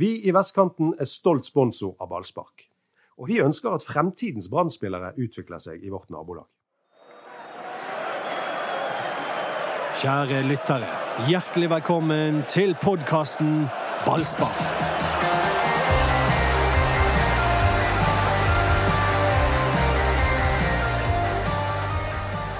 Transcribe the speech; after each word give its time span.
Vi 0.00 0.14
i 0.24 0.32
Vestkanten 0.32 0.94
er 0.96 1.04
stolt 1.04 1.44
sponsor 1.44 1.90
av 2.00 2.08
ballspark. 2.08 2.62
Og 3.20 3.26
vi 3.28 3.34
ønsker 3.44 3.74
at 3.74 3.84
fremtidens 3.84 4.46
brann 4.48 4.70
utvikler 4.72 5.60
seg 5.60 5.82
i 5.84 5.90
vårt 5.92 6.08
nabolag. 6.08 6.46
Kjære 10.00 10.38
lyttere, 10.48 10.88
hjertelig 11.28 11.68
velkommen 11.70 12.38
til 12.48 12.72
podkasten 12.80 13.66
Ballspark. 14.06 14.62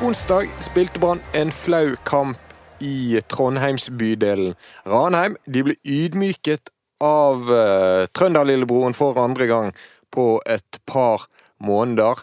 Onsdag 0.05 0.53
spilte 0.61 1.01
Brann 1.01 1.25
en 1.33 1.53
flau 1.53 1.97
kamp 2.05 2.37
i 2.81 3.21
Trondheimsbydelen. 3.33 4.53
Ranheim 4.85 5.41
de 5.49 5.65
ble 5.65 5.79
ydmyket 5.89 6.69
av 7.05 7.49
uh, 7.49 8.07
Trønderlillebroren 8.17 8.97
for 8.97 9.19
andre 9.21 9.49
gang 9.51 9.73
på 10.13 10.35
et 10.47 10.81
par 10.89 11.27
måneder. 11.63 12.21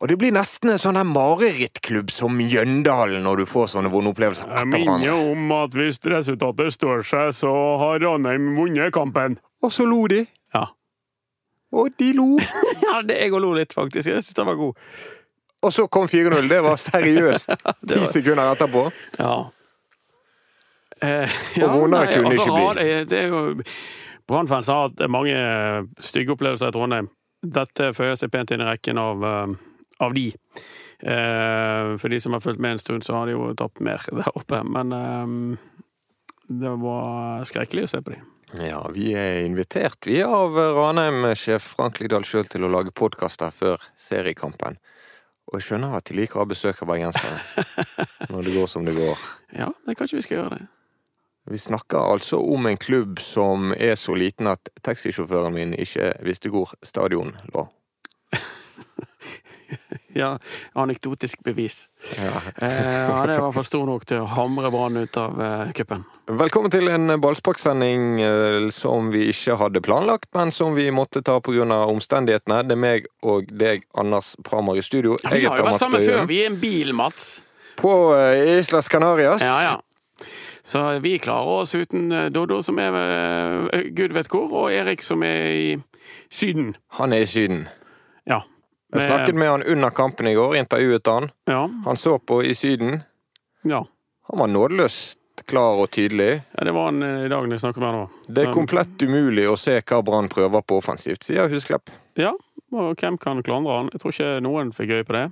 Og 0.00 0.08
det 0.08 0.16
blir 0.16 0.32
nesten 0.32 0.72
en 0.72 0.80
sånn 0.80 0.96
marerittklubb 1.10 2.12
som 2.14 2.32
Mjøndalen 2.32 3.20
når 3.26 3.42
du 3.42 3.48
får 3.50 3.66
sånne 3.74 3.90
vonde 3.92 4.14
opplevelser 4.14 4.48
Jeg 4.48 4.64
etter 4.64 4.72
minner 4.72 5.32
om 5.34 5.52
at 5.58 5.76
hvis 5.76 6.00
resultatet 6.08 6.72
står 6.72 7.04
seg, 7.04 7.34
så 7.36 7.52
har 7.82 8.00
Ranheim 8.00 8.54
vunnet 8.56 8.94
kampen. 8.96 9.36
Og 9.60 9.74
så 9.76 9.84
lo 9.84 10.06
de. 10.08 10.22
Ja. 10.56 10.70
Og 11.76 11.92
de 12.00 12.12
lo. 12.16 12.32
Ja, 12.90 13.02
det 13.06 13.20
jeg 13.20 13.30
òg 13.36 13.44
lo 13.44 13.52
litt, 13.54 13.76
faktisk. 13.76 14.08
Jeg 14.08 14.24
syns 14.24 14.34
den 14.40 14.48
var 14.48 14.56
god. 14.58 14.88
Og 15.60 15.72
så 15.76 15.84
kom 15.92 16.08
4-0. 16.08 16.48
Det 16.48 16.62
var 16.64 16.80
seriøst 16.80 17.52
ti 17.92 18.00
sekunder 18.08 18.54
etterpå. 18.54 18.86
Ja. 19.20 19.34
Eh, 21.02 21.40
Og 21.64 21.72
vondere 21.82 22.12
kunne 22.12 22.32
det 22.32 22.40
altså, 22.40 22.50
ikke 22.50 22.58
bli. 22.58 22.84
Det, 22.84 23.08
det 23.10 23.22
er 23.24 23.32
jo 23.32 23.42
Brannfans 24.30 24.68
har 24.70 24.86
hatt 24.88 25.00
mange 25.10 25.34
stygge 26.04 26.36
opplevelser 26.36 26.70
i 26.70 26.74
Trondheim. 26.76 27.08
Dette 27.40 27.90
føyer 27.96 28.18
seg 28.20 28.30
pent 28.30 28.52
inn 28.54 28.62
i 28.62 28.68
rekken 28.68 29.00
av, 29.00 29.24
eh, 29.26 29.54
av 30.06 30.14
de. 30.14 30.28
Eh, 31.00 31.96
for 31.96 32.12
de 32.12 32.20
som 32.20 32.36
har 32.36 32.44
fulgt 32.44 32.60
med 32.60 32.76
en 32.76 32.82
stund, 32.82 33.04
så 33.04 33.16
har 33.16 33.26
de 33.26 33.32
jo 33.32 33.50
tapt 33.56 33.80
mer 33.80 34.04
der 34.20 34.30
oppe. 34.36 34.62
Men 34.62 34.92
eh, 34.92 35.58
det 36.62 36.76
var 36.82 37.46
skrekkelig 37.48 37.88
å 37.88 37.92
se 37.94 38.02
på 38.04 38.14
de. 38.14 38.20
Ja, 38.58 38.80
vi 38.90 39.12
er 39.14 39.44
invitert, 39.46 40.06
vi, 40.06 40.18
av 40.26 40.56
Ranheim-sjef 40.58 41.68
Frank 41.76 42.00
Ligdal 42.00 42.26
sjøl 42.26 42.48
til 42.50 42.66
å 42.66 42.70
lage 42.72 42.90
podkaster 42.90 43.52
før 43.54 43.78
seriekampen. 43.94 44.80
Og 45.50 45.58
jeg 45.58 45.68
skjønner 45.68 45.94
at 45.98 46.10
de 46.10 46.18
liker 46.18 46.38
å 46.38 46.44
ha 46.44 46.50
besøk 46.50 46.82
av 46.82 46.90
bergensere 46.90 47.38
når 48.32 48.46
det 48.46 48.56
går 48.58 48.68
som 48.70 48.86
det 48.86 48.94
går. 48.98 49.22
Ja, 49.54 49.70
men 49.86 49.98
kanskje 49.98 50.18
vi 50.18 50.26
skal 50.26 50.40
gjøre 50.40 50.58
det. 50.58 50.66
Vi 51.48 51.58
snakker 51.58 51.98
altså 51.98 52.38
om 52.42 52.66
en 52.66 52.76
klubb 52.76 53.20
som 53.22 53.72
er 53.72 53.94
så 53.98 54.14
liten 54.14 54.50
at 54.50 54.68
taxisjåføren 54.84 55.54
min 55.56 55.74
ikke 55.78 56.12
visste 56.26 56.52
hvor 56.52 56.74
stadion 56.84 57.34
lå. 57.54 57.66
Ja, 60.12 60.38
Anekdotisk 60.72 61.44
bevis. 61.46 61.84
Ja. 62.16 62.40
Eh, 62.56 63.10
han 63.14 63.30
er 63.30 63.36
i 63.36 63.42
hvert 63.42 63.54
fall 63.54 63.66
stor 63.66 63.84
nok 63.86 64.06
til 64.10 64.24
å 64.24 64.26
hamre 64.26 64.70
Brann 64.74 64.98
ut 64.98 65.18
av 65.20 65.38
eh, 65.38 65.70
cupen. 65.76 66.02
Velkommen 66.40 66.72
til 66.74 66.90
en 66.90 67.14
ballsparksending 67.22 68.18
eh, 68.22 68.66
som 68.74 69.12
vi 69.14 69.28
ikke 69.30 69.54
hadde 69.60 69.82
planlagt, 69.86 70.26
men 70.34 70.50
som 70.54 70.74
vi 70.74 70.88
måtte 70.94 71.22
ta 71.26 71.38
pga. 71.38 71.62
omstendighetene. 71.86 72.64
Det 72.66 72.74
er 72.74 72.82
meg 72.82 73.06
og 73.22 73.52
deg, 73.54 73.86
Anders 73.94 74.34
Pramer, 74.46 74.80
i 74.80 74.82
studio. 74.82 75.14
Ja, 75.22 75.36
vi 75.36 75.46
har 75.46 75.62
jo 75.62 75.68
vært 75.68 75.84
sammen 75.84 76.02
før. 76.02 76.26
Vi 76.30 76.42
er 76.42 76.50
en 76.50 76.58
bil, 76.58 76.92
Mats. 76.94 77.30
På 77.78 77.94
eh, 78.18 78.58
Islas 78.58 78.90
Canarias. 78.90 79.46
Ja, 79.46 79.60
ja. 79.68 79.78
Så 80.70 80.98
vi 81.02 81.18
klarer 81.18 81.46
oss 81.64 81.74
uten 81.74 82.08
Dodo 82.08 82.28
Doddo, 82.30 82.62
som 82.62 82.78
er 82.78 82.94
eh, 83.74 83.88
gud 83.90 84.12
vet 84.14 84.28
hvor, 84.30 84.52
og 84.54 84.70
Erik, 84.70 85.02
som 85.02 85.24
er 85.26 85.46
i 85.50 85.70
Syden. 86.30 86.76
Han 87.00 87.14
er 87.16 87.24
i 87.24 87.26
Syden. 87.26 87.64
Ja. 88.30 88.44
Jeg 88.94 89.08
snakket 89.08 89.34
med 89.34 89.50
han 89.50 89.64
under 89.66 89.90
kampen 89.90 90.28
i 90.30 90.34
går, 90.38 90.54
intervjuet 90.60 91.10
han. 91.10 91.26
Ja. 91.50 91.64
Han 91.86 91.98
så 91.98 92.18
på 92.18 92.42
i 92.46 92.54
Syden. 92.54 93.02
ja. 93.66 93.82
Han 94.30 94.38
var 94.38 94.46
nådeløst 94.46 95.42
klar 95.50 95.80
og 95.82 95.90
tydelig. 95.90 96.42
ja 96.54 96.64
det 96.64 96.72
var 96.76 96.84
han 96.92 97.02
eh, 97.02 97.24
i 97.26 97.28
dag 97.32 97.48
når 97.48 97.56
jeg 97.56 97.64
snakket 97.64 97.82
med 97.82 97.90
han 97.90 98.00
òg. 98.04 98.20
Det 98.28 98.44
er 98.44 98.52
komplett 98.54 99.02
umulig 99.02 99.48
å 99.50 99.56
se 99.58 99.74
hva 99.80 100.02
Brann 100.06 100.30
prøver 100.30 100.62
på 100.62 100.78
offensivt, 100.78 101.26
sier 101.26 101.50
Husklepp. 101.50 101.90
Ja, 102.20 102.30
og 102.70 102.94
hvem 103.00 103.18
kan 103.18 103.42
klandre 103.42 103.80
han? 103.80 103.90
Jeg 103.90 104.04
tror 104.04 104.14
ikke 104.14 104.32
noen 104.46 104.70
fikk 104.76 104.94
øye 105.00 105.08
på 105.08 105.18
det. 105.18 105.26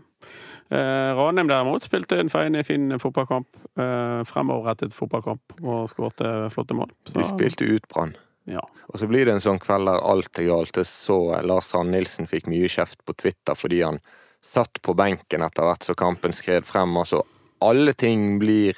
Eh, 0.69 1.11
Ranheim 1.17 1.49
derimot 1.49 1.87
spilte 1.87 2.19
en 2.21 2.31
fin, 2.33 2.59
fin 2.65 2.99
fotballkamp. 3.01 3.49
Eh, 3.79 4.23
fremoverrettet 4.29 4.97
fotballkamp 4.97 5.61
og 5.63 5.89
skårte 5.93 6.51
flotte 6.53 6.77
mål. 6.77 6.93
Så, 7.09 7.21
De 7.21 7.29
spilte 7.29 7.69
ut 7.69 7.89
Brann. 7.89 8.15
Ja. 8.49 8.63
Og 8.89 9.01
så 9.01 9.09
blir 9.09 9.29
det 9.29 9.37
en 9.37 9.45
sånn 9.45 9.61
kveld 9.61 9.89
der 9.89 10.05
alt 10.11 10.41
er 10.41 10.49
galt. 10.49 10.77
Jeg 10.77 10.89
så 10.89 11.19
Lars 11.45 11.73
Hand 11.77 11.93
Nilsen 11.93 12.29
fikk 12.29 12.49
mye 12.49 12.69
kjeft 12.73 13.03
på 13.05 13.17
Twitter 13.17 13.57
fordi 13.57 13.83
han 13.85 14.01
satt 14.45 14.81
på 14.85 14.95
benken 14.97 15.45
etter 15.45 15.67
hvert 15.67 15.85
så 15.85 15.97
kampen 15.99 16.33
skred 16.33 16.69
frem. 16.69 16.97
Altså, 16.97 17.23
alle 17.65 17.93
ting 17.93 18.39
blir 18.41 18.77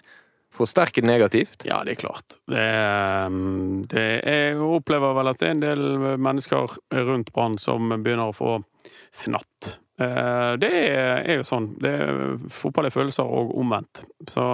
forsterket 0.55 1.07
negativt. 1.07 1.63
Ja, 1.69 1.83
det 1.87 1.95
er 1.95 2.01
klart. 2.01 2.39
Det, 2.51 2.59
er, 2.59 3.37
det 3.93 4.03
er, 4.03 4.51
jeg 4.51 4.65
opplever 4.67 5.15
vel 5.19 5.31
at 5.31 5.39
det 5.43 5.47
er 5.47 5.55
en 5.55 5.63
del 5.63 5.85
mennesker 6.19 6.79
rundt 7.07 7.31
Brann 7.35 7.59
som 7.63 7.93
begynner 7.93 8.31
å 8.31 8.37
få 8.37 8.57
fnatt. 9.23 9.77
Eh, 10.01 10.53
Det 10.61 10.71
er, 10.73 11.37
jo 11.37 11.47
sånn. 11.47 11.75
Det 11.81 11.93
er, 11.93 12.21
fotball 12.53 12.89
er 12.89 12.95
følelser 12.95 13.29
og 13.29 13.53
omvendt. 13.61 14.03
Så 14.31 14.45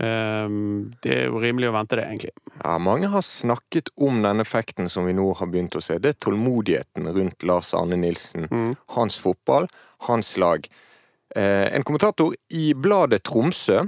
eh, 0.00 0.56
det 1.04 1.12
er 1.12 1.26
jo 1.28 1.42
rimelig 1.42 1.70
å 1.70 1.76
vente 1.76 1.98
det, 2.00 2.06
egentlig. 2.08 2.32
Ja, 2.62 2.76
Mange 2.82 3.10
har 3.12 3.24
snakket 3.26 3.92
om 3.96 4.22
den 4.24 4.40
effekten 4.44 4.88
som 4.92 5.08
vi 5.08 5.16
nå 5.16 5.28
har 5.38 5.50
begynt 5.52 5.76
å 5.76 5.84
se. 5.84 5.98
Det 6.00 6.14
er 6.14 6.20
tålmodigheten 6.26 7.10
rundt 7.16 7.46
Lars 7.48 7.74
Arne 7.76 7.98
Nilsen. 8.00 8.48
Hans 8.96 9.20
fotball, 9.20 9.68
hans 10.08 10.34
lag. 10.40 10.66
Eh, 11.36 11.66
en 11.76 11.84
kommentator 11.84 12.32
i 12.56 12.70
bladet 12.74 13.24
Tromsø 13.28 13.84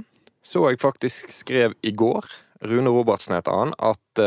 så 0.49 0.63
jeg 0.71 0.79
faktisk 0.81 1.29
skrev 1.29 1.75
i 1.85 1.91
går, 1.93 2.25
Rune 2.65 2.89
Robertsen 2.89 3.35
heter 3.37 3.53
han, 3.53 3.73
at 3.77 4.21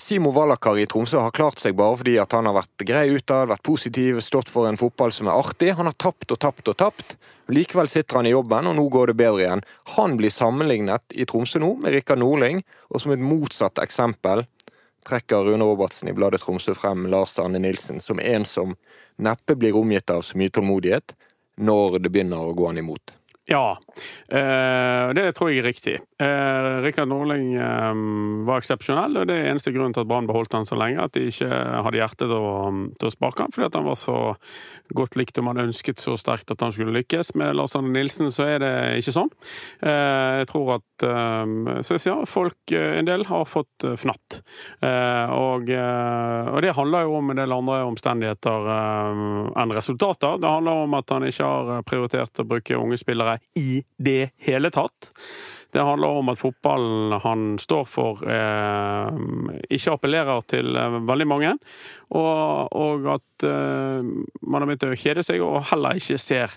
Simo 0.00 0.32
Wallakar 0.34 0.78
i 0.80 0.86
Tromsø 0.88 1.20
har 1.22 1.34
klart 1.36 1.60
seg 1.62 1.76
bare 1.78 1.98
fordi 2.00 2.16
han 2.18 2.48
har 2.48 2.56
vært 2.56 2.84
grei 2.88 3.02
utad, 3.12 3.50
vært 3.52 3.62
positiv, 3.62 4.18
stått 4.24 4.48
for 4.50 4.66
en 4.66 4.78
fotball 4.80 5.12
som 5.14 5.28
er 5.28 5.36
artig. 5.38 5.74
Han 5.78 5.86
har 5.86 5.94
tapt 6.00 6.32
og 6.32 6.40
tapt 6.42 6.72
og 6.72 6.78
tapt. 6.80 7.14
Likevel 7.52 7.90
sitter 7.90 8.18
han 8.18 8.26
i 8.26 8.32
jobben, 8.32 8.66
og 8.66 8.74
nå 8.78 8.86
går 8.90 9.12
det 9.12 9.18
bedre 9.20 9.44
igjen. 9.44 9.62
Han 9.94 10.16
blir 10.18 10.32
sammenlignet 10.34 11.14
i 11.14 11.28
Tromsø 11.28 11.62
nå 11.62 11.74
med 11.82 11.94
Rikard 11.94 12.18
Norling, 12.22 12.64
og 12.90 13.04
som 13.04 13.14
et 13.14 13.22
motsatt 13.22 13.78
eksempel 13.84 14.42
trekker 15.06 15.46
Rune 15.46 15.64
Robertsen 15.64 16.10
i 16.10 16.16
bladet 16.16 16.42
Tromsø 16.42 16.74
frem 16.74 17.06
Lars 17.12 17.38
Arne 17.38 17.60
Nilsen 17.62 18.00
som 18.02 18.20
en 18.20 18.44
som 18.48 18.74
neppe 19.20 19.56
blir 19.56 19.76
omgitt 19.76 20.10
av 20.10 20.24
så 20.24 20.40
mye 20.40 20.52
tålmodighet 20.52 21.14
når 21.60 21.98
det 22.00 22.12
begynner 22.12 22.48
å 22.48 22.56
gå 22.56 22.68
han 22.70 22.80
imot. 22.80 23.19
Ja, 23.50 23.78
eh, 24.30 25.08
det 25.18 25.24
tror 25.34 25.48
jeg 25.50 25.58
er 25.58 25.64
riktig. 25.66 25.96
Eh, 26.22 26.66
Rikard 26.84 27.10
Norling 27.10 27.56
eh, 27.58 28.02
var 28.46 28.60
eksepsjonell, 28.62 29.16
og 29.18 29.26
det 29.26 29.40
er 29.40 29.48
eneste 29.50 29.72
grunnen 29.74 29.96
til 29.96 30.04
at 30.04 30.10
Brann 30.12 30.28
beholdt 30.28 30.54
han 30.54 30.68
så 30.68 30.78
lenge, 30.78 31.02
at 31.02 31.16
de 31.16 31.24
ikke 31.32 31.48
hadde 31.50 31.98
hjerte 31.98 32.28
til 32.30 32.36
å, 32.38 33.10
sparke 33.10 33.42
han, 33.42 33.50
fordi 33.50 33.66
at 33.66 33.78
han 33.80 33.88
var 33.88 33.98
så 33.98 34.14
godt 34.94 35.18
likt 35.18 35.40
og 35.42 35.48
man 35.48 35.58
ønsket 35.64 35.98
så 35.98 36.14
sterkt 36.20 36.54
at 36.54 36.62
han 36.62 36.70
skulle 36.76 36.94
lykkes. 36.94 37.32
Med 37.42 37.58
Lars 37.58 37.74
Arne 37.74 37.90
Nilsen 37.90 38.30
så 38.30 38.46
er 38.52 38.62
det 38.62 38.70
ikke 39.00 39.16
sånn. 39.16 39.32
Jeg 39.82 40.46
tror 40.50 40.76
at 40.76 40.86
så 41.00 41.96
jeg 41.96 42.02
sier, 42.04 42.22
folk, 42.28 42.74
en 42.76 43.08
del, 43.08 43.24
har 43.26 43.46
fått 43.48 43.86
fnatt. 43.98 44.40
Og, 44.84 45.70
og 45.70 46.58
det 46.62 46.74
handler 46.76 47.06
jo 47.06 47.16
om 47.18 47.32
en 47.32 47.40
del 47.40 47.54
andre 47.56 47.78
omstendigheter 47.88 48.68
enn 48.70 49.74
resultater. 49.74 50.38
Det 50.42 50.50
handler 50.50 50.84
om 50.84 50.98
at 50.98 51.14
han 51.16 51.26
ikke 51.26 51.48
har 51.48 51.86
prioritert 51.88 52.42
å 52.44 52.48
bruke 52.50 52.78
unge 52.78 53.00
spillere 53.00 53.39
i 53.58 53.80
det 53.98 54.32
hele 54.46 54.70
tatt. 54.74 55.10
Det 55.70 55.82
handler 55.86 56.18
om 56.18 56.30
at 56.32 56.38
fotballen 56.40 57.14
han 57.22 57.42
står 57.62 57.84
for, 57.86 58.22
eh, 58.26 59.10
ikke 59.70 59.94
appellerer 59.94 60.42
til 60.50 60.74
eh, 60.76 60.98
veldig 61.06 61.26
mange. 61.30 61.52
Og, 62.10 62.72
og 62.74 63.06
at 63.14 63.46
eh, 63.46 64.02
man 64.42 64.62
har 64.62 64.66
begynt 64.66 64.88
å 64.88 64.98
kjede 64.98 65.22
seg, 65.26 65.44
og 65.46 65.62
heller 65.70 66.00
ikke 66.00 66.18
ser 66.18 66.56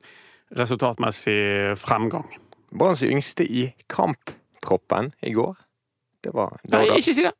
resultatmessig 0.57 1.77
fremgang. 1.81 2.25
Branns 2.73 3.05
yngste 3.05 3.45
i 3.45 3.67
kamptroppen 3.91 5.13
i 5.21 5.33
går, 5.35 5.53
det 6.25 6.33
var 6.33 6.57
Nei, 6.71 6.87
ikke 6.97 7.13
si 7.13 7.25
det! 7.25 7.35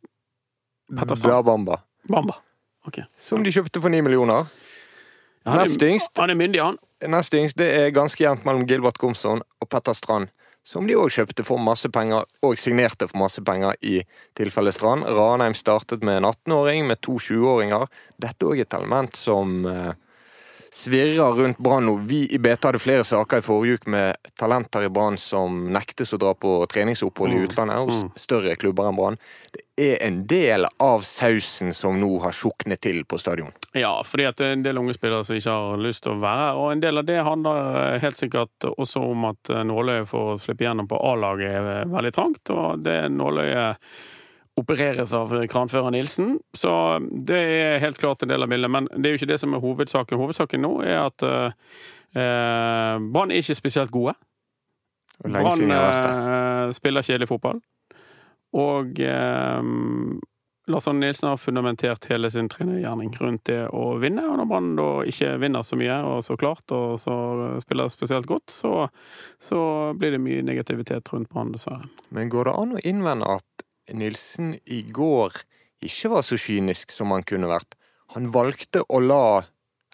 Petter 0.94 1.18
Strand. 1.18 1.42
Dabamba. 1.42 1.80
Bamba. 2.10 2.36
Okay. 2.86 3.08
Som 3.18 3.44
de 3.46 3.52
kjøpte 3.54 3.82
for 3.82 3.90
ni 3.90 4.02
millioner. 4.04 4.46
Ja, 5.44 5.58
Nest 5.60 5.82
yngst 5.84 6.20
han 6.20 6.32
er 6.32 6.38
myndig, 6.40 6.62
han. 6.64 6.78
Nest 7.10 7.34
yngst 7.36 7.58
det 7.60 7.70
er 7.76 7.96
ganske 7.96 8.24
jevnt 8.24 8.46
mellom 8.48 8.68
Gilbert 8.70 9.00
Gomsson 9.02 9.44
og 9.44 9.70
Petter 9.70 9.96
Strand. 9.98 10.32
Som 10.64 10.88
de 10.88 10.96
òg 10.96 11.12
kjøpte 11.12 11.44
for 11.44 11.60
masse 11.60 11.90
penger, 11.92 12.24
og 12.40 12.56
signerte 12.56 13.10
for 13.10 13.20
masse 13.20 13.42
penger 13.44 13.76
i 13.84 13.98
tilfelle 14.38 14.72
Strand. 14.72 15.04
Ranheim 15.12 15.56
startet 15.58 16.06
med 16.08 16.22
en 16.22 16.30
18-åring, 16.30 16.88
med 16.88 17.02
to 17.04 17.18
20-åringer. 17.20 17.84
Dette 18.16 18.40
er 18.46 18.54
òg 18.54 18.62
et 18.64 18.78
element 18.78 19.20
som 19.20 19.68
eh, 19.68 19.92
svirrer 20.74 21.36
rundt 21.36 21.60
Brann 21.60 21.86
nå. 21.86 21.98
Vi 22.08 22.24
i 22.32 22.40
BT 22.40 22.70
hadde 22.70 22.82
flere 22.82 23.04
saker 23.04 23.42
i 23.42 23.46
forrige 23.46 23.82
uke 23.82 23.92
med 23.94 24.32
talenter 24.40 24.88
i 24.88 24.92
Brann 24.94 25.20
som 25.22 25.66
nektes 25.76 26.16
å 26.16 26.22
dra 26.22 26.32
på 26.34 26.56
treningsopphold 26.72 27.36
i 27.36 27.44
utlandet 27.44 27.84
hos 27.84 28.24
større 28.24 28.56
klubber 28.56 28.90
enn 28.90 28.98
Brann. 28.98 29.20
Det 29.52 29.63
er 29.78 29.98
en 30.06 30.22
del 30.30 30.68
av 30.80 31.02
sausen 31.06 31.74
som 31.74 31.98
nå 32.00 32.10
har 32.22 32.36
suknet 32.36 32.82
til 32.86 33.02
på 33.10 33.18
stadion? 33.18 33.54
Ja, 33.74 33.96
fordi 34.06 34.28
at 34.30 34.38
det 34.38 34.48
er 34.48 34.58
en 34.58 34.66
del 34.66 34.80
unge 34.82 34.94
spillere 34.94 35.26
som 35.26 35.38
ikke 35.38 35.56
har 35.58 35.82
lyst 35.82 36.06
til 36.06 36.14
å 36.14 36.22
være 36.22 36.42
her. 36.46 36.60
Og 36.62 36.72
en 36.72 36.84
del 36.84 37.02
av 37.02 37.08
det 37.10 37.20
handler 37.26 37.78
eh, 37.82 38.00
helt 38.04 38.20
sikkert 38.20 38.68
også 38.70 39.06
om 39.14 39.30
at 39.32 39.54
eh, 39.54 39.64
nåløyet 39.68 40.10
for 40.12 40.34
å 40.34 40.42
slippe 40.42 40.68
gjennom 40.68 40.90
på 40.90 41.00
A-laget 41.12 41.56
er 41.58 41.94
veldig 41.94 42.14
trangt. 42.14 42.54
Og 42.54 42.84
det 42.86 43.00
nåløyet 43.14 43.82
opereres 44.62 45.14
av 45.18 45.34
kranfører 45.50 45.94
Nilsen. 45.96 46.38
Så 46.54 46.74
det 47.26 47.40
er 47.40 47.82
helt 47.82 47.98
klart 47.98 48.22
en 48.22 48.30
del 48.30 48.46
av 48.46 48.52
bildet. 48.52 48.70
Men 48.70 48.90
det 48.94 49.10
er 49.10 49.16
jo 49.16 49.24
ikke 49.24 49.32
det 49.34 49.42
som 49.42 49.56
er 49.58 49.64
hovedsaken. 49.64 50.22
Hovedsaken 50.22 50.62
nå 50.62 50.76
er 50.86 51.00
at 51.02 51.26
eh, 51.26 51.50
Brann 52.14 53.34
er 53.34 53.42
ikke 53.42 53.58
spesielt 53.58 53.94
gode. 53.94 54.14
Brann 55.24 55.72
eh, 55.72 56.72
spiller 56.78 57.06
kjedelig 57.06 57.32
fotball. 57.32 57.62
Og 58.54 59.00
eh, 59.02 59.72
Lars 60.72 60.88
Arne 60.88 61.00
Nilsen 61.04 61.28
har 61.28 61.38
fundamentert 61.38 62.06
hele 62.08 62.30
sin 62.32 62.48
trenergjerning 62.48 63.12
rundt 63.20 63.50
det 63.50 63.66
å 63.76 63.98
vinne. 64.00 64.24
Og 64.30 64.38
når 64.40 64.48
Brann 64.48 64.70
da 64.78 64.88
ikke 65.10 65.34
vinner 65.42 65.66
så 65.68 65.76
mye 65.80 65.98
og 66.08 66.22
så 66.24 66.38
klart, 66.40 66.64
og 66.72 66.96
så 67.04 67.16
spiller 67.66 67.92
spesielt 67.92 68.30
godt, 68.30 68.54
så, 68.54 68.88
så 69.42 69.60
blir 70.00 70.16
det 70.16 70.22
mye 70.24 70.46
negativitet 70.46 71.12
rundt 71.12 71.32
Brann, 71.34 71.52
dessverre. 71.56 71.90
Men 72.16 72.32
går 72.32 72.48
det 72.48 72.56
an 72.62 72.78
å 72.78 72.84
innvende 72.88 73.34
at 73.40 73.66
Nilsen 73.92 74.54
i 74.72 74.86
går 74.88 75.36
ikke 75.84 76.14
var 76.14 76.24
så 76.24 76.40
kynisk 76.40 76.96
som 76.96 77.12
han 77.12 77.28
kunne 77.28 77.52
vært? 77.52 77.76
Han 78.16 78.30
valgte 78.32 78.86
å 78.88 79.02
la 79.04 79.42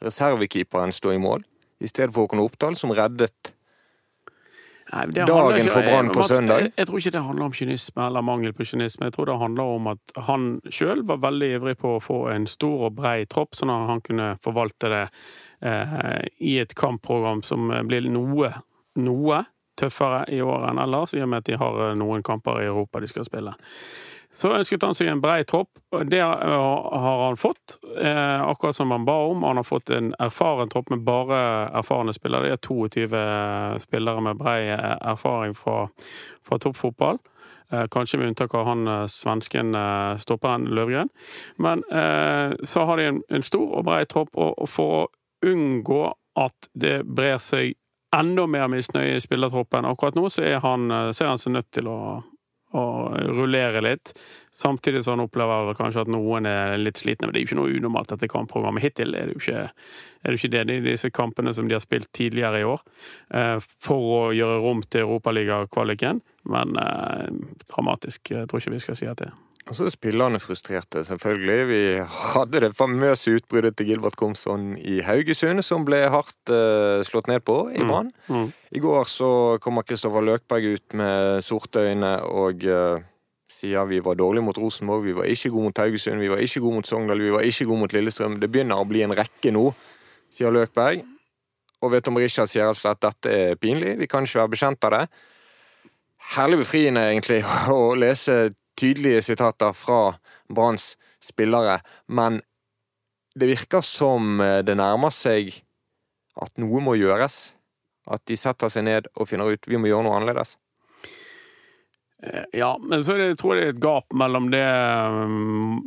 reservekeeperen 0.04 0.94
stå 0.94 1.16
i 1.16 1.22
mål, 1.24 1.42
i 1.82 1.90
stedet 1.90 2.14
for 2.14 2.28
Håkon 2.28 2.44
Oppdal, 2.44 2.78
som 2.78 2.94
reddet 2.94 3.56
Nei, 4.90 5.04
Dagen 5.14 5.58
ikke, 5.60 5.74
for 5.74 5.86
Brann 5.86 6.10
på 6.14 6.24
søndag? 6.26 6.64
Jeg, 6.64 6.72
jeg, 6.78 6.88
tror 6.90 7.02
ikke 7.02 7.14
det 7.14 7.22
handler 7.28 7.46
om 7.46 7.54
kynisme 7.54 8.06
eller 8.08 8.26
mangel 8.26 8.56
på 8.58 8.66
kynisme. 8.66 9.10
Jeg 9.10 9.14
tror 9.14 9.30
det 9.30 9.38
handler 9.44 9.76
om 9.76 9.92
at 9.92 10.16
han 10.26 10.48
sjøl 10.74 11.04
var 11.10 11.22
veldig 11.22 11.52
ivrig 11.60 11.76
på 11.82 11.94
å 11.98 12.02
få 12.02 12.20
en 12.34 12.48
stor 12.50 12.88
og 12.88 12.98
brei 12.98 13.28
tropp, 13.30 13.54
sånn 13.58 13.74
at 13.74 13.86
han 13.92 14.02
kunne 14.06 14.32
forvalte 14.42 14.90
det 14.90 15.06
eh, 15.62 16.26
i 16.42 16.58
et 16.64 16.74
kampprogram 16.74 17.44
som 17.46 17.70
blir 17.90 18.10
noe, 18.10 18.52
noe 18.98 19.44
tøffere 19.80 20.26
i 20.34 20.42
år 20.44 20.72
enn 20.72 20.82
ellers, 20.82 21.14
i 21.14 21.24
og 21.24 21.30
med 21.32 21.44
at 21.44 21.52
de 21.52 21.60
har 21.62 21.82
noen 22.00 22.26
kamper 22.26 22.64
i 22.64 22.70
Europa 22.72 23.02
de 23.04 23.12
skal 23.12 23.28
spille. 23.28 23.54
Så 24.32 24.52
ønsket 24.54 24.84
han 24.86 24.94
seg 24.94 25.10
en 25.10 25.22
brei 25.24 25.42
tropp. 25.50 25.80
Det 26.06 26.20
har 26.22 27.24
han 27.24 27.38
fått, 27.38 27.80
eh, 28.02 28.42
akkurat 28.46 28.76
som 28.76 28.92
han 28.92 29.06
ba 29.06 29.16
om. 29.26 29.44
Han 29.44 29.58
har 29.58 29.64
fått 29.64 29.90
en 29.90 30.14
erfaren 30.20 30.70
tropp 30.70 30.90
med 30.90 31.00
bare 31.00 31.70
erfarne 31.74 32.14
spillere. 32.14 32.42
Det 32.42 32.52
er 32.52 32.68
22 32.68 33.80
spillere 33.80 34.22
med 34.22 34.38
brei 34.38 34.70
erfaring 34.70 35.56
fra, 35.58 35.90
fra 36.46 36.58
toppfotball. 36.58 37.18
Eh, 37.72 37.88
kanskje 37.88 38.20
med 38.20 38.28
unntak 38.28 38.54
av 38.54 38.66
han 38.66 38.88
eh, 38.88 39.06
svensken 39.06 39.74
stopperen 40.18 40.66
Løvgren. 40.66 41.10
Men 41.58 41.84
så 42.64 42.86
har 42.86 42.98
de 42.98 43.04
en, 43.04 43.22
en 43.30 43.44
stor 43.44 43.78
og 43.80 43.86
brei 43.86 44.06
tropp, 44.06 44.30
og 44.38 44.70
for 44.70 45.02
å 45.02 45.08
unngå 45.46 46.14
at 46.38 46.70
det 46.74 47.02
brer 47.04 47.38
seg 47.42 47.74
enda 48.16 48.46
mer 48.48 48.68
misnøye 48.68 49.16
i 49.16 49.22
spillertroppen 49.22 49.86
akkurat 49.86 50.16
nå, 50.16 50.30
så 50.30 50.60
han, 50.62 51.14
ser 51.14 51.30
han 51.30 51.38
seg 51.38 51.54
nødt 51.54 51.72
til 51.74 51.90
å 51.90 52.00
og 52.78 53.16
rullere 53.34 53.82
litt. 53.82 54.14
Samtidig 54.54 55.02
som 55.04 55.16
han 55.16 55.26
opplever 55.26 55.74
kanskje 55.78 56.04
at 56.04 56.12
noen 56.12 56.46
er 56.50 56.76
litt 56.78 57.02
slitne. 57.02 57.28
Men 57.28 57.34
det 57.34 57.40
er 57.40 57.46
jo 57.46 57.50
ikke 57.50 57.60
noe 57.62 57.76
unormalt 57.80 58.14
dette 58.14 58.30
kampprogrammet. 58.30 58.84
Hittil 58.84 59.16
er 59.18 59.30
det 59.30 59.38
jo 59.38 59.44
ikke, 59.44 59.66
er 59.66 60.30
det, 60.30 60.40
ikke 60.40 60.54
det. 60.54 60.64
Er 60.66 60.86
disse 60.86 61.14
kampene 61.16 61.54
som 61.56 61.70
de 61.70 61.78
har 61.78 61.84
spilt 61.84 62.12
tidligere 62.14 62.62
i 62.62 62.68
år 62.70 62.84
eh, 63.34 63.58
for 63.82 64.16
å 64.20 64.24
gjøre 64.38 64.62
rom 64.66 64.84
til 64.86 65.08
Europaligakvaliken. 65.08 66.22
Men 66.54 66.78
eh, 66.82 67.30
dramatisk 67.72 68.36
jeg 68.36 68.50
tror 68.50 68.62
ikke 68.62 68.76
vi 68.78 68.84
skal 68.86 69.00
si 69.00 69.10
at 69.10 69.24
det 69.24 69.32
er. 69.32 69.38
Og 69.70 69.78
så 69.78 69.86
er 69.86 69.94
spillerne 69.94 70.40
frustrerte, 70.42 71.04
selvfølgelig. 71.06 71.58
Vi 71.70 71.82
hadde 72.34 72.62
det 72.64 72.72
famøse 72.78 73.36
utbruddet 73.38 73.76
til 73.78 73.92
Gilbert 73.92 74.16
Komsson 74.18 74.72
i 74.82 74.98
Haugesund, 75.06 75.62
som 75.62 75.86
ble 75.86 76.00
hardt 76.10 76.50
uh, 76.50 77.06
slått 77.06 77.30
ned 77.30 77.44
på 77.46 77.60
i 77.70 77.84
mm. 77.84 77.92
Brann. 77.92 78.10
Mm. 78.28 78.40
Mm. 78.40 78.48
I 78.74 78.82
går 78.82 79.06
så 79.12 79.30
kommer 79.62 79.86
Kristoffer 79.86 80.26
Løkberg 80.26 80.74
ut 80.74 80.98
med 80.98 81.46
sorte 81.46 81.86
øyne 81.86 82.16
og 82.26 82.66
uh, 82.66 83.06
sier 83.60 83.86
vi 83.86 84.00
var 84.02 84.18
dårlige 84.18 84.48
mot 84.48 84.58
Rosenborg, 84.58 85.06
vi 85.06 85.14
var 85.20 85.30
ikke 85.30 85.52
gode 85.54 85.70
mot 85.70 85.82
Haugesund, 85.84 86.22
vi 86.24 86.32
var 86.32 86.42
ikke 86.42 86.64
gode 86.64 86.80
mot 86.80 86.90
Sogndal, 86.90 87.22
vi 87.22 87.34
var 87.34 87.46
ikke 87.46 87.68
gode 87.70 87.84
mot 87.84 87.94
Lillestrøm. 87.94 88.40
Det 88.42 88.50
begynner 88.50 88.82
å 88.82 88.88
bli 88.90 89.04
en 89.06 89.14
rekke 89.18 89.54
nå, 89.54 89.68
sier 90.34 90.54
Løkberg. 90.56 91.04
Og 91.80 91.94
vet 91.94 92.10
om 92.10 92.18
Richard 92.20 92.50
sier 92.52 92.68
altså 92.68 92.90
at 92.96 93.04
dette 93.06 93.36
er 93.36 93.60
pinlig, 93.60 94.00
vi 94.02 94.10
kan 94.10 94.26
ikke 94.26 94.42
være 94.42 94.54
bekjent 94.56 94.90
av 94.90 94.96
det. 94.96 95.04
Herlig 96.34 96.64
befriende, 96.64 97.06
egentlig, 97.12 97.44
å 97.78 97.94
lese 98.00 98.40
tydelige 98.80 99.22
sitater 99.26 99.76
fra 99.76 100.14
Branns 100.48 100.94
spillere, 101.24 101.80
men 102.08 102.40
det 103.36 103.52
virker 103.52 103.84
som 103.86 104.40
eh, 104.42 104.60
det 104.66 104.78
nærmer 104.80 105.14
seg 105.14 105.52
at 106.40 106.58
noe 106.62 106.82
må 106.84 106.96
gjøres. 107.00 107.54
At 108.10 108.24
de 108.26 108.38
setter 108.40 108.72
seg 108.72 108.88
ned 108.88 109.10
og 109.16 109.28
finner 109.30 109.52
ut 109.54 109.68
vi 109.70 109.78
må 109.78 109.90
gjøre 109.90 110.08
noe 110.08 110.18
annerledes. 110.18 110.56
Eh, 112.24 112.46
ja, 112.58 112.74
men 112.82 113.04
så 113.06 113.20
det, 113.20 113.36
tror 113.40 113.56
jeg 113.56 113.62
det 113.62 113.68
er 113.68 113.76
et 113.76 113.84
gap 113.84 114.16
mellom 114.18 114.50
det 114.52 114.66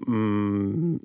um, 0.07 1.01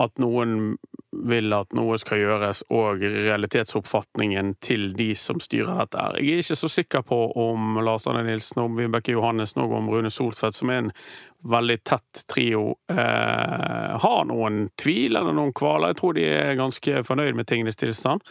At 0.00 0.18
noen 0.20 0.76
vil 1.12 1.52
at 1.52 1.72
noe 1.74 1.96
skal 1.98 2.20
gjøres, 2.22 2.62
og 2.70 3.02
realitetsoppfatningen 3.02 4.54
til 4.62 4.92
de 4.96 5.10
som 5.18 5.40
styrer 5.42 5.82
dette. 5.82 6.04
Jeg 6.20 6.36
er 6.38 6.44
ikke 6.44 6.58
så 6.60 6.70
sikker 6.70 7.02
på 7.06 7.18
om 7.40 7.80
Lars 7.82 8.06
Arne 8.10 8.22
Nilsen 8.28 8.62
om 8.62 8.78
Vibeke 8.78 9.16
Johannessen 9.16 9.64
og 9.64 9.74
om 9.80 9.90
Rune 9.90 10.12
Solsvedt, 10.14 10.54
som 10.56 10.70
er 10.70 10.84
en 10.84 10.92
veldig 11.42 11.84
tett 11.84 12.24
trio, 12.26 12.74
eh, 12.88 13.98
har 14.00 14.24
noen 14.28 14.68
tvil 14.82 15.16
eller 15.16 15.32
noen 15.32 15.52
kvaler. 15.56 15.92
Jeg 15.92 15.98
tror 16.00 16.14
de 16.16 16.26
er 16.28 16.58
ganske 16.58 17.02
fornøyd 17.06 17.38
med 17.38 17.48
tingenes 17.48 17.80
tilstand. 17.80 18.24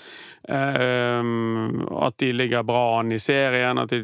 Eh, 0.50 1.32
at 2.06 2.18
de 2.22 2.32
ligger 2.34 2.64
bra 2.68 3.00
an 3.00 3.12
i 3.12 3.20
serien, 3.20 3.82
at 3.82 3.90
de 3.90 4.04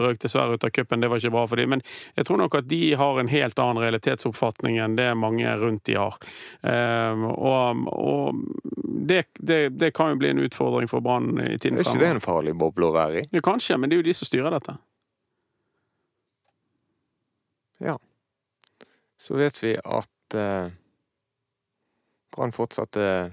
røk 0.00 0.22
dessverre 0.24 0.56
ut 0.56 0.64
av 0.64 0.72
cupen, 0.72 1.00
det 1.00 1.12
var 1.12 1.20
ikke 1.20 1.34
bra 1.34 1.44
for 1.46 1.60
dem. 1.60 1.76
Men 1.76 1.84
jeg 2.16 2.28
tror 2.28 2.42
nok 2.42 2.58
at 2.62 2.68
de 2.68 2.82
har 2.96 3.20
en 3.20 3.32
helt 3.32 3.62
annen 3.64 3.82
realitetsoppfatning 3.84 4.80
enn 4.80 4.96
det 4.96 5.10
mange 5.18 5.56
rundt 5.60 5.84
de 5.88 5.98
har. 6.00 6.16
Eh, 6.62 7.28
og, 7.28 7.86
og 7.92 8.44
det, 9.08 9.26
det, 9.38 9.62
det, 9.76 9.92
kan 9.96 10.14
jo 10.14 10.20
bli 10.24 10.32
en 10.32 10.44
utfordring 10.48 10.88
for 10.88 11.04
Brann 11.04 11.36
i 11.36 11.58
tiden 11.58 11.78
fremover. 11.78 11.84
Er 11.84 11.94
ikke 11.94 12.04
det 12.06 12.14
en 12.16 12.24
farlig 12.24 12.56
boble 12.58 12.88
å 12.88 12.94
være 12.96 13.22
i? 13.22 13.28
Ja, 13.32 13.44
kanskje, 13.44 13.76
men 13.76 13.90
det 13.90 13.98
er 13.98 14.06
jo 14.06 14.08
de 14.08 14.16
som 14.16 14.28
styrer 14.28 14.56
dette. 14.56 14.78
Ja 17.78 18.00
så 19.28 19.36
vet 19.36 19.58
vi 19.60 19.74
at 19.76 20.34
eh, 20.40 20.70
Brann 22.32 22.52
fortsatt 22.56 22.96
er 22.96 23.30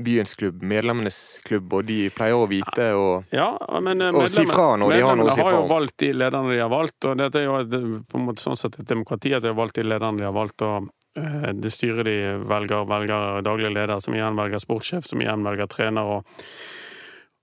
byens 0.00 0.34
klubb, 0.34 0.62
medlemmenes 0.62 1.40
klubb, 1.44 1.72
og 1.76 1.84
de 1.86 1.98
pleier 2.14 2.38
å 2.38 2.46
vite 2.50 2.86
og, 2.96 3.28
ja, 3.34 3.50
men, 3.84 4.02
og 4.08 4.26
si 4.32 4.46
fra 4.48 4.72
når 4.80 4.94
de 4.94 5.02
har 5.04 5.18
noe 5.18 5.28
å 5.28 5.34
si 5.34 5.42
fra 5.42 5.50
om. 5.50 5.52
Medlemmene 5.52 5.52
har 5.52 5.58
jo 5.58 5.74
valgt 5.74 5.96
de 6.02 6.10
lederne 6.16 6.54
de 6.54 6.62
har 6.62 6.72
valgt, 6.72 6.98
og 7.06 7.20
dette 7.20 7.42
er 7.42 7.46
jo 7.46 7.58
et, 7.60 7.76
på 8.10 8.18
en 8.18 8.26
måte 8.26 8.44
sånn 8.44 8.58
sett 8.58 8.80
et 8.80 8.88
demokrati 8.88 9.34
at 9.36 9.44
de 9.44 9.52
har 9.52 9.58
valgt 9.60 9.78
de 9.78 9.86
lederne 9.86 10.22
de 10.22 10.26
har 10.26 10.34
valgt. 10.34 10.64
og 10.66 10.90
uh, 11.20 11.48
Det 11.54 11.74
styret 11.74 12.08
de 12.08 12.16
velger, 12.50 12.90
velger 12.90 13.46
daglig 13.46 13.74
leder, 13.76 14.00
som 14.02 14.16
igjen 14.16 14.38
velger 14.40 14.64
sportssjef, 14.64 15.06
som 15.06 15.22
igjen 15.22 15.46
velger 15.46 15.70
trener. 15.70 16.16
og 16.16 16.46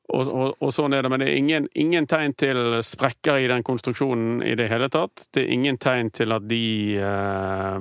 og, 0.08 0.28
og, 0.32 0.54
og, 0.64 0.70
sånn 0.72 0.96
er 0.96 1.04
det, 1.04 1.12
men 1.12 1.20
det 1.20 1.28
er 1.28 1.40
ingen, 1.40 1.66
ingen, 1.76 2.06
tegn 2.08 2.36
til 2.40 2.78
sprekker 2.86 3.42
i 3.44 3.50
den 3.52 3.66
konstruksjonen 3.68 4.40
i 4.48 4.54
det 4.56 4.70
hele 4.72 4.88
tatt. 4.94 5.26
Det 5.36 5.44
er 5.44 5.52
ingen 5.52 5.80
tegn 5.84 6.14
til 6.16 6.32
at 6.36 6.46
de 6.48 6.96
eh, 6.96 7.76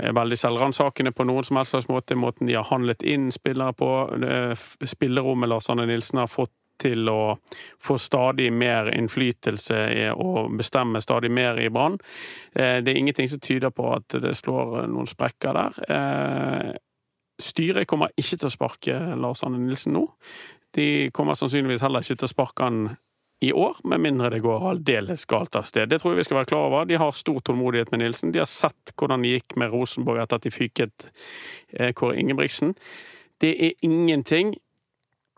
er 0.00 0.16
veldig 0.16 0.38
selvransakende 0.40 1.12
på 1.12 1.26
noen 1.28 1.44
som 1.44 1.60
helst 1.60 1.76
slags 1.76 1.90
måte. 1.92 2.16
Måten 2.16 2.48
de 2.48 2.56
har 2.56 2.68
handlet 2.70 3.04
inn 3.04 3.28
spillere 3.34 3.76
på. 3.76 3.90
Spillerommet 4.88 5.52
Lars 5.52 5.68
Anne 5.72 5.86
Nilsen 5.90 6.22
har 6.22 6.32
fått 6.32 6.54
til 6.82 7.08
å 7.10 7.36
få 7.82 7.98
stadig 8.00 8.48
mer 8.54 8.90
innflytelse 8.94 9.82
og 10.16 10.56
bestemme 10.58 11.02
stadig 11.04 11.30
mer 11.32 11.60
i 11.60 11.68
Brann. 11.72 11.98
Eh, 12.54 12.80
det 12.82 12.94
er 12.94 13.02
ingenting 13.02 13.28
som 13.30 13.42
tyder 13.42 13.74
på 13.74 13.90
at 13.96 14.18
det 14.22 14.34
slår 14.38 14.86
noen 14.90 15.10
sprekker 15.10 15.58
der. 15.58 15.78
Eh, 15.98 16.72
styret 17.42 17.88
kommer 17.90 18.12
ikke 18.16 18.38
til 18.40 18.48
å 18.50 18.56
sparke 18.56 18.98
Lars 19.20 19.44
Anne 19.46 19.60
Nilsen 19.62 19.96
nå. 19.96 20.06
De 20.76 21.10
kommer 21.14 21.36
sannsynligvis 21.38 21.82
heller 21.84 22.04
ikke 22.04 22.16
til 22.20 22.28
å 22.28 22.32
sparke 22.32 22.66
han 22.66 22.84
i 23.42 23.50
år, 23.52 23.80
med 23.84 24.00
mindre 24.00 24.30
det 24.30 24.38
går 24.44 24.68
aldeles 24.70 25.24
galt 25.26 25.56
av 25.58 25.66
sted. 25.66 25.88
Det 25.90 25.98
tror 25.98 26.12
jeg 26.12 26.20
vi 26.20 26.26
skal 26.28 26.38
være 26.38 26.50
klar 26.52 26.68
over. 26.68 26.84
De 26.86 26.98
har 27.00 27.16
stor 27.16 27.40
tålmodighet 27.42 27.90
med 27.90 28.04
Nilsen. 28.04 28.30
De 28.30 28.38
har 28.38 28.46
sett 28.46 28.92
hvordan 28.94 29.24
det 29.24 29.32
gikk 29.32 29.56
med 29.58 29.72
Rosenborg 29.74 30.22
etter 30.22 30.38
at 30.38 30.46
de 30.46 30.52
fyket 30.54 31.08
eh, 31.74 31.90
Kåre 31.98 32.20
Ingebrigtsen. 32.22 32.76
Det 33.42 33.50
er 33.66 33.74
ingenting 33.82 34.54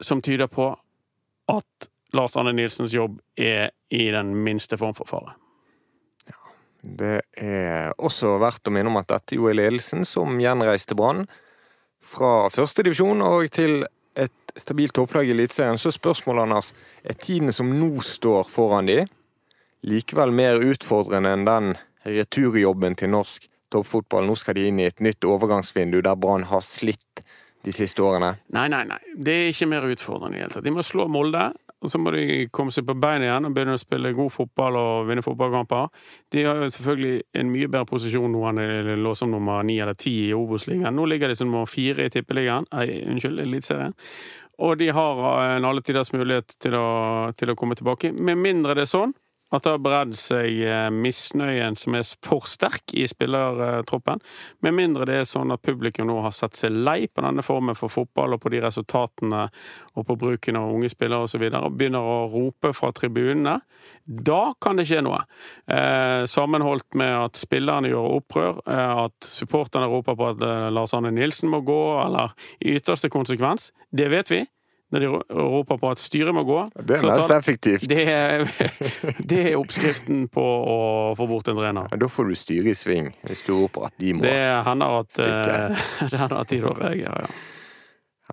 som 0.04 0.20
tyder 0.22 0.52
på 0.52 0.68
at 1.48 1.88
Lars 2.14 2.36
Arne 2.36 2.52
Nilsens 2.52 2.92
jobb 2.92 3.16
er 3.40 3.72
i 3.88 4.04
den 4.12 4.34
minste 4.44 4.76
form 4.76 4.92
for 5.00 5.08
fare. 5.08 5.32
Ja, 6.28 6.52
det 7.00 7.16
er 7.40 7.96
også 7.96 8.36
verdt 8.42 8.68
å 8.68 8.74
minne 8.74 8.92
om 8.92 9.00
at 9.00 9.08
dette 9.16 9.40
jo 9.40 9.48
er 9.48 9.56
ledelsen 9.56 10.04
som 10.04 10.36
gjenreiste 10.44 10.96
Brann 10.98 11.24
fra 12.04 12.50
førstedivisjon 12.52 13.24
og 13.24 13.48
til 13.54 13.86
stabilt 14.56 14.94
topplag 14.94 15.28
i 15.28 15.34
Eliteserien, 15.34 15.78
så 15.78 15.92
spørsmålet, 15.92 16.42
Anders, 16.42 16.73
er 17.04 17.18
tiden 17.18 17.52
som 17.52 17.73
nå 17.78 17.90
står 18.04 18.44
foran 18.49 18.90
de, 18.90 19.02
likevel 19.84 20.32
mer 20.32 20.62
utfordrende 20.64 21.34
enn 21.34 21.49
den 21.49 21.75
returjobben 22.04 22.96
til 23.00 23.12
norsk 23.12 23.49
toppfotball. 23.73 24.28
Nå 24.28 24.37
skal 24.38 24.58
de 24.58 24.68
inn 24.68 24.80
i 24.80 24.88
et 24.88 25.02
nytt 25.04 25.25
overgangsvindu 25.28 26.00
der 26.04 26.16
Brann 26.20 26.46
har 26.49 26.64
slitt 26.64 27.25
de 27.64 27.73
siste 27.73 28.04
årene. 28.04 28.34
Nei, 28.52 28.68
nei, 28.68 28.84
nei. 28.88 29.00
Det 29.16 29.34
er 29.34 29.52
ikke 29.52 29.70
mer 29.73 29.87
utfordrende 29.88 30.37
i 30.37 30.40
det 30.40 30.46
hele 30.46 30.56
tatt. 30.56 30.66
De 30.66 30.73
må 30.75 30.84
slå 30.84 31.08
Molde, 31.08 31.46
og 31.84 31.92
så 31.92 32.00
må 32.00 32.12
de 32.14 32.46
komme 32.54 32.73
seg 32.73 32.87
på 32.88 32.96
beina 32.96 33.26
igjen 33.26 33.49
og 33.49 33.56
begynne 33.56 33.76
å 33.76 33.80
spille 33.80 34.14
god 34.16 34.32
fotball 34.32 34.78
og 34.80 35.08
vinne 35.08 35.25
fotballkamper. 35.25 35.90
De 36.32 36.44
har 36.46 36.62
jo 36.62 36.70
selvfølgelig 36.73 37.18
en 37.40 37.50
mye 37.52 37.68
bedre 37.68 37.88
posisjon 37.90 38.32
nå 38.32 38.44
enn 38.49 38.62
de 38.88 38.96
lå 39.00 39.12
som 39.18 39.32
nummer 39.32 39.64
ni 39.68 39.76
eller 39.84 39.99
ti 40.00 40.14
i 40.30 40.32
Obos-ligaen. 40.37 40.96
Nå 40.96 41.04
ligger 41.11 41.28
de 41.28 41.37
som 41.37 41.50
nummer 41.50 41.68
fire 41.68 42.06
i 42.06 42.12
Tippeligaen, 42.12 42.68
nei, 42.73 42.87
unnskyld, 43.12 43.42
Eliteserien. 43.44 43.96
Og 44.62 44.78
de 44.78 44.90
har 44.94 45.20
en 45.56 45.66
alle 45.66 45.82
tiders 45.82 46.12
mulighet 46.14 46.54
til 46.62 46.76
å, 46.78 46.87
til 47.34 47.50
å 47.50 47.56
komme 47.58 47.75
tilbake, 47.78 48.12
med 48.14 48.38
mindre 48.38 48.76
det 48.78 48.87
er 48.87 48.92
sånn 48.92 49.14
at 49.52 49.64
det 49.64 49.74
har 49.74 49.82
bredd 49.82 50.14
seg 50.18 50.60
eh, 50.66 50.88
misnøyen 50.90 51.76
som 51.78 51.96
er 51.98 52.06
for 52.24 52.48
sterk 52.48 52.94
i 52.96 53.04
spillertroppen. 53.10 54.22
Med 54.64 54.76
mindre 54.76 55.06
det 55.08 55.18
er 55.20 55.28
sånn 55.28 55.52
at 55.54 55.62
publikum 55.64 56.08
nå 56.08 56.20
har 56.24 56.34
sett 56.34 56.58
seg 56.58 56.74
lei 56.74 57.04
på 57.06 57.24
denne 57.24 57.44
formen 57.44 57.78
for 57.78 57.92
fotball 57.92 58.36
og 58.36 58.42
på 58.42 58.54
de 58.54 58.62
resultatene 58.64 59.44
og 59.94 60.06
på 60.08 60.16
bruken 60.20 60.58
av 60.58 60.72
unge 60.74 60.90
spillere 60.92 61.24
osv. 61.24 61.24
Og, 61.24 61.30
så 61.34 61.40
videre, 61.42 61.66
og 61.66 61.74
begynner 61.74 62.04
å 62.06 62.28
rope 62.30 62.70
fra 62.76 62.92
tribunene. 62.94 63.56
Da 64.04 64.54
kan 64.62 64.78
det 64.78 64.86
skje 64.88 65.00
noe. 65.02 65.22
Eh, 65.66 66.24
sammenholdt 66.30 66.94
med 67.00 67.10
at 67.10 67.40
spillerne 67.40 67.90
gjør 67.90 68.18
opprør, 68.20 68.60
eh, 68.70 69.04
at 69.06 69.26
supporterne 69.26 69.88
roper 69.90 70.18
på 70.18 70.28
at 70.34 70.44
eh, 70.44 70.68
Lars 70.74 70.94
Arne 70.94 71.10
Nilsen 71.14 71.50
må 71.50 71.64
gå, 71.66 71.80
eller 72.04 72.36
i 72.60 72.76
ytterste 72.78 73.10
konsekvens. 73.12 73.72
Det 73.90 74.10
vet 74.12 74.30
vi 74.30 74.44
når 74.94 75.02
de 75.02 75.10
roper 75.34 75.78
på 75.80 75.90
at 75.90 76.02
styret 76.02 76.34
må 76.36 76.44
gå. 76.46 76.60
Det 76.78 77.00
er 77.00 77.06
mest 77.08 77.32
effektivt. 77.34 77.86
Det 77.90 78.04
er, 78.06 78.44
det 79.30 79.40
er, 79.42 79.56
oppskriften 79.58 80.28
på 80.32 80.44
å 80.44 80.78
få 81.18 81.26
bort 81.30 81.50
en 81.50 81.58
trener. 81.58 81.90
Da 81.98 82.10
får 82.10 82.30
du 82.30 82.38
styret 82.38 82.70
i 82.70 82.76
sving, 82.78 83.10
hvis 83.26 83.42
du 83.46 83.54
roper 83.56 83.88
at 83.90 83.96
de 83.98 84.14
må. 84.14 84.22
Det 84.26 84.38
hender 84.68 85.00
at, 85.02 85.18
det 85.18 86.14
hender 86.14 86.38
at 86.40 86.52
de 86.54 86.60
da 86.62 86.74
reagerer, 86.78 87.26
ja. 87.26 87.46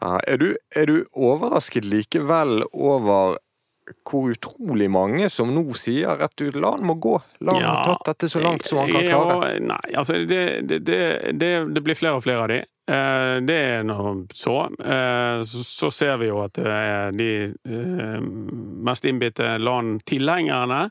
ja 0.01 0.18
er, 0.22 0.41
du, 0.41 0.51
er 0.77 0.91
du 0.91 1.00
overrasket 1.18 1.89
likevel 1.89 2.62
over 2.72 3.39
hvor 4.08 4.32
utrolig 4.32 4.88
mange 4.91 5.27
som 5.34 5.50
nå 5.51 5.63
sier 5.77 6.20
rett 6.22 6.44
ut 6.44 6.56
la 6.60 6.75
han 6.75 6.86
må 6.88 6.96
gå. 7.01 7.15
La 7.46 7.56
han 7.58 7.63
ja, 7.63 7.72
ha 7.74 7.96
tatt 7.96 8.13
dette 8.13 8.30
så 8.32 8.41
langt 8.44 8.68
som 8.68 8.82
han 8.84 8.91
kan 8.94 9.08
klare. 9.08 9.50
Ja, 9.56 9.63
nei, 9.74 9.82
altså 9.98 10.22
det, 10.30 10.44
det, 10.70 10.82
det, 10.86 11.01
det, 11.74 11.84
blir 11.84 11.98
flere 11.98 12.20
og 12.20 12.25
flere 12.25 12.46
av 12.46 12.51
de. 12.53 12.62
Eh, 12.92 13.38
det 13.48 13.56
er 13.56 13.84
nå 13.88 14.28
så. 14.36 14.58
Eh, 14.84 15.42
så 15.48 15.92
ser 15.94 16.18
vi 16.22 16.30
jo 16.32 16.42
at 16.44 16.60
de 17.16 17.32
eh, 17.48 18.22
mest 18.88 19.08
innbitte 19.08 19.56
LAN-tilhengerne 19.62 20.86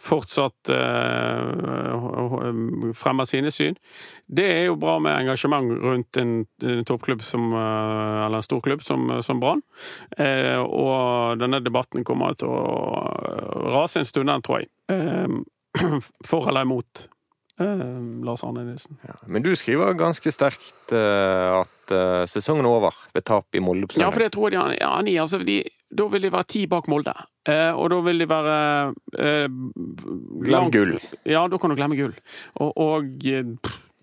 fortsatt 0.00 0.70
fremmer 2.96 3.26
sine 3.28 3.50
syn. 3.52 3.74
Det 4.24 4.46
er 4.48 4.62
jo 4.70 4.78
bra 4.80 4.94
med 4.96 5.12
engasjement 5.12 5.74
rundt 5.82 6.16
en, 6.16 6.30
toppklubb 6.88 7.20
som 7.20 7.52
Eller 7.52 8.38
en 8.38 8.46
storklubb 8.46 8.80
som, 8.80 9.12
som 9.20 9.44
Brann. 9.44 9.60
Og 10.64 11.36
denne 11.42 11.60
debatten 11.60 12.00
kommer 12.08 12.32
til 12.32 12.48
å 12.48 13.68
rase 13.76 14.00
en 14.00 14.08
stund, 14.08 14.32
tror 14.40 14.64
jeg. 14.64 14.72
For 16.30 16.48
eller 16.48 16.64
imot 16.64 17.10
Lars 18.24 18.44
Arne 18.46 18.64
Nilsen. 18.64 18.96
Ja, 19.06 19.16
men 19.26 19.44
du 19.44 19.50
skriver 19.58 19.92
ganske 19.98 20.32
sterkt 20.32 20.94
uh, 20.94 21.60
at 21.60 21.92
uh, 21.94 22.22
sesongen 22.30 22.64
er 22.64 22.78
over 22.78 22.96
ved 23.14 23.26
tap 23.28 23.58
i 23.58 23.62
Molde. 23.64 23.90
Ja, 24.00 24.08
for 24.10 24.24
det 24.24 24.32
tror 24.36 24.54
jeg 24.54 24.74
de, 24.74 24.80
ja, 24.80 24.94
de, 25.04 25.18
altså, 25.20 25.42
de, 25.44 25.60
Da 25.90 26.06
vil 26.12 26.24
de 26.24 26.32
være 26.32 26.48
ti 26.48 26.64
bak 26.70 26.88
Molde. 26.88 27.14
og 27.50 27.86
da 27.90 28.00
vil 28.06 28.22
de 28.22 28.26
være 28.30 28.56
Glem 30.46 30.70
gull. 30.70 30.98
Ja, 31.26 31.46
da 31.48 31.58
kan 31.58 31.72
du 31.72 31.76
glemme 31.76 31.98
gull. 31.98 32.14
Og, 32.62 32.76
og 32.78 33.08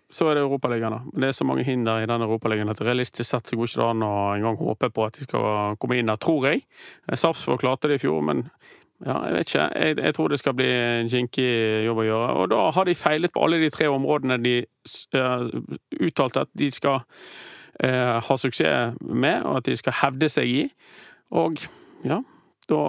så 0.09 0.29
er 0.29 0.37
det 0.37 0.43
Europaligaen, 0.45 0.93
da. 0.93 0.99
Det 1.19 1.29
er 1.29 1.35
så 1.35 1.45
mange 1.47 1.65
hinder 1.67 1.99
i 1.99 2.07
den 2.07 2.23
Europaligaen 2.23 2.71
at 2.71 2.81
realistisk 2.85 3.27
sett 3.27 3.49
så 3.49 3.57
går 3.59 3.67
ikke 3.67 3.81
det 3.81 3.87
an 3.89 4.05
å 4.07 4.13
engang 4.37 4.59
håpe 4.61 4.89
på 4.95 5.03
at 5.03 5.17
de 5.17 5.27
skal 5.27 5.75
komme 5.81 5.97
inn 5.99 6.07
der, 6.07 6.19
tror 6.23 6.47
jeg. 6.47 6.63
Sarpsborg 7.11 7.59
klarte 7.63 7.91
det 7.91 7.99
i 7.99 8.03
fjor, 8.05 8.21
men 8.23 8.45
ja, 9.05 9.17
jeg 9.27 9.33
vet 9.35 9.49
ikke. 9.51 9.65
Jeg, 9.75 9.97
jeg, 9.97 10.13
tror 10.15 10.27
det 10.27 10.39
skal 10.41 10.55
bli 10.57 10.69
en 10.73 11.09
kinkig 11.11 11.49
jobb 11.85 11.99
å 12.01 12.07
gjøre. 12.07 12.29
Og 12.41 12.47
da 12.53 12.61
har 12.73 12.87
de 12.87 12.95
feilet 12.97 13.33
på 13.33 13.43
alle 13.45 13.59
de 13.61 13.69
tre 13.73 13.89
områdene 13.93 14.39
de 14.41 14.55
uh, 15.17 15.45
uttalte 16.01 16.47
at 16.47 16.49
de 16.57 16.71
skal 16.73 17.03
uh, 17.03 18.17
ha 18.25 18.39
suksess 18.41 18.97
med, 19.01 19.45
og 19.45 19.59
at 19.59 19.69
de 19.69 19.77
skal 19.77 19.99
hevde 20.01 20.31
seg 20.33 20.49
i. 20.49 20.63
Og 21.37 21.61
ja, 22.07 22.23
da 22.67 22.81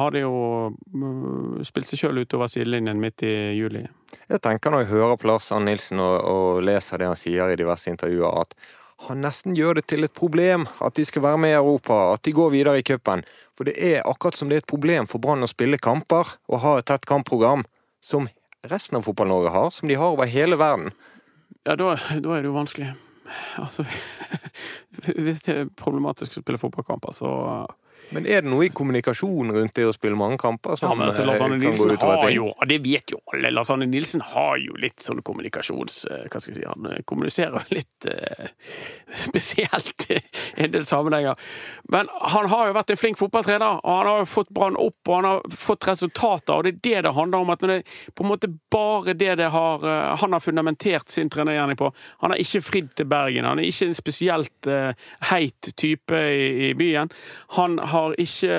har 0.00 0.16
de 0.16 0.24
jo 0.24 0.34
uh, 0.74 1.62
spilt 1.68 1.86
seg 1.86 2.02
sjøl 2.02 2.24
utover 2.24 2.50
sidelinjen 2.50 2.98
midt 2.98 3.22
i 3.28 3.36
juli. 3.54 3.86
Jeg 4.28 4.42
tenker 4.42 4.74
når 4.74 4.84
jeg 4.84 4.94
hører 4.96 5.20
på 5.20 5.30
Lars 5.30 5.52
Ann 5.54 5.68
Nilsen 5.68 6.02
og, 6.02 6.18
og 6.18 6.62
leser 6.66 6.98
det 6.98 7.12
han 7.12 7.20
sier 7.20 7.52
i 7.52 7.60
diverse 7.60 7.92
intervjuer, 7.92 8.42
at 8.42 8.58
han 9.06 9.20
nesten 9.22 9.54
gjør 9.54 9.78
det 9.78 9.84
til 9.92 10.02
et 10.04 10.14
problem 10.14 10.66
at 10.82 10.96
de 10.98 11.04
skal 11.06 11.22
være 11.22 11.38
med 11.38 11.52
i 11.52 11.58
Europa, 11.58 11.96
at 12.14 12.24
de 12.26 12.34
går 12.34 12.50
videre 12.50 12.80
i 12.80 12.86
cupen. 12.86 13.22
For 13.54 13.68
det 13.68 13.76
er 13.78 14.06
akkurat 14.08 14.34
som 14.34 14.50
det 14.50 14.58
er 14.58 14.64
et 14.64 14.70
problem 14.70 15.06
for 15.06 15.22
Brann 15.22 15.46
å 15.46 15.50
spille 15.50 15.78
kamper 15.78 16.34
og 16.50 16.62
ha 16.64 16.74
et 16.78 16.88
tett 16.90 17.06
kampprogram, 17.06 17.62
som 18.02 18.26
resten 18.66 18.98
av 18.98 19.06
Fotball-Norge 19.06 19.54
har, 19.54 19.70
som 19.70 19.90
de 19.90 19.98
har 19.98 20.14
over 20.16 20.26
hele 20.26 20.58
verden. 20.58 20.90
Ja, 21.62 21.76
da, 21.76 21.94
da 21.94 22.34
er 22.34 22.42
det 22.42 22.50
jo 22.50 22.56
vanskelig. 22.56 22.90
Altså, 23.60 23.84
hvis 25.24 25.44
det 25.46 25.54
er 25.54 25.70
problematisk 25.78 26.34
å 26.34 26.42
spille 26.42 26.60
fotballkamper, 26.60 27.14
så 27.14 27.30
men 28.14 28.26
er 28.26 28.44
det 28.44 28.50
noe 28.50 28.66
i 28.66 28.72
kommunikasjonen 28.74 29.54
rundt 29.56 29.76
det 29.76 29.88
å 29.88 29.94
spille 29.96 30.18
mange 30.18 30.38
kamper 30.40 30.78
som 30.80 30.90
ja, 30.90 30.98
men, 30.98 31.10
altså, 31.10 31.26
Lars 31.28 31.42
Arne 31.44 31.58
Nilsen 31.60 31.96
har 32.00 32.30
jo, 32.32 32.50
det 32.68 32.80
vet 32.84 33.14
jo 33.14 33.22
alle, 33.32 33.52
Lars 33.52 33.70
Arne 33.74 33.88
Nilsen 33.88 34.24
har 34.34 34.56
jo 34.62 34.76
litt 34.80 35.02
sånn 35.04 35.22
kommunikasjons... 35.26 36.04
Eh, 36.10 36.26
hva 36.28 36.40
skal 36.40 36.54
jeg 36.54 36.60
si, 36.60 36.68
han 36.68 37.04
kommuniserer 37.08 37.28
kommuniserer 37.28 37.64
litt 37.78 38.06
eh, 38.06 38.48
spesielt 39.14 40.10
i 40.10 40.20
en 40.56 40.72
del 40.72 40.84
sammenhenger. 40.86 41.34
Men 41.92 42.08
han 42.20 42.48
har 42.48 42.68
jo 42.68 42.76
vært 42.76 42.92
en 42.92 43.00
flink 43.00 43.18
fotballtrener, 43.18 43.80
og 43.82 43.98
han 43.98 44.10
har 44.10 44.22
jo 44.22 44.28
fått 44.28 44.52
Brann 44.54 44.76
opp, 44.76 44.98
og 45.08 45.14
han 45.14 45.28
har 45.28 45.56
fått 45.56 45.88
resultater, 45.88 46.54
og 46.54 46.64
det 46.64 46.74
er 46.74 46.80
det 46.88 47.02
det 47.08 47.14
handler 47.14 47.44
om. 47.44 47.50
at 47.50 47.60
det 47.60 47.82
på 48.14 48.24
en 48.24 48.30
måte 48.32 48.48
bare 48.70 49.14
det 49.14 49.36
det 49.38 49.50
har 49.52 49.78
Han 50.18 50.32
har 50.32 50.40
fundamentert 50.40 51.08
sin 51.10 51.30
trenergjerning 51.30 51.76
på. 51.76 51.92
Han 52.20 52.30
har 52.30 52.38
ikke 52.38 52.60
fridd 52.62 52.94
til 52.96 53.06
Bergen, 53.06 53.44
han 53.44 53.58
er 53.58 53.68
ikke 53.68 53.86
en 53.88 53.94
spesielt 53.94 54.66
eh, 54.66 54.92
heit 55.30 55.72
type 55.76 56.14
i, 56.14 56.70
i 56.70 56.74
byen. 56.74 57.10
Han 57.56 57.78
har 57.92 58.14
ikke 58.20 58.58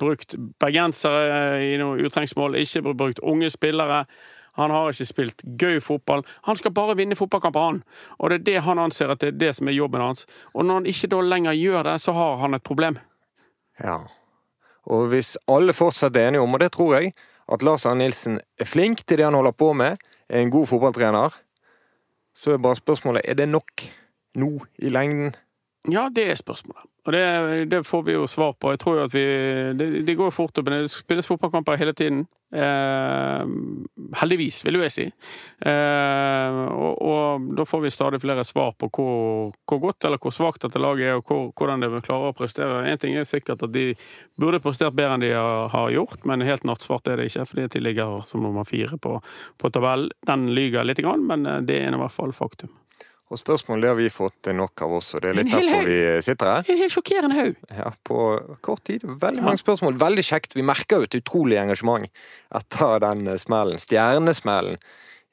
brukt 0.00 0.36
bergensere 0.60 1.60
i 1.64 1.76
noe 1.80 2.00
utrengsmål, 2.06 2.56
ikke 2.60 2.82
brukt 2.94 3.22
unge 3.22 3.50
spillere. 3.50 4.04
Han 4.54 4.70
har 4.70 4.92
ikke 4.92 5.06
spilt 5.08 5.42
gøy 5.58 5.80
fotball. 5.82 6.22
Han 6.46 6.56
skal 6.56 6.74
bare 6.74 6.94
vinne 6.96 7.18
fotballkamper, 7.18 7.60
han. 7.60 7.80
Og 8.18 8.30
det 8.30 8.40
er 8.40 8.44
det 8.46 8.66
han 8.66 8.78
anser 8.78 9.10
at 9.10 9.22
det 9.22 9.32
er 9.32 9.40
det 9.40 9.54
som 9.58 9.68
er 9.68 9.74
jobben 9.74 10.02
hans. 10.02 10.28
Og 10.54 10.64
når 10.64 10.80
han 10.80 10.90
ikke 10.92 11.10
da 11.10 11.22
lenger 11.26 11.58
gjør 11.58 11.88
det, 11.88 11.96
så 12.00 12.14
har 12.14 12.36
han 12.44 12.54
et 12.54 12.62
problem. 12.62 12.98
Ja. 13.82 13.98
Og 14.86 15.08
hvis 15.10 15.34
alle 15.50 15.74
fortsatt 15.74 16.16
er 16.16 16.28
enige 16.28 16.44
om, 16.44 16.54
og 16.54 16.62
det 16.62 16.70
tror 16.76 16.94
jeg, 17.00 17.14
at 17.52 17.62
Lars 17.66 17.86
Arne 17.86 18.04
Nilsen 18.04 18.38
er 18.60 18.68
flink 18.68 19.02
til 19.04 19.18
det 19.18 19.26
han 19.26 19.34
holder 19.34 19.56
på 19.58 19.72
med, 19.72 19.98
er 20.28 20.40
en 20.40 20.52
god 20.54 20.66
fotballtrener, 20.70 21.34
så 22.34 22.54
er 22.54 22.62
bare 22.62 22.78
spørsmålet 22.78 23.24
er 23.24 23.34
det 23.34 23.48
nok 23.48 23.84
nå 24.34 24.52
i 24.78 24.88
lengden? 24.88 25.34
Ja, 25.92 26.08
det 26.08 26.30
er 26.32 26.38
spørsmålet. 26.40 26.86
Og 27.04 27.12
det, 27.12 27.24
det, 27.68 27.82
får 27.84 28.02
vi 28.06 28.14
jo 28.14 28.26
svar 28.30 28.54
på. 28.56 28.70
Jeg 28.72 28.80
tror 28.80 28.96
jo 28.96 29.04
at 29.04 29.12
vi 29.14 29.24
Det, 29.76 30.06
det 30.06 30.16
går 30.16 30.30
fort 30.32 30.56
opp. 30.58 30.70
Det 30.72 30.88
spilles 30.88 31.28
fotballkamper 31.28 31.76
hele 31.76 31.92
tiden. 31.92 32.24
Eh, 32.54 33.46
heldigvis, 34.20 34.60
vil 34.64 34.78
jo 34.78 34.84
jeg 34.84 34.94
si. 34.94 35.04
Eh, 35.66 36.58
og, 36.70 37.02
og, 37.02 37.48
da 37.58 37.66
får 37.66 37.82
vi 37.82 37.90
stadig 37.92 38.20
flere 38.22 38.44
svar 38.46 38.72
på 38.78 38.88
hvor, 38.94 39.50
hvor 39.66 39.80
godt 39.82 40.06
eller 40.06 40.22
hvor 40.22 40.32
svakt 40.32 40.62
dette 40.62 40.80
laget 40.80 41.08
er, 41.08 41.18
og 41.18 41.26
hvor, 41.26 41.48
hvordan 41.58 41.82
det 41.82 42.04
klarer 42.06 42.30
å 42.30 42.36
prestere. 42.38 42.84
Én 42.88 43.00
ting 43.02 43.18
er 43.18 43.26
sikkert 43.28 43.66
at 43.66 43.74
de 43.74 43.88
burde 44.40 44.62
prestert 44.62 44.94
bedre 44.94 45.18
enn 45.18 45.26
de 45.26 45.32
har, 45.34 45.90
gjort, 45.90 46.22
men 46.24 46.46
helt 46.46 46.64
nattsvart 46.68 47.10
er 47.10 47.20
det 47.20 47.28
ikke, 47.32 47.48
fordi 47.50 47.66
de 47.74 47.82
ligger 47.82 48.22
som 48.28 48.46
nummer 48.46 48.64
fire 48.68 48.96
på, 49.02 49.18
på 49.58 49.72
tabell. 49.74 50.08
Den 50.30 50.46
lyger 50.54 50.86
litt, 50.86 51.02
men 51.02 51.44
eh, 51.44 51.60
det 51.66 51.82
er 51.82 51.92
i 51.92 52.02
hvert 52.04 52.16
fall 52.22 52.32
faktum. 52.32 52.72
Og 53.32 53.40
spørsmålet 53.40 53.88
har 53.88 53.96
vi 53.96 54.10
fått 54.12 54.50
nok 54.52 54.82
av 54.84 54.98
oss, 54.98 55.14
og 55.16 55.22
det 55.24 55.30
er 55.30 55.38
litt 55.38 55.52
derfor 55.52 55.86
vi 55.88 56.00
sitter 56.22 56.50
her. 56.50 56.66
En 56.68 56.80
helt 56.82 56.92
sjokkerende 56.92 57.38
haug. 57.38 57.62
Ja, 57.72 57.92
på 58.04 58.18
kort 58.64 58.84
tid. 58.84 59.06
Veldig 59.22 59.46
mange 59.46 59.62
spørsmål. 59.62 59.96
Veldig 60.02 60.24
kjekt. 60.26 60.58
Vi 60.58 60.66
merker 60.66 61.00
jo 61.00 61.08
et 61.08 61.16
utrolig 61.22 61.56
engasjement 61.62 62.04
etter 62.60 63.00
den 63.06 63.32
smellen. 63.40 63.80
Stjernesmellen 63.80 64.76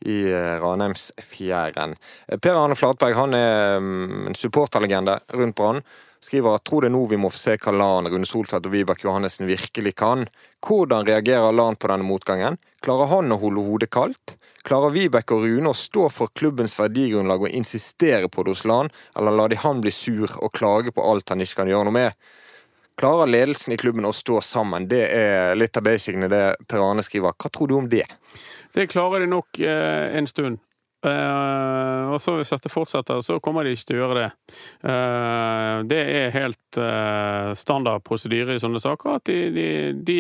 i 0.08 0.22
eh, 0.32 0.56
Ranheimsfjæren. 0.62 1.98
Per 2.42 2.58
Arne 2.58 2.78
Flatberg 2.80 3.20
han 3.20 3.36
er 3.38 3.84
mm, 3.84 4.32
en 4.32 4.40
supporterlegende 4.40 5.20
rundt 5.36 5.60
Brann 5.60 5.84
skriver 6.26 6.56
at 6.56 6.66
tror 6.68 6.86
det 6.86 6.92
er 6.92 6.96
nå 6.96 7.06
vi 7.12 7.20
må 7.20 7.32
se 7.34 7.58
hva 7.58 7.74
Lan, 7.76 8.10
Rune 8.12 8.28
Soltvedt 8.30 8.68
og 8.70 8.76
Vibeke 8.76 9.08
Johannessen 9.08 9.50
virkelig 9.50 9.96
kan. 10.00 10.28
Hvordan 10.66 11.08
reagerer 11.08 11.56
Lan 11.56 11.80
på 11.80 11.90
denne 11.92 12.08
motgangen? 12.08 12.60
Klarer 12.82 13.10
han 13.12 13.34
å 13.34 13.40
holde 13.42 13.66
hodet 13.66 13.92
kaldt? 13.94 14.36
Klarer 14.68 14.94
Vibeke 14.94 15.38
og 15.38 15.48
Rune 15.48 15.72
å 15.74 15.78
stå 15.78 16.08
for 16.14 16.34
klubbens 16.38 16.78
verdigrunnlag 16.80 17.48
og 17.48 17.58
insistere 17.58 18.30
på 18.30 18.46
det 18.46 18.56
hos 18.56 18.68
Lan, 18.70 18.92
eller 19.18 19.36
lar 19.36 19.52
de 19.52 19.60
han 19.64 19.82
bli 19.82 19.94
sur 19.94 20.30
og 20.40 20.54
klage 20.54 20.94
på 20.94 21.06
alt 21.06 21.34
han 21.34 21.42
ikke 21.42 21.64
kan 21.64 21.74
gjøre 21.74 21.90
noe 21.90 22.00
med? 22.02 22.24
klarer 23.02 23.28
ledelsen 23.28 23.74
i 23.74 23.78
klubben 23.82 24.06
å 24.06 24.14
stå 24.14 24.42
sammen? 24.46 24.86
Det 24.90 25.02
er 25.10 25.56
litt 25.58 25.78
av 25.78 25.86
basicene 25.88 26.30
det 26.30 26.44
Per 26.70 26.84
Arne 26.86 27.02
skriver. 27.06 27.34
Hva 27.34 27.50
tror 27.50 27.72
du 27.72 27.78
om 27.80 27.88
det? 27.90 28.06
Det 28.76 28.86
klarer 28.92 29.24
de 29.24 29.32
nok 29.32 29.60
eh, 29.60 30.18
en 30.20 30.30
stund. 30.30 30.62
Eh, 31.06 32.12
og 32.14 32.22
så 32.22 32.36
Hvis 32.38 32.52
dette 32.54 32.70
fortsetter, 32.70 33.22
så 33.26 33.40
kommer 33.40 33.66
de 33.66 33.74
ikke 33.76 33.90
til 33.90 33.98
å 34.00 34.04
gjøre 34.04 34.20
det. 34.20 34.28
Uh, 34.84 35.78
det 35.90 36.02
er 36.02 36.36
helt 36.36 36.78
uh, 36.78 37.54
standard 37.58 38.04
prosedyre 38.06 38.56
i 38.56 38.62
sånne 38.62 38.82
saker 38.82 39.18
at 39.18 39.26
de, 39.30 39.40
de, 39.56 39.68
de 39.98 40.20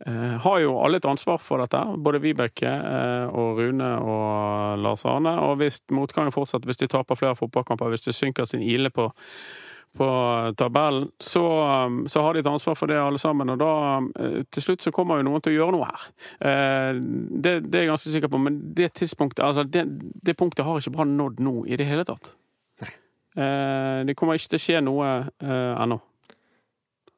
har 0.00 0.62
jo 0.62 0.78
alle 0.80 0.96
et 0.96 1.04
ansvar 1.04 1.36
for 1.44 1.60
dette. 1.60 1.76
Både 2.00 2.22
Vibeke 2.24 2.70
og 3.36 3.58
Rune 3.60 3.90
og 4.00 4.78
Lars 4.80 5.02
Arne. 5.04 5.34
Og 5.44 5.58
hvis 5.60 5.82
motgangen 5.92 6.32
fortsetter, 6.32 6.70
hvis 6.70 6.80
de 6.80 6.88
taper 6.88 7.18
flere 7.20 7.36
fotballkamper, 7.36 7.90
hvis 7.92 8.06
det 8.06 8.14
synker 8.16 8.48
sin 8.48 8.64
ile 8.64 8.88
på 8.88 9.10
på 9.96 10.08
tabellen, 10.56 11.08
så, 11.18 11.42
um, 11.86 12.08
så, 12.08 12.22
har 12.22 12.34
de 12.34 12.40
et 12.40 12.46
ansvar 12.46 12.76
for 12.78 12.90
det 12.90 12.98
alle 13.00 13.18
sammen. 13.18 13.50
Og 13.50 13.58
da, 13.58 13.70
eh, 14.22 14.42
til 14.54 14.62
slutt 14.62 14.84
så 14.86 14.92
kommer 14.94 15.18
jo 15.18 15.26
noen 15.26 15.42
til 15.42 15.54
å 15.54 15.56
gjøre 15.56 15.74
noe 15.74 15.88
her. 15.88 16.04
Eh, 16.46 17.00
det, 17.00 17.54
det 17.66 17.80
er 17.80 17.86
jeg 17.86 17.90
ganske 17.90 18.12
sikker 18.14 18.30
på, 18.30 18.42
men 18.42 18.60
det 18.76 18.92
tidspunktet, 19.00 19.42
altså 19.44 19.64
det, 19.66 19.86
det 20.22 20.36
punktet 20.38 20.64
har 20.66 20.78
ikke 20.78 20.94
Brann 20.94 21.16
nådd 21.18 21.42
nå 21.42 21.56
i 21.66 21.80
det 21.80 21.88
hele 21.90 22.06
tatt. 22.06 22.36
Eh, 22.80 23.98
det 24.06 24.14
kommer 24.18 24.38
ikke 24.38 24.54
til 24.54 24.60
å 24.60 24.64
skje 24.66 24.84
noe 24.86 25.10
ennå. 25.40 25.98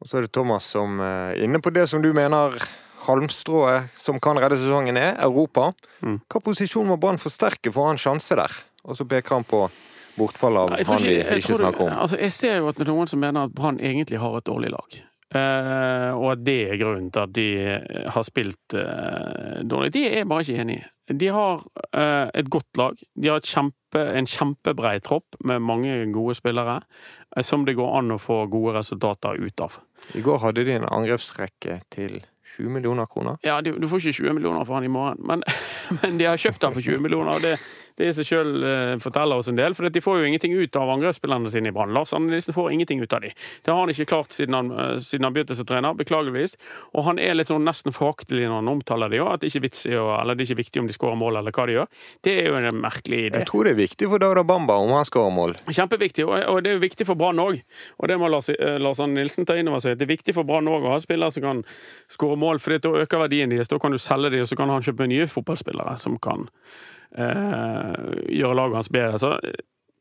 Og 0.03 0.09
så 0.09 0.19
er 0.19 0.27
det 0.27 0.33
Thomas 0.35 0.67
som 0.73 0.99
er 1.05 1.39
inne 1.45 1.61
på 1.63 1.71
det 1.77 1.87
som 1.91 2.03
du 2.03 2.11
mener 2.17 2.57
halmstrået 3.07 3.93
som 3.99 4.19
kan 4.23 4.39
redde 4.41 4.59
sesongen 4.59 4.99
er, 4.99 5.15
Europa. 5.23 5.71
Mm. 6.03 6.19
Hva 6.31 6.43
posisjon 6.43 6.89
må 6.89 6.99
Brann 7.01 7.21
forsterke 7.23 7.71
for 7.71 7.85
å 7.85 7.91
ha 7.91 7.95
en 7.97 8.03
sjanse 8.03 8.39
der? 8.39 8.61
Og 8.83 8.99
så 8.99 9.07
peker 9.09 9.39
han 9.39 9.47
på 9.47 9.67
bortfall 10.19 10.59
av 10.61 10.75
han 10.77 11.03
vi 11.03 11.17
ikke, 11.21 11.39
ikke 11.41 11.59
snakker 11.61 11.87
om. 11.87 11.95
Altså, 12.05 12.21
jeg 12.21 12.35
ser 12.37 12.61
jo 12.61 12.69
at 12.71 12.79
det 12.79 12.87
er 12.87 12.93
noen 12.93 13.11
som 13.11 13.23
mener 13.23 13.49
at 13.49 13.57
Brann 13.57 13.81
egentlig 13.81 14.21
har 14.23 14.39
et 14.39 14.49
dårlig 14.49 14.73
lag. 14.75 15.03
Uh, 15.33 16.13
og 16.19 16.27
at 16.35 16.43
det 16.45 16.59
er 16.69 16.81
grunnen 16.81 17.09
til 17.13 17.23
at 17.23 17.31
de 17.33 17.47
har 18.13 18.25
spilt 18.29 18.75
uh, 18.77 19.63
dårlig. 19.65 19.93
Det 19.95 20.03
er 20.11 20.19
jeg 20.21 20.29
bare 20.29 20.45
ikke 20.45 20.65
enig 20.65 20.77
i. 20.77 20.83
De 21.23 21.31
har 21.33 21.63
uh, 21.65 22.29
et 22.37 22.51
godt 22.53 22.81
lag. 22.81 23.01
De 23.17 23.31
har 23.33 23.41
kjempe, 23.41 24.03
en 24.03 24.29
kjempebrei 24.29 24.99
tropp 25.05 25.39
med 25.45 25.65
mange 25.65 25.95
gode 26.13 26.37
spillere 26.37 26.83
som 27.41 27.65
det 27.65 27.79
går 27.79 27.97
an 27.97 28.13
å 28.13 28.21
få 28.21 28.43
gode 28.53 28.77
resultater 28.77 29.41
ut 29.41 29.65
av. 29.65 29.81
I 30.13 30.21
går 30.25 30.43
hadde 30.43 30.67
de 30.69 30.77
en 30.77 30.89
angrepsrekke 30.91 31.79
til 31.93 32.21
20 32.59 32.75
millioner 32.75 33.09
kroner. 33.09 33.39
Ja, 33.47 33.61
du, 33.65 33.73
du 33.81 33.89
får 33.89 34.05
ikke 34.05 34.27
20 34.27 34.37
millioner 34.37 34.67
for 34.69 34.77
han 34.77 34.85
i 34.85 34.93
morgen, 34.93 35.23
men, 35.25 35.45
men 36.03 36.21
de 36.21 36.29
har 36.29 36.41
kjøpt 36.41 36.69
han 36.69 36.77
for 36.77 36.85
20 36.85 37.01
millioner. 37.01 37.39
og 37.39 37.47
det 37.47 37.57
det 37.99 38.09
i 38.09 38.15
seg 38.17 38.29
sjøl 38.29 38.67
eh, 38.67 38.95
forteller 39.03 39.41
oss 39.41 39.51
en 39.53 39.59
del, 39.59 39.77
for 39.77 39.89
de 39.89 40.03
får 40.05 40.21
jo 40.21 40.31
ingenting 40.31 40.55
ut 40.57 40.77
av 40.79 40.91
angrepsspillerne 40.95 41.51
sine 41.53 41.73
i 41.73 41.75
Brann. 41.75 41.95
Lars 41.97 42.15
Arne 42.17 42.33
Nilsen 42.33 42.57
får 42.57 42.73
ingenting 42.73 43.03
ut 43.03 43.13
av 43.13 43.25
dem. 43.25 43.37
Det 43.65 43.73
har 43.73 43.81
han 43.81 43.93
ikke 43.93 44.09
klart 44.13 44.37
siden 44.37 44.57
han, 44.57 44.71
eh, 44.73 44.99
siden 45.03 45.29
han 45.29 45.37
begynte 45.37 45.57
som 45.59 45.69
trener, 45.69 45.97
beklageligvis. 45.99 46.57
Og 46.95 47.07
han 47.09 47.21
er 47.23 47.37
litt 47.37 47.51
sånn 47.53 47.67
nesten 47.67 47.95
foraktelig 47.95 48.47
når 48.49 48.63
han 48.63 48.73
omtaler 48.73 49.13
det 49.13 49.23
òg, 49.23 49.35
at 49.35 49.45
det 49.45 49.53
ikke 49.53 49.63
er 49.63 49.69
vits 49.69 49.87
eller 49.93 50.37
det 50.37 50.45
er 50.45 50.51
ikke 50.53 50.63
viktig 50.63 50.83
om 50.83 50.89
de 50.89 50.97
skårer 50.97 51.19
mål 51.19 51.39
eller 51.41 51.55
hva 51.55 51.67
de 51.69 51.77
gjør. 51.77 51.89
Det 52.25 52.35
er 52.41 52.49
jo 52.51 52.59
en 52.59 52.81
merkelig 52.83 53.21
idé. 53.29 53.43
Jeg 53.43 53.51
tror 53.51 53.69
det 53.69 53.75
er 53.75 53.81
viktig 53.81 54.09
for 54.13 54.23
Dauda 54.23 54.45
Bamba 54.47 54.79
om 54.81 54.93
han 54.97 55.09
skårer 55.09 55.35
mål. 55.35 55.57
Kjempeviktig, 55.69 56.27
og 56.27 56.63
det 56.65 56.73
er 56.73 56.79
jo 56.79 56.85
viktig 56.85 57.07
for 57.09 57.19
Brann 57.19 57.41
òg. 57.43 57.61
Og 57.99 58.09
det 58.09 58.19
må 58.21 58.31
Lars, 58.33 58.49
eh, 58.53 58.79
Lars 58.83 59.01
Arne 59.03 59.19
Nilsen 59.19 59.47
ta 59.49 59.57
inn 59.59 59.69
over 59.69 59.83
seg. 59.85 59.99
Det 59.99 60.07
er 60.07 60.15
viktig 60.15 60.35
for 60.37 60.49
Brann 60.49 60.71
òg 60.71 60.87
å 60.87 60.95
ha 60.95 61.01
spillere 61.03 61.33
som 61.35 61.43
kan 61.43 61.65
skåre 62.13 62.39
mål, 62.41 62.61
for 62.63 62.79
da 62.79 62.95
øker 63.03 63.27
verdien 63.27 63.53
deres. 63.53 63.69
Da 63.69 63.79
kan 63.79 63.95
du 63.95 63.99
selge 63.99 64.31
dem, 64.31 64.45
og 64.45 64.51
så 64.51 64.59
kan 64.59 64.73
han 64.73 64.85
kjøpe 64.85 65.09
nye 65.11 65.29
fotballspillere 65.31 65.99
som 65.99 66.19
kan 66.23 66.49
gjøre 67.13 68.57
laget 68.57 68.79
hans 68.79 68.89
bedre. 68.93 69.19
Så 69.21 69.35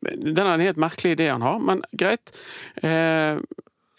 den 0.01 0.45
er 0.47 0.53
en 0.53 0.63
helt 0.63 0.79
merkelig 0.81 1.11
idé 1.15 1.29
han 1.29 1.43
har, 1.45 1.59
men 1.61 1.83
greit. 1.97 2.31
Eh, 2.81 3.37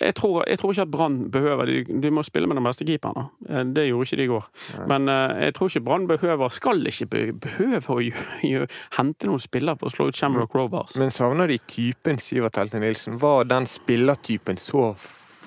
jeg 0.03 0.15
tror, 0.19 0.43
jeg 0.51 0.59
tror, 0.59 0.73
ikke 0.73 0.83
at 0.83 0.91
Brann 0.91 1.31
behøver 1.31 1.65
de, 1.67 1.85
de, 2.03 2.11
må 2.11 2.23
spille 2.27 2.49
med 2.51 2.57
den 2.59 2.65
beste 2.67 2.85
keeperen. 2.85 3.29
Eh, 3.49 3.65
det 3.77 3.87
gjorde 3.87 4.09
ikke 4.09 4.17
de 4.19 4.25
i 4.25 4.33
går. 4.33 4.45
Nei. 4.79 4.87
Men 4.91 5.09
uh, 5.09 5.45
jeg 5.45 5.55
tror 5.55 5.67
ikke 5.71 5.85
Brann 5.87 6.09
behøver, 6.11 6.49
skal 6.51 6.87
ikke 6.91 7.07
behøve 7.47 7.95
å 7.95 8.01
gjøre, 8.03 8.67
hente 8.99 9.27
noen 9.31 9.43
spillere 9.43 9.77
på 9.79 9.87
å 9.87 9.95
slå 9.95 10.09
ut 10.11 10.19
Shamrock 10.19 10.55
Rovers. 10.59 10.99
Men 10.99 11.11
savner 11.15 11.47
de 11.51 11.59
typen 11.71 12.19
Sivert 12.23 12.59
Helte 12.59 12.79
Nilsen? 12.83 13.21
Var 13.23 13.41
den 13.51 13.67
spillertypen 13.71 14.57
så 14.59 14.91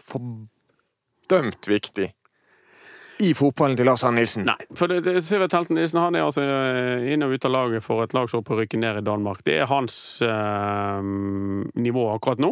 fordømt 0.07 1.63
viktig? 1.67 2.13
I 3.23 3.31
fotballen 3.37 3.77
til 3.79 3.87
Lars 3.87 4.03
Arne 4.03 4.19
Nilsen? 4.19 4.43
Nei, 4.47 4.57
for 4.75 4.91
det, 4.91 5.01
det, 5.05 5.21
Sivert 5.23 5.53
Helten 5.55 5.77
Nilsen 5.77 6.01
han 6.01 6.17
er 6.17 6.25
altså 6.25 6.43
eh, 6.43 7.05
inn 7.13 7.23
og 7.23 7.35
ut 7.35 7.47
av 7.47 7.53
laget 7.53 7.85
for 7.85 8.03
et 8.03 8.15
lag 8.15 8.27
som 8.31 8.41
er 8.41 8.47
på 8.47 8.57
ned 8.81 8.99
i 8.99 9.03
Danmark. 9.05 9.43
Det 9.47 9.55
er 9.61 9.69
hans 9.71 9.95
eh, 10.25 10.99
nivå 11.85 12.05
akkurat 12.11 12.43
nå. 12.43 12.51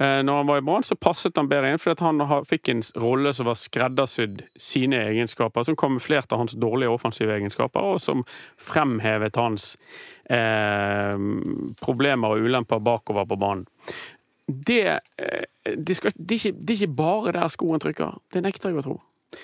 Eh, 0.00 0.20
når 0.24 0.40
han 0.40 0.48
var 0.48 0.62
i 0.62 0.64
Brann, 0.64 0.86
så 0.86 0.96
passet 0.96 1.36
han 1.36 1.50
bedre 1.50 1.72
inn, 1.72 1.82
fordi 1.82 2.08
han 2.08 2.44
fikk 2.48 2.72
en 2.72 2.82
rolle 3.04 3.34
som 3.36 3.50
var 3.50 3.58
skreddersydd 3.60 4.44
sine 4.56 5.02
egenskaper, 5.10 5.66
som 5.68 5.76
kamuflerte 5.78 6.40
hans 6.40 6.56
dårlige 6.56 6.94
offensive 6.94 7.36
egenskaper, 7.36 7.92
og 7.92 8.00
som 8.00 8.24
fremhevet 8.56 9.36
hans 9.36 9.74
eh, 10.30 11.16
problemer 11.84 12.32
og 12.32 12.48
ulemper 12.48 12.80
bakover 12.80 13.28
på 13.28 13.40
banen. 13.40 13.66
Det, 14.48 15.00
eh, 15.20 15.74
det, 15.76 15.96
skal, 15.96 16.16
det, 16.16 16.30
er 16.30 16.40
ikke, 16.40 16.56
det 16.56 16.70
er 16.70 16.80
ikke 16.80 16.96
bare 16.96 17.36
der 17.36 17.52
skoen 17.52 17.84
trykker. 17.84 18.16
Det 18.32 18.40
nekter 18.44 18.72
jeg 18.72 18.80
å 18.80 18.86
tro. 18.86 18.98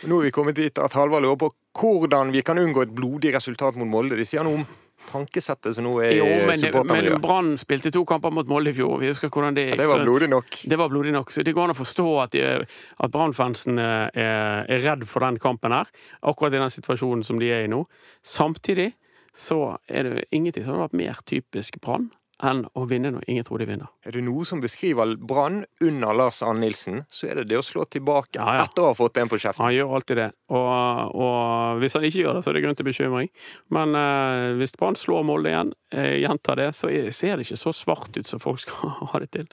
Nå 0.09 0.21
er 0.21 0.29
vi 0.29 0.33
kommet 0.35 0.57
dit 0.57 0.79
at 0.81 0.97
Halvard 0.97 1.25
lurer 1.25 1.41
på 1.41 1.51
hvordan 1.75 2.33
vi 2.33 2.43
kan 2.47 2.59
unngå 2.61 2.87
et 2.87 2.95
blodig 2.95 3.35
resultat 3.35 3.77
mot 3.77 3.89
Molde. 3.91 4.17
De 4.17 4.25
sier 4.27 4.47
noe 4.47 4.63
om 4.63 4.65
tankesettet 5.05 5.75
som 5.77 5.85
nå 5.85 5.93
er 6.01 6.15
jo, 6.17 6.27
men, 6.49 6.63
men 6.89 7.09
Brann 7.21 7.51
spilte 7.61 7.93
to 7.93 8.05
kamper 8.09 8.33
mot 8.33 8.49
Molde 8.49 8.73
i 8.73 8.77
fjor. 8.77 8.97
Vi 9.03 9.11
husker 9.11 9.33
hvordan 9.33 9.57
det 9.57 9.67
gikk. 9.69 9.77
Ja, 9.77 9.83
det 9.83 9.91
var 9.91 10.05
blodig 10.07 10.31
nok. 10.33 10.59
Det 10.73 10.81
var 10.81 10.93
blodig 10.93 11.15
nok. 11.17 11.33
Så 11.35 11.45
det 11.45 11.55
går 11.57 11.69
an 11.69 11.75
å 11.75 11.79
forstå 11.79 12.09
at, 12.25 12.39
at 12.41 13.15
Brann-fansen 13.15 13.81
er, 13.83 14.11
er, 14.17 14.85
redd 14.87 15.05
for 15.11 15.27
den 15.27 15.41
kampen 15.43 15.77
her. 15.77 15.93
Akkurat 16.25 16.57
i 16.57 16.63
den 16.63 16.73
situasjonen 16.73 17.25
som 17.27 17.41
de 17.43 17.53
er 17.53 17.67
i 17.67 17.71
nå. 17.71 17.85
Samtidig 18.25 18.93
så 19.35 19.75
er 19.91 20.09
det 20.09 20.29
ingenting 20.31 20.65
som 20.65 20.79
har 20.79 20.87
vært 20.87 21.01
mer 21.03 21.25
typisk 21.29 21.81
Brann 21.85 22.09
enn 22.43 22.65
å 22.75 22.85
vinne 22.91 23.13
når 23.15 23.27
ingen 23.31 23.47
tror 23.47 23.63
de 23.63 23.69
vinner. 23.69 23.91
Er 24.03 24.17
det 24.17 24.25
noe 24.27 24.45
som 24.49 24.63
beskriver 24.63 25.15
Brann 25.21 25.63
under 25.85 26.17
Lars 26.17 26.41
Arne 26.43 26.65
Nilsen, 26.65 27.05
så 27.09 27.29
er 27.31 27.41
det 27.41 27.47
det 27.53 27.61
å 27.61 27.65
slå 27.65 27.87
tilbake 27.87 28.41
ja, 28.41 28.57
ja. 28.59 28.65
etter 28.65 28.83
å 28.83 28.91
ha 28.91 28.97
fått 28.99 29.21
en 29.23 29.31
på 29.31 29.39
kjeften. 29.39 29.65
Han 29.67 29.77
gjør 29.77 29.95
alltid 29.99 30.21
det, 30.23 30.29
og, 30.51 31.15
og, 31.15 31.81
hvis 31.83 31.99
han 31.99 32.09
ikke 32.09 32.25
gjør 32.25 32.39
det, 32.39 32.45
så 32.45 32.51
er 32.51 32.59
det 32.59 32.65
grunn 32.67 32.81
til 32.81 32.89
bekymring. 32.91 33.31
Men 33.75 33.95
uh, 33.99 34.51
hvis 34.59 34.75
Brann 34.79 34.99
slår 34.99 35.27
Molde 35.29 35.53
igjen, 35.53 35.73
uh, 35.95 36.13
gjentar 36.19 36.61
det, 36.61 36.69
så 36.77 36.91
ser 37.15 37.39
det 37.39 37.47
ikke 37.47 37.63
så 37.63 37.75
svart 37.77 38.19
ut 38.19 38.31
som 38.31 38.43
folk 38.43 38.63
skal 38.65 38.99
ha 39.13 39.23
det 39.23 39.31
til. 39.39 39.51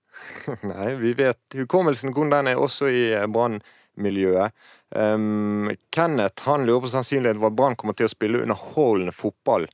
Nei, 0.70 0.94
vi 1.00 1.14
vet 1.18 1.60
hukommelsen 1.62 2.14
hvordan 2.14 2.40
den 2.40 2.54
er 2.54 2.60
også 2.60 2.90
i 2.92 3.04
eh, 3.14 3.28
Brann-miljøet. 3.30 4.56
Um, 4.90 5.70
Kenneth 5.94 6.48
han 6.50 6.66
lurer 6.66 6.82
på 6.82 6.90
sannsynligheten 6.90 7.38
for 7.38 7.52
at 7.52 7.56
Brann 7.56 7.78
kommer 7.78 7.94
til 7.96 8.08
å 8.08 8.12
spille 8.12 8.42
underholdende 8.42 9.14
fotball 9.14 9.68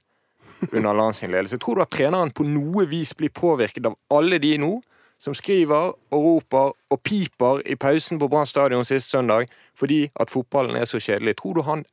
under 0.73 0.95
Lans 0.95 1.23
ledelse. 1.23 1.59
Tror 1.59 1.77
du 1.77 1.83
at 1.85 1.93
treneren 1.93 2.33
på 2.35 2.47
noe 2.49 2.87
vis 2.91 3.15
blir 3.17 3.33
påvirket 3.35 3.87
av 3.87 3.97
alle 4.15 4.39
de 4.43 4.57
nå 4.63 4.77
som 5.21 5.35
skriver 5.35 5.93
og 6.13 6.25
roper 6.27 6.73
og 6.93 7.03
piper 7.05 7.63
i 7.65 7.77
pausen 7.81 8.21
på 8.21 8.29
Brann 8.29 8.49
stadion 8.49 8.85
sist 8.85 9.13
søndag 9.13 9.49
fordi 9.77 10.07
at 10.21 10.33
fotballen 10.33 10.77
er 10.77 10.89
så 10.89 11.01
kjedelig? 11.01 11.39
Tror 11.41 11.57
du 11.57 11.63
han 11.67 11.85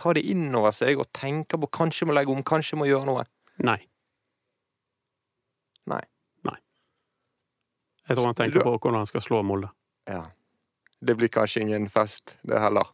tar 0.00 0.16
det 0.16 0.24
inn 0.28 0.48
over 0.54 0.74
seg 0.76 1.00
og 1.00 1.10
tenker 1.16 1.60
på 1.60 1.70
kanskje 1.80 2.08
må 2.08 2.16
legge 2.16 2.32
om, 2.32 2.42
kanskje 2.46 2.78
må 2.80 2.88
gjøre 2.88 3.08
noe? 3.08 3.24
Nei. 3.64 3.78
Nei. 5.90 6.02
Nei. 6.48 6.58
Jeg 8.08 8.16
tror 8.16 8.30
han 8.30 8.38
tenker 8.38 8.64
på 8.64 8.76
hvordan 8.76 9.02
han 9.02 9.10
skal 9.10 9.24
slå 9.24 9.42
Molde. 9.46 9.72
Ja. 10.08 10.24
Det 11.00 11.16
blir 11.16 11.32
kanskje 11.32 11.62
ingen 11.64 11.88
fest, 11.88 12.36
det 12.44 12.60
heller. 12.60 12.88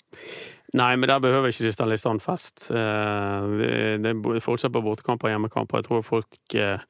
Nei, 0.74 0.96
men 0.98 1.09
der 1.09 1.20
behøver 1.22 1.52
ikke 1.52 1.70
Kristian 1.70 2.20
fest. 2.20 2.70
Eh, 2.70 3.50
det 4.02 4.11
er 4.11 4.40
fortsatt 4.42 4.74
på 4.74 4.83
bortekamper 4.83 5.29
og 5.29 5.37
hjemmekamper. 5.37 5.79
Jeg 5.79 5.88
tror 5.88 6.02
folk 6.07 6.57
eh, 6.59 6.83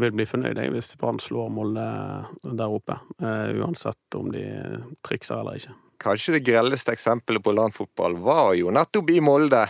vil 0.00 0.16
bli 0.16 0.26
fornøyde 0.26 0.66
hvis 0.74 0.96
Brann 0.98 1.20
slår 1.22 1.52
Molde 1.54 1.86
der 2.42 2.66
oppe. 2.66 2.98
Eh, 3.22 3.60
uansett 3.62 4.18
om 4.18 4.32
de 4.34 4.44
trikser 5.06 5.38
eller 5.38 5.60
ikke. 5.60 5.76
Kanskje 6.00 6.38
det 6.38 6.44
grelleste 6.48 6.94
eksempelet 6.96 7.44
på 7.44 7.54
landfotball 7.54 8.18
var 8.24 8.54
jo 8.58 8.72
nettopp 8.74 9.14
i 9.14 9.20
Molde. 9.22 9.64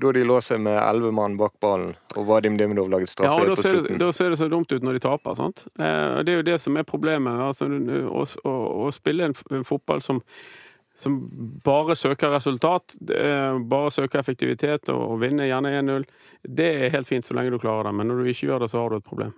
Da 0.00 0.12
de 0.14 0.22
lå 0.24 0.36
seg 0.40 0.62
med 0.64 0.78
elleve 0.78 1.10
mann 1.12 1.34
bak 1.36 1.56
ballen, 1.60 1.90
og 2.16 2.24
Vadim 2.28 2.54
Dimidov 2.56 2.88
laget 2.88 3.10
straffe 3.10 3.42
ja, 3.42 3.50
på 3.50 3.58
slutten. 3.58 3.98
Da 4.00 4.08
ser 4.16 4.30
det 4.32 4.38
så 4.40 4.46
dumt 4.48 4.70
ut 4.72 4.84
når 4.86 4.96
de 4.96 5.02
taper. 5.04 5.34
sant? 5.36 5.66
Det 5.76 6.30
er 6.30 6.38
jo 6.38 6.46
det 6.46 6.56
som 6.62 6.78
er 6.80 6.86
problemet. 6.88 7.42
Altså, 7.50 7.68
å, 7.68 8.22
å, 8.48 8.54
å 8.86 8.90
spille 8.94 9.28
en, 9.28 9.36
en 9.50 9.66
fotball 9.66 10.00
som 10.04 10.22
som 11.00 11.16
bare 11.64 11.96
søker 11.96 12.28
resultat, 12.34 12.94
bare 13.64 13.90
søker 13.90 14.20
effektivitet 14.20 14.90
og, 14.92 15.14
vinner 15.22 15.48
gjerne 15.48 15.72
1-0, 15.80 16.04
det 16.44 16.66
er 16.68 16.92
helt 16.92 17.08
fint 17.08 17.24
så 17.24 17.36
lenge 17.36 17.54
du 17.54 17.60
klarer 17.62 17.88
det. 17.88 17.94
Men 17.96 18.10
når 18.10 18.20
du 18.20 18.28
ikke 18.32 18.50
gjør 18.50 18.64
det, 18.64 18.68
så 18.72 18.82
har 18.82 18.92
du 18.92 18.98
et 18.98 19.06
problem. 19.06 19.32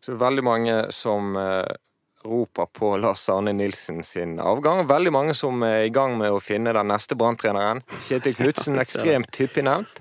Så 0.00 0.10
det 0.10 0.16
er 0.16 0.22
veldig 0.24 0.44
mange 0.46 0.76
som 0.90 1.36
eh, 1.36 1.74
roper 2.24 2.70
på 2.72 2.94
Lars 3.02 3.26
Arne 3.28 3.52
Nilsen 3.52 4.00
sin 4.04 4.38
avgang. 4.40 4.86
Veldig 4.88 5.12
mange 5.12 5.34
som 5.36 5.62
er 5.68 5.84
i 5.86 5.92
gang 5.94 6.16
med 6.18 6.32
å 6.32 6.40
finne 6.42 6.72
den 6.74 6.88
neste 6.90 7.18
branntreneren. 7.18 7.84
Kjetil 8.08 8.38
Knutsen 8.38 8.80
ekstremt 8.84 9.36
hyppig 9.38 9.66
nevnt. 9.68 10.00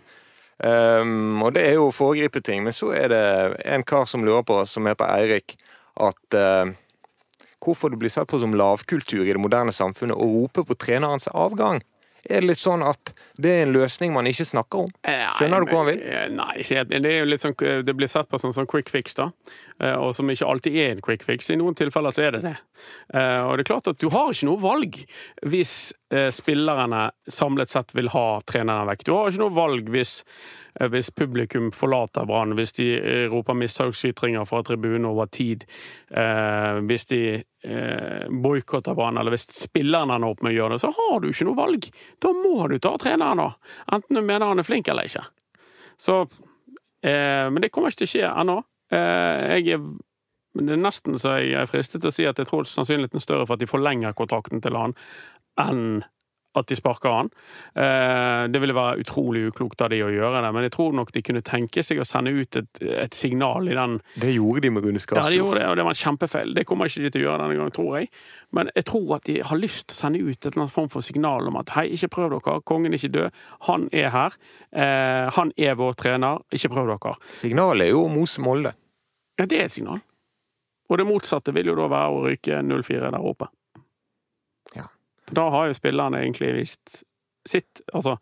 Um, 0.61 1.41
og 1.41 1.55
det 1.57 1.65
er 1.65 1.77
jo 1.79 1.87
å 1.89 1.93
foregripe 1.93 2.41
ting. 2.45 2.63
Men 2.65 2.75
så 2.77 2.91
er 2.97 3.11
det 3.11 3.23
en 3.65 3.85
kar 3.87 4.07
som 4.09 4.25
lurer 4.25 4.45
på, 4.47 4.61
som 4.69 4.87
heter 4.89 5.09
Eirik, 5.09 5.55
at 6.01 6.37
uh, 6.37 6.71
hvorfor 7.61 7.93
det 7.93 8.01
blir 8.01 8.11
sett 8.13 8.29
på 8.31 8.39
som 8.41 8.55
lavkultur 8.57 9.23
i 9.23 9.31
det 9.31 9.41
moderne 9.41 9.73
samfunnet 9.75 10.17
å 10.17 10.27
rope 10.27 10.65
på 10.67 10.77
trenerens 10.79 11.27
avgang. 11.31 11.81
Er 12.29 12.43
det 12.43 12.51
litt 12.51 12.61
sånn 12.61 12.83
at 12.85 13.11
det 13.41 13.49
er 13.49 13.63
en 13.65 13.73
løsning 13.73 14.11
man 14.13 14.27
ikke 14.29 14.45
snakker 14.45 14.83
om? 14.83 14.91
Skjønner 15.01 15.63
du 15.63 15.71
hvor 15.71 15.81
han 15.81 15.89
vil? 15.89 16.03
Eh, 16.05 16.27
Nei, 16.29 16.61
Det 16.61 17.39
sånn, 17.41 17.55
det 17.85 17.95
blir 17.97 18.11
sett 18.11 18.29
på 18.29 18.37
som 18.37 18.53
sånn 18.53 18.69
quick 18.69 18.91
fix, 18.93 19.15
da. 19.17 19.31
Eh, 19.81 19.95
Og 19.97 20.13
som 20.15 20.29
ikke 20.29 20.45
alltid 20.45 20.75
er 20.77 20.91
en 20.93 21.01
quick 21.01 21.23
fix. 21.25 21.49
I 21.49 21.57
noen 21.57 21.75
tilfeller 21.77 22.13
så 22.13 22.27
er 22.27 22.35
det 22.35 22.41
det. 22.45 22.55
Eh, 23.13 23.41
Og 23.45 23.57
det 23.57 23.63
er 23.65 23.69
klart 23.71 23.87
at 23.89 23.99
du 24.01 24.09
har 24.13 24.31
ikke 24.31 24.49
noe 24.49 24.61
valg 24.61 24.99
hvis 25.47 25.93
eh, 26.13 26.29
spillerne 26.33 27.07
samlet 27.31 27.71
sett 27.73 27.95
vil 27.97 28.11
ha 28.13 28.25
treneren 28.45 28.89
vekk. 28.91 29.05
Du 29.07 29.13
har 29.15 29.31
ikke 29.31 29.41
noe 29.41 29.55
valg 29.55 29.89
hvis, 29.89 30.13
hvis 30.91 31.09
publikum 31.15 31.71
forlater 31.75 32.27
Brann, 32.29 32.53
hvis 32.59 32.75
de 32.77 32.87
roper 33.31 33.57
mishagsytringer 33.57 34.45
fra 34.47 34.61
tribunen 34.67 35.07
over 35.09 35.27
tid, 35.31 35.65
hvis 36.87 37.05
de 37.09 37.21
boikotter 38.43 38.95
Brann, 38.97 39.19
eller 39.19 39.35
hvis 39.35 39.47
spillerne 39.55 40.15
ender 40.17 40.31
opp 40.33 40.43
med 40.43 40.53
å 40.53 40.55
gjøre 40.55 40.75
det, 40.75 40.81
så 40.83 40.91
har 40.95 41.19
du 41.23 41.29
ikke 41.29 41.47
noe 41.47 41.59
valg. 41.59 41.87
Da 42.23 42.31
må 42.35 42.67
du 42.71 42.77
ta 42.79 42.93
treneren, 42.99 43.43
da. 43.43 43.75
Enten 43.95 44.19
du 44.19 44.21
mener 44.23 44.47
han 44.51 44.63
er 44.63 44.67
flink 44.67 44.87
eller 44.91 45.07
ikke. 45.07 45.23
Så, 45.99 46.17
men 47.03 47.61
det 47.63 47.71
kommer 47.71 47.91
ikke 47.91 48.03
til 48.05 48.09
å 48.09 48.13
skje 48.15 48.33
ennå. 48.43 48.57
Eh, 48.91 49.59
jeg 49.61 49.77
er 49.77 49.83
det 50.51 50.73
er 50.75 50.81
nesten 50.83 51.15
så 51.15 51.37
jeg 51.39 51.55
er 51.55 51.69
fristet 51.69 52.03
til 52.03 52.11
å 52.11 52.15
si 52.15 52.25
at 52.27 52.39
jeg 52.41 52.49
tror 52.49 52.67
sannsynligheten 52.67 53.21
er 53.21 53.23
større 53.23 53.45
for 53.47 53.55
at 53.55 53.61
de 53.63 53.69
forlenger 53.71 54.11
kontrakten 54.17 54.59
til 54.63 54.75
han, 54.75 54.91
enn 55.63 56.01
at 56.51 56.67
de 56.67 56.75
sparker 56.75 57.13
han. 57.15 57.29
Eh, 57.79 58.47
Det 58.51 58.59
ville 58.59 58.75
være 58.75 58.99
utrolig 58.99 59.45
uklokt 59.47 59.81
av 59.85 59.93
de 59.93 60.01
å 60.03 60.09
gjøre 60.11 60.41
det, 60.43 60.49
men 60.51 60.65
jeg 60.67 60.73
tror 60.75 60.91
nok 60.97 61.13
de 61.15 61.21
kunne 61.23 61.43
tenke 61.47 61.79
seg 61.79 62.01
å 62.01 62.07
sende 62.07 62.33
ut 62.35 62.57
et, 62.59 62.81
et 62.81 63.15
signal 63.15 63.69
i 63.71 63.77
den 63.77 64.01
Det 64.19 64.33
gjorde 64.33 64.65
de 64.65 64.73
med 64.75 64.83
Rune 64.83 64.99
ja, 64.99 65.23
de 65.29 65.37
gjorde 65.37 65.61
det, 65.61 65.69
og 65.69 65.77
det 65.79 65.85
var 65.87 65.95
en 65.95 66.01
kjempefeil. 66.01 66.51
Det 66.57 66.65
kommer 66.67 66.91
ikke 66.91 67.05
de 67.05 67.13
til 67.13 67.23
å 67.23 67.25
gjøre 67.29 67.45
denne 67.45 67.55
gangen, 67.55 67.75
tror 67.77 67.97
jeg. 68.01 68.11
Men 68.51 68.71
jeg 68.75 68.87
tror 68.91 69.15
at 69.15 69.31
de 69.31 69.37
har 69.47 69.61
lyst 69.63 69.87
til 69.87 69.95
å 69.95 70.01
sende 70.01 70.19
ut 70.25 70.35
et 70.35 70.49
eller 70.51 70.65
annet 70.65 70.75
form 70.75 70.91
for 70.91 71.07
signal 71.07 71.47
om 71.47 71.61
at 71.61 71.71
hei, 71.77 71.87
ikke 71.95 72.11
prøv 72.17 72.35
dere, 72.35 72.59
kongen 72.67 72.91
er 72.91 72.99
ikke 72.99 73.15
død, 73.15 73.41
han 73.69 73.87
er 73.95 74.11
her. 74.11 74.37
Eh, 74.75 75.31
han 75.39 75.55
er 75.55 75.79
vår 75.79 75.95
trener, 76.03 76.43
ikke 76.51 76.73
prøv 76.75 76.91
dere. 76.91 77.15
Signalet 77.39 77.87
er 77.87 77.95
jo 77.95 78.03
å 78.09 78.11
mose 78.11 78.43
Molde. 78.43 78.75
Ja, 79.41 79.49
det 79.49 79.57
er 79.57 79.65
et 79.65 79.73
signal. 79.73 80.03
Og 80.91 80.99
det 80.99 81.07
motsatte 81.07 81.53
vil 81.55 81.71
jo 81.71 81.77
da 81.79 81.87
være 81.89 82.13
å 82.13 82.23
rykke 82.27 82.61
0-4 82.67 83.09
der 83.09 83.25
oppe. 83.25 83.47
Ja. 84.75 84.85
Da 85.31 85.47
har 85.53 85.69
jo 85.69 85.77
spillerne 85.77 86.21
egentlig 86.21 86.51
vist 86.59 87.01
sitt. 87.47 87.81
Altså, 87.95 88.19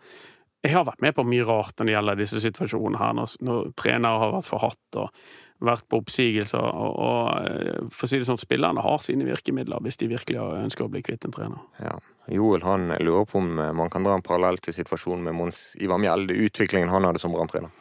jeg 0.63 0.75
har 0.75 0.87
vært 0.87 1.03
med 1.03 1.15
på 1.17 1.25
mye 1.27 1.45
rart 1.47 1.79
når 1.79 1.89
det 1.89 1.95
gjelder 1.95 2.19
disse 2.19 2.41
situasjonene 2.43 3.01
her, 3.01 3.13
når, 3.17 3.35
når 3.47 3.69
trenere 3.79 4.21
har 4.23 4.33
vært 4.37 4.47
forhatt 4.47 4.99
og 5.01 5.21
vært 5.65 5.85
på 5.91 5.99
oppsigelser. 5.99 6.61
Og, 6.61 6.95
og 7.03 7.49
eh, 7.49 7.89
for 7.91 8.07
å 8.07 8.11
si 8.11 8.21
det 8.21 8.29
sånn, 8.29 8.39
spillerne 8.39 8.83
har 8.83 9.03
sine 9.03 9.27
virkemidler 9.27 9.83
hvis 9.83 9.99
de 9.99 10.11
virkelig 10.11 10.39
ønsker 10.39 10.85
å 10.85 10.91
bli 10.93 11.03
kvitt 11.05 11.27
en 11.27 11.35
trener. 11.35 11.65
Ja. 11.83 11.97
Joel 12.31 12.63
han 12.67 12.93
lurer 13.01 13.27
på 13.27 13.41
om 13.41 13.59
eh, 13.59 13.73
man 13.75 13.91
kan 13.91 14.07
dra 14.07 14.15
en 14.15 14.25
parallell 14.25 14.61
til 14.63 14.77
situasjonen 14.77 15.27
med 15.27 15.39
Mons 15.39 15.61
Ivar 15.81 15.99
Mjelde, 16.01 16.37
utviklingen 16.47 16.93
han 16.93 17.07
hadde 17.07 17.23
som 17.23 17.35
branntrener. 17.35 17.73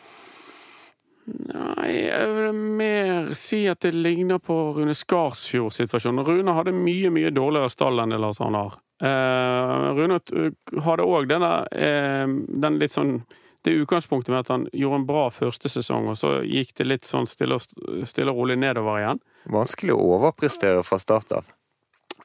Nei, 1.29 2.07
jeg 2.07 2.29
vil 2.33 2.61
mer 2.79 3.33
si 3.37 3.63
at 3.69 3.83
det 3.85 3.93
ligner 3.97 4.41
på 4.41 4.55
Rune 4.79 4.95
Skarsfjord-situasjonen. 4.97 6.25
Rune 6.25 6.55
hadde 6.57 6.73
mye, 6.73 7.11
mye 7.13 7.33
dårligere 7.35 7.73
stall 7.73 8.01
enn 8.01 8.15
det 8.15 8.21
Lars 8.23 8.41
Arne 8.45 8.63
har. 8.65 8.79
Eh, 9.05 9.89
Rune 9.99 10.17
eh, 10.17 10.79
hadde 10.87 11.05
òg 11.05 11.29
denne 11.29 11.53
eh, 11.77 12.25
den 12.65 12.81
litt 12.81 12.97
sånn 12.97 13.21
det 13.67 13.75
utgangspunktet 13.75 14.33
med 14.33 14.41
at 14.41 14.53
han 14.55 14.67
gjorde 14.73 15.01
en 15.03 15.07
bra 15.09 15.27
første 15.35 15.69
sesong, 15.69 16.09
og 16.13 16.17
så 16.17 16.39
gikk 16.47 16.77
det 16.79 16.87
litt 16.87 17.09
sånn 17.09 17.27
stille 17.29 17.59
og, 17.59 17.67
stille 18.07 18.33
og 18.33 18.41
rolig 18.41 18.57
nedover 18.63 19.03
igjen. 19.03 19.23
Vanskelig 19.51 19.97
å 19.97 20.05
overprestere 20.15 20.85
fra 20.87 21.01
start 21.03 21.35
av. 21.41 21.55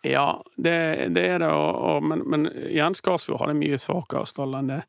Ja, 0.06 0.44
det, 0.56 0.78
det 1.16 1.24
er 1.36 1.42
det, 1.42 1.50
og, 1.50 1.76
og, 1.76 2.08
men, 2.08 2.24
men 2.30 2.48
igjen, 2.70 2.96
Skarsfjord 2.96 3.42
hadde 3.42 3.60
mye 3.60 3.80
svakere 3.82 4.30
stall 4.30 4.56
enn 4.60 4.72
det 4.76 4.82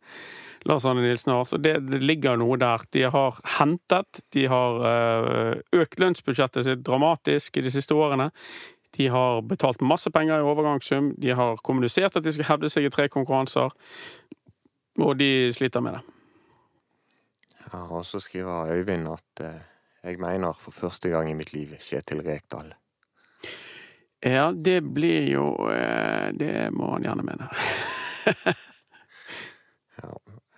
Lars 0.65 0.85
Arne 0.89 1.03
Nilsen 1.05 1.33
har, 1.33 1.45
så 1.45 1.59
det, 1.61 1.75
det 1.91 2.01
ligger 2.01 2.39
noe 2.41 2.57
der. 2.61 2.85
De 2.97 3.03
har 3.13 3.41
hentet, 3.59 4.23
de 4.33 4.47
har 4.49 4.87
øh, 4.89 5.83
økt 5.83 6.01
lønnsbudsjettet 6.01 6.65
sitt 6.65 6.85
dramatisk 6.87 7.59
i 7.61 7.65
de 7.67 7.73
siste 7.75 7.97
årene. 7.97 8.31
De 8.97 9.11
har 9.13 9.43
betalt 9.45 9.85
masse 9.85 10.11
penger 10.15 10.41
i 10.41 10.47
overgangssum, 10.47 11.13
de 11.21 11.35
har 11.37 11.61
kommunisert 11.67 12.17
at 12.17 12.25
de 12.25 12.33
skal 12.33 12.49
hevde 12.53 12.71
seg 12.73 12.87
i 12.87 12.93
tre 12.95 13.09
konkurranser, 13.13 13.75
og 15.03 15.17
de 15.19 15.31
sliter 15.53 15.85
med 15.85 15.99
det. 15.99 16.05
Ja, 17.67 17.85
og 17.91 18.05
så 18.07 18.23
skriver 18.23 18.73
Øyvind 18.73 19.09
at 19.11 19.45
eh, 19.45 19.63
jeg 20.05 20.21
mener 20.23 20.57
for 20.57 20.71
første 20.71 21.11
gang 21.11 21.31
i 21.31 21.37
mitt 21.37 21.53
liv 21.53 21.75
Kjetil 21.83 22.23
Rekdal. 22.25 22.73
Ja, 24.25 24.53
det 24.53 24.81
blir 24.95 25.27
jo 25.29 25.69
øh, 25.69 26.33
Det 26.33 26.73
må 26.73 26.95
han 26.95 27.03
gjerne 27.03 27.27
mene. 27.27 27.49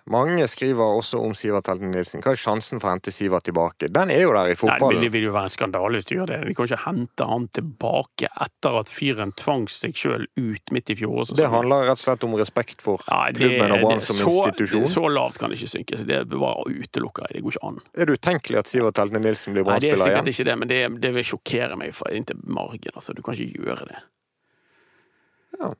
Mange 0.06 0.44
skriver 0.46 0.86
også 0.86 1.18
om 1.18 1.32
Sivert 1.34 1.66
Helten 1.66 1.90
Nilsen. 1.90 2.20
Hva 2.22 2.30
er 2.30 2.38
sjansen 2.38 2.78
for 2.78 2.86
å 2.86 2.92
hente 2.94 3.10
Sivert 3.10 3.42
tilbake? 3.48 3.88
Den 3.90 4.12
er 4.14 4.20
jo 4.22 4.28
der 4.36 4.52
i 4.52 4.54
Nei, 4.54 5.00
det 5.02 5.10
vil- 5.10 5.24
jo 5.26 5.32
være 5.34 5.48
en 5.48 5.50
skandale 5.50 5.98
hvis 5.98 6.06
du 6.06 6.14
gjør 6.14 6.26
det. 6.30 6.38
Vi 6.46 6.54
kan 6.54 6.68
ikke 6.68 6.78
hente 6.84 7.26
han 7.26 7.48
tilbake 7.48 8.28
etter 8.30 8.78
at 8.78 8.86
fyren 8.86 9.32
tvang 9.34 9.66
seg 9.66 9.94
sjøl 9.98 10.28
ut 10.38 10.70
midt 10.70 10.90
i 10.90 10.94
fjor. 10.94 11.24
Det 11.34 11.50
handler 11.50 11.88
rett 11.90 11.98
og 11.98 12.04
slett 12.04 12.22
om 12.22 12.36
respekt 12.38 12.80
for 12.86 13.02
Nei, 13.10 13.32
det- 13.32 13.40
klubben 13.40 13.72
og 13.72 13.80
Brann 13.82 14.00
som 14.00 14.16
så- 14.16 14.46
institusjon. 14.46 14.86
Så 14.86 15.08
lavt 15.10 15.38
kan 15.38 15.50
det 15.50 15.58
ikke 15.58 15.74
synke. 15.74 16.06
Det 16.06 16.28
bare 16.28 16.62
utelukker 16.70 17.26
jeg. 17.26 17.34
Det 17.34 17.42
går 17.42 17.52
ikke 17.56 17.66
an. 17.66 17.80
Er 17.98 18.04
det 18.06 18.20
utenkelig 18.20 18.58
at 18.58 18.66
Sivert 18.66 18.96
Helten 18.96 19.22
Nilsen 19.22 19.54
blir 19.54 19.64
Nei, 19.66 19.78
Det 19.80 19.92
er 19.92 19.96
sikkert 19.96 20.22
igjen? 20.22 20.28
ikke 20.28 20.44
det, 20.44 20.58
men 20.58 20.68
det, 20.68 21.00
det 21.00 21.14
vil 21.14 21.24
sjokkere 21.24 21.76
meg 21.76 21.92
fra 21.92 22.12
inntil 22.12 22.38
margen. 22.46 22.94
Altså, 22.94 23.12
du 23.12 23.22
kan 23.22 23.34
ikke 23.34 23.58
gjøre 23.64 23.88
det. 23.88 23.98
Ja. 25.58 25.70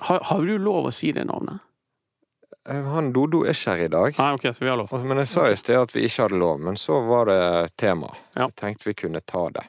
Har, 0.00 0.20
har 0.22 0.40
du 0.44 0.58
lov 0.58 0.84
å 0.84 0.92
si 0.92 1.12
det 1.12 1.24
navnet? 1.26 1.60
Eh, 2.68 2.90
Han 2.94 3.12
Dodo 3.12 3.44
er 3.44 3.54
ikke 3.54 3.76
her 3.76 3.84
i 3.84 3.92
dag. 3.92 4.18
Nei, 4.18 4.32
ok, 4.38 4.48
så 4.52 4.64
vi 4.64 4.72
har 4.72 4.80
lov. 4.80 4.92
Men 5.04 5.22
jeg 5.22 5.30
sa 5.32 5.46
i 5.50 5.60
sted 5.60 5.78
at 5.80 5.94
vi 5.94 6.06
ikke 6.08 6.26
hadde 6.26 6.40
lov, 6.40 6.60
men 6.64 6.80
så 6.80 7.00
var 7.04 7.30
det 7.30 7.40
tema. 7.80 8.10
Ja. 8.34 8.48
Jeg 8.48 8.58
tenkte 8.60 8.90
vi 8.90 8.98
kunne 9.04 9.24
ta 9.24 9.46
det. 9.54 9.66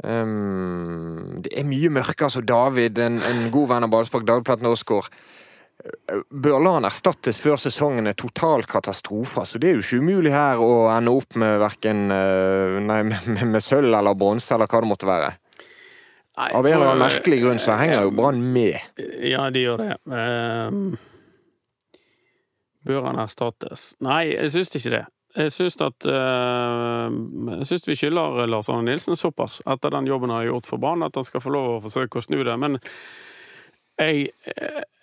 Um, 0.00 1.42
det 1.44 1.52
er 1.60 1.68
mye 1.68 1.90
mørke, 1.92 2.24
altså. 2.24 2.40
David, 2.40 2.98
en, 3.04 3.20
en 3.20 3.46
god 3.52 3.74
venn 3.74 3.86
av 3.88 3.92
Ballspark, 3.92 4.24
David 4.28 4.64
Norskår. 4.64 5.04
Aasgaard. 5.04 5.38
Bør 6.28 6.60
han 6.66 6.84
erstattes 6.84 7.38
før 7.40 7.56
sesongen 7.60 8.10
er 8.10 8.16
total 8.18 8.64
katastrofe. 8.68 9.44
Så 9.48 9.60
det 9.60 9.70
er 9.70 9.78
jo 9.78 9.84
ikke 9.84 10.00
umulig 10.02 10.32
her 10.34 10.60
å 10.60 10.88
ende 10.92 11.14
opp 11.16 11.36
med 11.40 11.60
verken 11.62 12.08
Nei, 12.10 13.02
med, 13.10 13.30
med, 13.40 13.62
sølv 13.64 13.94
eller 13.94 14.18
bronse 14.18 14.54
eller 14.54 14.70
hva 14.70 14.82
det 14.82 14.90
måtte 14.90 15.08
være. 15.08 15.30
Nei, 16.40 16.50
Av 16.56 16.64
en 16.64 16.72
eller 16.72 16.92
annen 16.92 17.04
merkelig 17.04 17.40
grunn 17.42 17.60
så 17.60 17.76
henger 17.80 18.06
jo 18.06 18.12
Brann 18.16 18.42
med. 18.54 18.76
Ja, 19.24 19.48
de 19.52 19.64
gjør 19.64 19.82
det. 19.82 19.96
Ehm, 20.14 20.84
bør 22.86 23.08
han 23.10 23.20
erstattes? 23.22 23.94
Nei, 24.04 24.30
jeg 24.34 24.52
syns 24.56 24.76
ikke 24.76 24.94
det. 24.96 25.06
Jeg 25.38 25.52
syns 25.54 25.76
at 25.84 26.06
eh, 26.10 27.18
Jeg 27.60 27.66
syns 27.68 27.86
vi 27.86 27.94
skylder 27.98 28.48
Lars 28.50 28.70
Arne 28.72 28.88
Nilsen 28.88 29.18
såpass, 29.18 29.60
etter 29.62 29.94
den 29.94 30.08
jobben 30.10 30.32
han 30.32 30.42
har 30.42 30.50
gjort 30.50 30.70
for 30.70 30.82
Brann, 30.82 31.06
at 31.06 31.14
han 31.14 31.26
skal 31.26 31.44
få 31.44 31.54
lov 31.54 31.68
å 31.76 31.82
forsøke 31.84 32.18
å 32.18 32.24
snu 32.24 32.40
det. 32.42 32.56
Men 32.58 32.80
jeg 34.00 34.30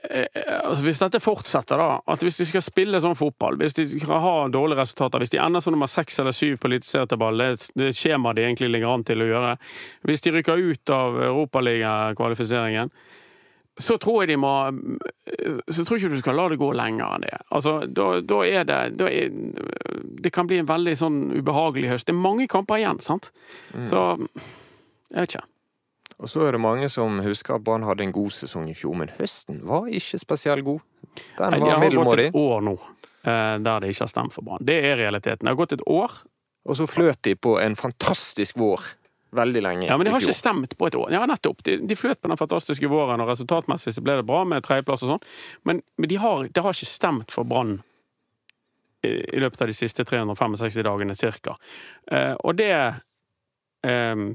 jeg, 0.10 0.28
eh, 0.34 0.60
altså 0.64 0.84
Hvis 0.84 1.02
dette 1.02 1.20
fortsetter, 1.20 1.80
da 1.80 2.14
At 2.14 2.24
hvis 2.24 2.40
de 2.42 2.48
skal 2.50 2.64
spille 2.64 3.02
sånn 3.04 3.18
fotball, 3.18 3.58
hvis 3.60 3.76
de 3.78 3.88
skal 3.90 4.22
ha 4.24 4.36
dårlige 4.52 4.82
resultater, 4.82 5.20
hvis 5.20 5.34
de 5.34 5.42
ender 5.44 5.64
som 5.64 5.76
nummer 5.76 5.90
seks 5.92 6.20
eller 6.20 6.36
syv 6.36 6.58
på 6.62 6.70
eliteserieball, 6.70 7.44
det 7.76 7.92
skjemaet 7.96 8.38
de 8.38 8.46
egentlig 8.48 8.72
ligger 8.72 8.94
an 8.94 9.06
til 9.08 9.24
å 9.24 9.30
gjøre 9.32 9.58
Hvis 10.08 10.24
de 10.26 10.36
rykker 10.38 10.64
ut 10.72 10.94
av 10.94 11.22
Europaligakvalifiseringen, 11.30 12.92
så 13.78 13.98
tror 14.02 14.24
jeg 14.24 14.32
de 14.32 14.38
må 14.42 14.52
Så 15.70 15.84
tror 15.86 15.98
jeg 15.98 16.06
ikke 16.08 16.16
du 16.16 16.22
skal 16.24 16.38
la 16.40 16.48
det 16.50 16.58
gå 16.58 16.72
lenger 16.74 17.18
enn 17.18 17.26
det. 17.28 17.42
Altså, 17.54 17.76
da, 17.86 18.08
da 18.26 18.40
er 18.46 18.64
det 18.66 18.80
da 18.98 19.10
er, 19.12 19.30
Det 20.24 20.32
kan 20.34 20.48
bli 20.50 20.58
en 20.64 20.70
veldig 20.70 20.96
sånn 20.98 21.20
ubehagelig 21.38 21.92
høst. 21.92 22.08
Det 22.10 22.16
er 22.16 22.22
mange 22.22 22.48
kamper 22.50 22.82
igjen, 22.82 23.00
sant? 23.04 23.30
Så 23.86 24.08
Jeg 25.12 25.22
vet 25.22 25.36
ikke. 25.36 25.46
Og 26.18 26.30
så 26.32 26.48
er 26.48 26.56
det 26.56 26.62
mange 26.64 26.90
som 26.90 27.20
husker 27.22 27.60
at 27.60 27.64
Brann 27.64 27.86
hadde 27.86 28.02
en 28.08 28.12
god 28.16 28.34
sesong 28.34 28.66
i 28.72 28.74
fjor, 28.74 28.96
men 28.98 29.12
høsten 29.20 29.60
var 29.70 29.86
ikke 29.86 30.18
spesielt 30.18 30.66
god. 30.66 30.82
Den 31.38 31.54
Nei, 31.54 31.60
Det 31.62 31.76
har 31.76 31.98
gått 32.02 32.24
et 32.24 32.40
år 32.42 32.64
nå 32.66 32.74
eh, 32.74 33.58
der 33.62 33.84
det 33.84 33.92
ikke 33.94 34.08
har 34.08 34.12
stemt 34.12 34.34
for 34.34 34.48
Brann. 34.48 34.66
Det 34.66 34.80
er 34.82 34.98
realiteten. 34.98 35.46
Det 35.46 35.54
har 35.54 35.60
gått 35.60 35.78
et 35.78 35.86
år, 35.86 36.24
Og 36.68 36.76
så 36.76 36.84
fløt 36.90 37.22
de 37.24 37.36
på 37.36 37.54
en 37.64 37.78
fantastisk 37.80 38.58
vår 38.60 38.82
veldig 39.36 39.62
lenge 39.64 39.88
ja, 39.88 39.98
men 39.98 40.08
det 40.08 40.14
har 40.14 40.24
ikke 40.24 40.36
stemt 40.36 40.78
på 40.78 40.88
et 40.88 40.96
år. 40.96 41.12
Ja, 41.12 41.26
nettopp. 41.30 41.64
De, 41.68 41.78
de 41.88 41.98
fløt 42.00 42.22
på 42.22 42.32
den 42.32 42.40
fantastiske 42.40 42.90
våren, 42.92 43.22
og 43.24 43.32
resultatmessig 43.32 43.96
så 43.96 44.04
ble 44.04 44.20
det 44.20 44.26
bra 44.28 44.44
med 44.48 44.64
tredjeplass 44.66 45.04
og 45.06 45.16
sånn, 45.16 45.28
men, 45.68 45.82
men 45.98 46.12
de 46.12 46.20
har, 46.22 46.48
det 46.48 46.64
har 46.64 46.76
ikke 46.76 46.90
stemt 46.90 47.34
for 47.36 47.48
Brann 47.48 47.78
i, 49.04 49.12
i 49.36 49.42
løpet 49.44 49.62
av 49.62 49.72
de 49.72 49.78
siste 49.78 50.06
365 50.08 50.84
dagene, 50.88 51.16
cirka. 51.18 51.58
Eh, 52.12 52.34
og 52.40 52.58
det 52.60 52.74
eh, 52.74 54.28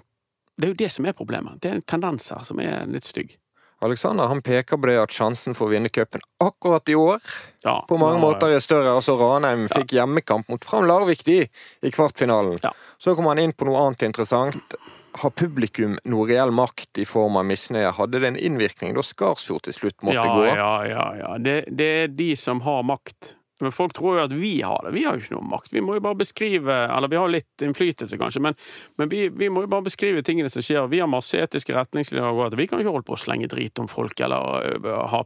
Det 0.52 0.66
er 0.66 0.74
jo 0.74 0.82
det 0.82 0.90
som 0.92 1.06
er 1.08 1.16
problemet. 1.16 1.56
Det 1.62 1.70
er 1.70 1.78
en 1.80 1.88
tendens 1.88 2.28
her 2.30 2.44
som 2.44 2.60
er 2.60 2.84
litt 2.86 3.08
stygg. 3.08 3.38
Alexander 3.82 4.30
han 4.30 4.42
peker 4.42 4.78
på 4.78 4.86
det 4.90 4.98
at 5.02 5.14
sjansen 5.14 5.56
for 5.58 5.66
å 5.66 5.72
vinne 5.74 5.90
cupen 5.90 6.22
akkurat 6.42 6.88
i 6.88 6.94
år 6.98 7.18
Ja, 7.64 7.80
på 7.88 7.98
mange 7.98 8.20
ja, 8.20 8.22
måter 8.22 8.54
er 8.54 8.62
større. 8.62 8.94
Altså 8.94 9.16
Ranheim 9.18 9.68
fikk 9.70 9.96
hjemmekamp 9.98 10.48
mot 10.50 10.64
Fram 10.64 10.86
Larvik 10.86 11.24
de, 11.26 11.42
i 11.82 11.92
kvartfinalen. 11.94 12.58
Ja. 12.62 12.72
Så 13.02 13.16
kom 13.18 13.30
han 13.30 13.42
inn 13.42 13.54
på 13.54 13.66
noe 13.68 13.86
annet 13.86 14.06
interessant. 14.06 14.78
har 15.12 15.30
publikum 15.36 15.98
noe 16.08 16.26
reell 16.30 16.50
makt 16.54 17.02
i 17.02 17.04
form 17.08 17.36
av 17.36 17.44
misnøye? 17.48 17.90
Hadde 17.98 18.22
det 18.22 18.30
en 18.32 18.40
innvirkning 18.40 18.94
da 18.96 19.04
Skarsfjord 19.04 19.66
til 19.68 19.76
slutt 19.76 20.06
måtte 20.06 20.24
gå? 20.24 20.46
Ja, 20.48 20.72
ja, 20.88 21.06
ja. 21.18 21.36
Det, 21.38 21.56
det 21.68 21.90
er 22.04 22.12
de 22.16 22.32
som 22.38 22.62
har 22.64 22.82
makt. 22.86 23.36
Men 23.62 23.74
folk 23.74 23.94
tror 23.96 24.18
jo 24.18 24.24
at 24.26 24.34
vi 24.36 24.52
har 24.62 24.82
det. 24.86 24.94
Vi 24.96 25.04
har 25.06 25.16
jo 25.16 25.24
ikke 25.24 25.36
noe 25.36 25.48
makt. 25.52 25.72
Vi 25.72 25.82
må 25.84 25.96
jo 25.96 26.04
bare 26.04 26.18
beskrive 26.18 26.74
Eller 26.86 27.10
vi 27.10 27.18
har 27.20 27.30
litt 27.30 27.64
innflytelse, 27.64 28.18
kanskje, 28.20 28.42
men, 28.44 28.56
men 29.00 29.10
vi, 29.12 29.26
vi, 29.28 29.48
må 29.52 29.64
jo 29.64 29.70
bare 29.72 29.86
beskrive 29.86 30.24
tingene 30.26 30.50
som 30.52 30.64
skjer. 30.64 30.88
Vi 30.92 31.00
har 31.02 31.10
masse 31.10 31.38
etiske 31.38 31.74
retningslinjer 31.76 32.28
å 32.28 32.36
gå 32.36 32.46
etter. 32.46 32.60
Vi 32.60 32.68
kan 32.70 32.82
ikke 32.82 32.94
holde 32.94 33.08
på 33.08 33.16
å 33.16 33.22
slenge 33.22 33.50
drit 33.52 33.78
om 33.82 33.90
folk 33.90 34.20
eller 34.22 34.68
øh, 34.76 34.88
ha 35.12 35.22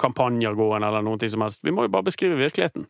kampanjer 0.00 0.58
gående 0.58 0.90
eller 0.90 1.06
noe 1.06 1.30
som 1.30 1.44
helst. 1.44 1.64
Vi 1.66 1.74
må 1.74 1.86
jo 1.86 1.94
bare 1.94 2.08
beskrive 2.10 2.38
virkeligheten. 2.40 2.88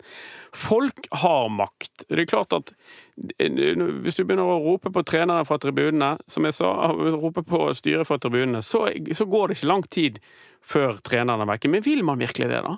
Folk 0.57 1.09
har 1.23 1.49
makt. 1.53 2.09
Det 2.09 2.25
er 2.25 2.31
klart 2.31 2.57
at 2.57 2.75
hvis 3.19 4.19
du 4.19 4.23
begynner 4.23 4.47
å 4.47 4.59
rope 4.63 4.93
på 4.95 5.03
trenere 5.07 5.47
fra 5.49 5.59
tribunene, 5.63 6.17
som 6.31 6.47
jeg 6.47 6.55
sa, 6.55 6.71
rope 6.95 7.43
på 7.47 7.65
styret 7.75 8.07
fra 8.07 8.19
tribunene, 8.23 8.63
så, 8.63 8.87
så 9.15 9.27
går 9.27 9.49
det 9.49 9.59
ikke 9.59 9.71
lang 9.73 9.87
tid 9.91 10.21
før 10.65 11.01
treneren 11.05 11.43
er 11.43 11.51
vekke. 11.51 11.71
Men 11.73 11.85
vil 11.87 12.05
man 12.07 12.21
virkelig 12.21 12.51
det, 12.53 12.63
da? 12.67 12.77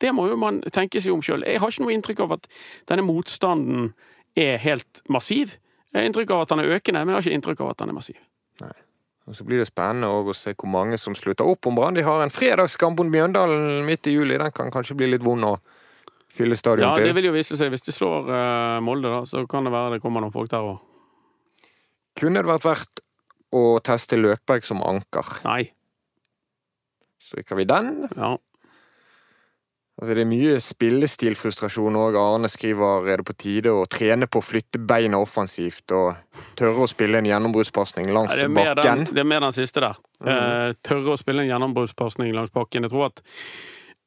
Det 0.00 0.12
må 0.16 0.26
jo 0.30 0.36
man 0.40 0.62
tenke 0.72 1.02
seg 1.02 1.14
om 1.14 1.24
sjøl. 1.24 1.44
Jeg 1.46 1.60
har 1.60 1.72
ikke 1.72 1.84
noe 1.84 1.96
inntrykk 1.96 2.22
av 2.24 2.36
at 2.38 2.46
denne 2.88 3.04
motstanden 3.06 3.90
er 4.38 4.60
helt 4.62 5.02
massiv. 5.12 5.58
Jeg 5.90 6.00
har 6.00 6.08
inntrykk 6.08 6.32
av 6.34 6.44
at 6.44 6.54
den 6.54 6.62
er 6.62 6.76
økende, 6.76 7.02
men 7.04 7.12
jeg 7.12 7.18
har 7.18 7.26
ikke 7.26 7.40
inntrykk 7.40 7.64
av 7.64 7.74
at 7.74 7.82
den 7.82 7.92
er 7.92 7.98
massiv. 7.98 8.22
Nei. 8.62 8.76
Og 9.30 9.36
Så 9.36 9.44
blir 9.46 9.60
det 9.60 9.68
spennende 9.68 10.08
å 10.10 10.32
se 10.34 10.56
hvor 10.58 10.70
mange 10.70 10.96
som 10.98 11.14
slutter 11.14 11.46
opp 11.46 11.68
om 11.70 11.76
Brann. 11.78 11.94
De 11.94 12.02
har 12.02 12.22
en 12.24 12.32
fredagskamp 12.32 12.98
mot 12.98 13.10
Mjøndalen 13.10 13.84
midt 13.86 14.08
i 14.10 14.16
juli. 14.16 14.38
Den 14.40 14.54
kan 14.56 14.72
kanskje 14.74 14.96
bli 14.98 15.10
litt 15.12 15.22
vond 15.22 15.46
å 15.46 15.52
fylle 16.30 16.56
stadion 16.58 16.88
ja, 16.88 16.94
til. 16.96 17.06
Ja, 17.06 17.12
det 17.12 17.18
vil 17.18 17.28
jo 17.28 17.34
vise 17.36 17.58
seg. 17.58 17.70
Hvis 17.70 17.86
de 17.86 17.94
slår 17.94 18.30
uh, 18.30 18.80
Molde, 18.82 19.12
da, 19.12 19.20
så 19.28 19.44
kan 19.50 19.68
det 19.68 19.74
være 19.74 19.96
det 19.96 20.02
kommer 20.02 20.24
noen 20.24 20.34
folk 20.34 20.50
der 20.50 20.66
òg. 20.66 20.80
Kunne 22.18 22.42
det 22.42 22.50
vært 22.50 22.66
verdt 22.66 23.04
å 23.54 23.62
teste 23.86 24.18
Løkberg 24.18 24.66
som 24.66 24.82
anker? 24.86 25.30
Nei. 25.46 25.62
Stryker 27.22 27.60
vi 27.60 27.68
den? 27.70 27.92
Ja. 28.16 28.34
Altså, 30.00 30.14
det 30.16 30.22
er 30.22 30.28
mye 30.30 30.52
spillestilfrustrasjon 30.64 31.96
òg. 32.00 32.14
Arne 32.16 32.48
skriver 32.48 33.08
er 33.12 33.20
det 33.20 33.26
på 33.28 33.34
tide 33.36 33.72
å 33.76 33.82
trene 33.84 34.24
på 34.32 34.40
å 34.40 34.44
flytte 34.44 34.80
beina 34.80 35.20
offensivt 35.20 35.92
og 35.92 36.14
tørre 36.56 36.86
å 36.86 36.88
spille 36.88 37.20
en 37.20 37.28
gjennombruddspasning 37.28 38.08
langs 38.16 38.32
ja, 38.38 38.48
bakken. 38.48 39.04
Den, 39.04 39.10
det 39.12 39.20
er 39.20 39.28
mer 39.28 39.44
den 39.44 39.52
siste 39.52 39.84
der. 39.84 40.00
Mm. 40.24 40.30
Uh, 40.30 40.70
tørre 40.88 41.12
å 41.12 41.20
spille 41.20 41.44
en 41.44 41.50
gjennombruddspasning 41.52 42.32
langs 42.32 42.54
bakken. 42.56 42.88
Jeg 42.88 42.94
tror 42.94 43.10
at 43.10 43.20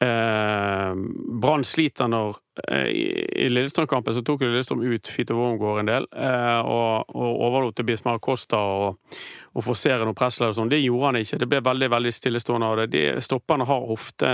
Eh, 0.03 0.93
Brann 1.41 1.63
sliter 1.63 2.09
når 2.11 2.37
eh, 2.67 2.87
I, 2.91 3.47
Lillestrøm-kampen 3.51 4.15
så 4.15 4.23
tok 4.25 4.43
Lillestrøm 4.43 4.83
ut 4.83 5.11
Fito 5.11 5.37
Wormgård 5.37 5.83
en 5.83 5.91
del, 5.91 6.07
eh, 6.11 6.59
og, 6.59 7.13
og 7.15 7.43
overlot 7.47 7.77
til 7.77 7.87
Bismar 7.87 8.19
Costa 8.23 8.59
å 8.59 9.63
forsere 9.63 10.03
noe 10.07 10.17
press. 10.17 10.41
Sånn. 10.41 10.71
Det 10.71 10.81
gjorde 10.81 11.11
han 11.11 11.21
ikke. 11.21 11.39
Det 11.43 11.49
ble 11.51 11.61
veldig 11.65 11.91
veldig 11.93 12.15
stillestående 12.15 12.71
av 12.71 12.81
det. 12.81 12.87
De 12.95 13.03
stopperne 13.23 13.67
har 13.69 13.91
ofte 13.95 14.31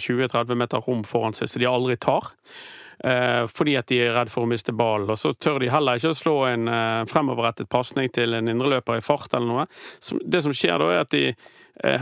20-30 0.00 0.40
eh, 0.40 0.58
meter 0.64 0.88
rom 0.88 1.04
foran 1.06 1.36
seg, 1.36 1.52
så 1.52 1.62
de 1.62 1.70
aldri 1.70 1.98
tar. 2.00 2.32
Eh, 3.04 3.44
fordi 3.50 3.74
at 3.76 3.90
de 3.90 4.00
er 4.00 4.14
redd 4.16 4.30
for 4.32 4.46
å 4.46 4.50
miste 4.50 4.74
ballen. 4.76 5.10
Og 5.12 5.20
så 5.20 5.34
tør 5.36 5.60
de 5.62 5.72
heller 5.72 6.00
ikke 6.00 6.14
å 6.14 6.18
slå 6.18 6.36
en 6.48 6.70
eh, 6.70 7.02
fremoverrettet 7.10 7.70
pasning 7.70 8.10
til 8.14 8.36
en 8.38 8.48
indreløper 8.50 9.00
i 9.00 9.04
fart 9.04 9.36
eller 9.36 9.50
noe. 9.50 9.66
Det 10.24 10.42
som 10.44 10.54
skjer 10.56 10.80
da, 10.80 10.90
er 10.92 11.04
at 11.04 11.12
de 11.14 11.26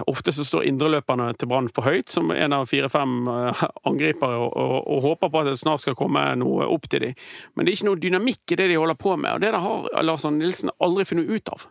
ofte 0.07 0.33
så 0.37 0.45
står 0.45 0.67
indreløperne 0.69 1.31
til 1.41 1.49
Brann 1.49 1.71
for 1.73 1.89
høyt, 1.89 2.11
som 2.13 2.31
en 2.35 2.53
av 2.53 2.67
fire-fem 2.69 3.15
eh, 3.33 3.63
angripere, 3.89 4.37
og, 4.37 4.51
og, 4.53 4.75
og, 4.85 5.01
håper 5.07 5.33
på 5.33 5.41
at 5.41 5.49
det 5.49 5.57
snart 5.61 5.81
skal 5.85 5.97
komme 5.97 6.25
noe 6.41 6.67
opp 6.69 6.89
til 6.93 7.07
dem. 7.07 7.23
Men 7.55 7.65
det 7.65 7.73
er 7.73 7.79
ikke 7.79 7.89
noe 7.89 8.03
dynamikk 8.03 8.53
i 8.53 8.59
det 8.61 8.69
de 8.69 8.79
holder 8.81 9.01
på 9.01 9.17
med, 9.17 9.33
og 9.33 9.41
det 9.41 9.53
har 9.65 10.05
Lars 10.05 10.27
Arne 10.29 10.43
Nilsen 10.43 10.73
aldri 10.83 11.07
funnet 11.09 11.31
ut 11.33 11.53
av. 11.55 11.67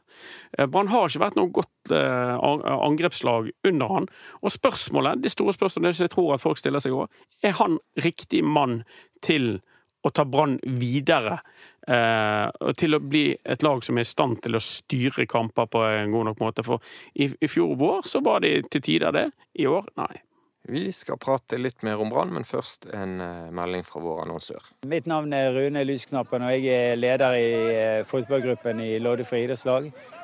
Eh, 0.57 0.65
Brann 0.65 0.89
har 0.91 1.07
ikke 1.07 1.25
vært 1.27 1.39
noe 1.39 1.53
godt 1.53 1.69
angrepslag 1.91 3.49
under 3.65 3.89
han, 3.89 4.07
og 4.45 4.53
spørsmålet, 4.53 5.23
det 5.23 5.31
store 5.33 5.55
spørsmålet 5.55 5.97
som 5.97 6.05
jeg 6.05 6.13
tror 6.13 6.35
at 6.35 6.43
folk 6.43 6.59
stiller 6.61 6.83
seg 6.83 6.93
òg, 6.93 7.21
er 7.43 7.55
han 7.57 7.79
riktig 8.05 8.43
mann 8.45 8.83
til 9.25 9.55
å 10.01 10.11
ta 10.13 10.25
Brann 10.25 10.57
videre 10.63 11.37
eh, 11.37 11.41
til 11.81 12.93
å 12.93 12.99
bli 13.01 13.23
et 13.33 13.63
lag 13.65 13.79
som 13.83 13.97
er 13.97 14.05
i 14.05 14.09
stand 14.09 14.37
til 14.45 14.55
å 14.55 14.61
styre 14.61 15.25
kamper 15.25 15.65
på 15.71 15.81
en 15.87 16.11
god 16.13 16.29
nok 16.29 16.43
måte. 16.43 16.65
For 16.67 16.83
i, 17.13 17.25
i 17.27 17.49
fjor 17.49 17.73
vår 17.79 18.05
så 18.07 18.21
var 18.21 18.43
de 18.45 18.59
til 18.69 18.83
tider 18.85 19.15
det. 19.15 19.29
I 19.57 19.65
år, 19.67 19.89
nei. 19.97 20.21
Vi 20.63 20.91
skal 20.93 21.17
prate 21.17 21.57
litt 21.57 21.81
mer 21.81 22.01
om 22.01 22.09
Brann, 22.13 22.29
men 22.33 22.45
først 22.45 22.85
en 22.93 23.17
uh, 23.17 23.49
melding 23.53 23.81
fra 23.85 24.01
vår 24.03 24.21
annonsør. 24.27 24.67
Mitt 24.87 25.07
navn 25.09 25.33
er 25.33 25.49
Rune 25.55 25.81
Lysknappen, 25.87 26.45
og 26.45 26.53
jeg 26.53 26.91
er 26.91 26.99
leder 26.99 27.37
i 27.39 27.47
uh, 27.49 28.07
fotballgruppen 28.07 28.83
i 28.85 28.91
Loddefri 29.01 29.41
idrettslag. 29.47 29.89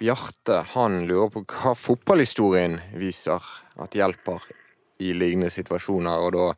Bjarte 0.00 0.62
han 0.74 1.02
lurer 1.08 1.28
på 1.34 1.44
hva 1.44 1.74
fotballhistorien 1.76 2.78
viser 2.96 3.44
at 3.80 3.96
hjelper 3.96 4.46
i 5.04 5.12
lignende 5.16 5.52
situasjoner. 5.52 6.24
og 6.24 6.32
da 6.32 6.52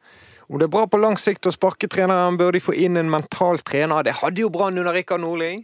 om 0.52 0.58
det 0.58 0.66
er 0.66 0.72
bra 0.74 0.84
på 0.90 0.98
lang 1.00 1.14
sikt 1.16 1.46
å 1.48 1.52
sparke 1.54 1.88
treneren, 1.88 2.36
bør 2.36 2.52
de 2.52 2.60
få 2.60 2.74
inn 2.76 2.98
en 3.00 3.08
mental 3.08 3.62
trener. 3.64 4.02
Det 4.04 4.18
hadde 4.18 4.42
jo 4.42 4.50
Brann 4.52 4.76
under 4.76 4.92
Rikard 4.92 5.22
Nordling. 5.22 5.62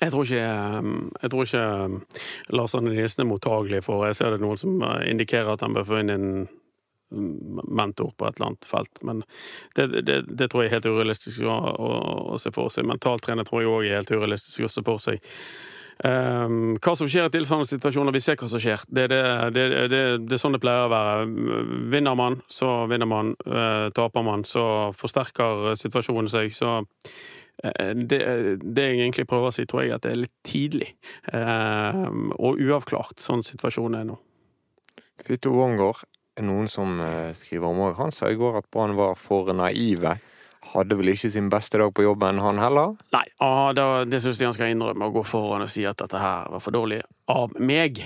Jeg 0.00 0.10
tror 0.14 0.24
ikke, 0.24 1.28
tror 1.28 1.44
ikke 1.44 2.54
Lars 2.56 2.74
Arne 2.78 2.94
Nilsen 2.94 3.26
er 3.26 3.28
mottagelig 3.28 3.82
for 3.84 4.06
Jeg 4.08 4.16
ser 4.18 4.32
det 4.32 4.40
noen 4.40 4.58
som 4.58 4.80
indikerer 5.04 5.52
at 5.52 5.62
han 5.66 5.76
bør 5.76 5.84
få 5.90 6.00
inn 6.00 6.14
en 6.14 6.26
mentor 7.12 8.14
på 8.16 8.26
et 8.26 8.38
eller 8.38 8.54
annet 8.54 8.70
felt. 8.70 9.02
Men 9.04 9.20
det, 9.76 9.86
det, 10.00 10.22
det 10.32 10.48
tror 10.48 10.64
jeg 10.64 10.72
er 10.72 10.78
helt 10.78 10.88
urealistisk 10.88 11.44
å, 11.44 11.52
å, 11.52 11.92
å 12.32 12.40
se 12.40 12.54
for 12.56 12.72
seg. 12.72 12.88
Mentaltrener 12.88 13.44
tror 13.44 13.62
jeg 13.62 13.70
òg 13.70 13.84
er 13.84 14.00
helt 14.00 14.14
urealistisk 14.16 14.64
å 14.64 14.72
se 14.72 14.84
for 14.86 15.02
seg. 15.02 15.20
Um, 16.02 16.74
hva 16.82 16.94
som 16.98 17.10
skjer 17.10 17.28
i 17.28 17.32
tilsvarende 17.34 17.68
situasjoner, 17.68 18.14
vi 18.14 18.22
ser 18.24 18.38
hva 18.40 18.48
som 18.50 18.62
skjer. 18.62 18.84
Det, 18.88 19.06
det, 19.12 19.20
det, 19.54 19.66
det, 19.90 20.00
er 20.34 20.40
sånn 20.40 20.56
det 20.56 20.62
pleier 20.62 20.88
å 20.88 20.92
være. 20.92 21.28
Vinner 21.92 22.16
man, 22.18 22.40
så 22.50 22.72
vinner 22.90 23.10
man. 23.10 23.34
Uh, 23.46 23.90
taper 23.94 24.26
man, 24.26 24.46
så 24.48 24.64
forsterker 24.98 25.76
situasjonen 25.78 26.30
seg. 26.32 26.54
Så 26.56 26.78
uh, 26.80 27.92
det, 27.94 28.22
jeg 28.22 29.02
egentlig 29.02 29.28
prøver 29.30 29.52
å 29.52 29.54
si, 29.54 29.68
tror 29.68 29.84
jeg 29.84 29.96
at 29.98 30.06
det 30.06 30.14
er 30.14 30.24
litt 30.24 30.34
tidlig 30.46 30.90
uh, 31.34 32.08
og 32.38 32.62
uavklart, 32.62 33.20
sånn 33.22 33.44
situasjonen 33.46 34.00
er 34.00 34.10
nå. 34.14 34.18
Fito 35.22 35.52
Wongård 35.54 36.02
noen 36.40 36.68
som 36.70 37.00
eh, 37.02 37.32
skriver 37.36 37.68
om 37.68 37.82
òg. 37.88 37.96
Han 38.00 38.14
sa 38.14 38.30
i 38.32 38.38
går 38.38 38.62
at 38.62 38.70
Brann 38.72 38.96
var 38.96 39.18
for 39.20 39.52
naive 39.56 40.16
hadde 40.72 40.96
vel 40.98 41.12
ikke 41.12 41.30
sin 41.32 41.50
beste 41.52 41.80
dag 41.80 41.92
på 41.94 42.06
jobben, 42.06 42.40
han 42.42 42.60
heller? 42.62 42.96
Nei, 43.14 43.26
det, 43.76 43.86
det 44.12 44.22
syns 44.22 44.40
jeg 44.40 44.50
han 44.50 44.56
skal 44.56 44.72
innrømme, 44.72 45.08
å 45.08 45.14
gå 45.14 45.24
foran 45.26 45.66
og 45.66 45.70
si 45.70 45.86
at 45.88 46.00
dette 46.00 46.20
her 46.22 46.50
var 46.52 46.62
for 46.62 46.74
dårlig 46.74 47.02
av 47.32 47.54
meg. 47.60 48.04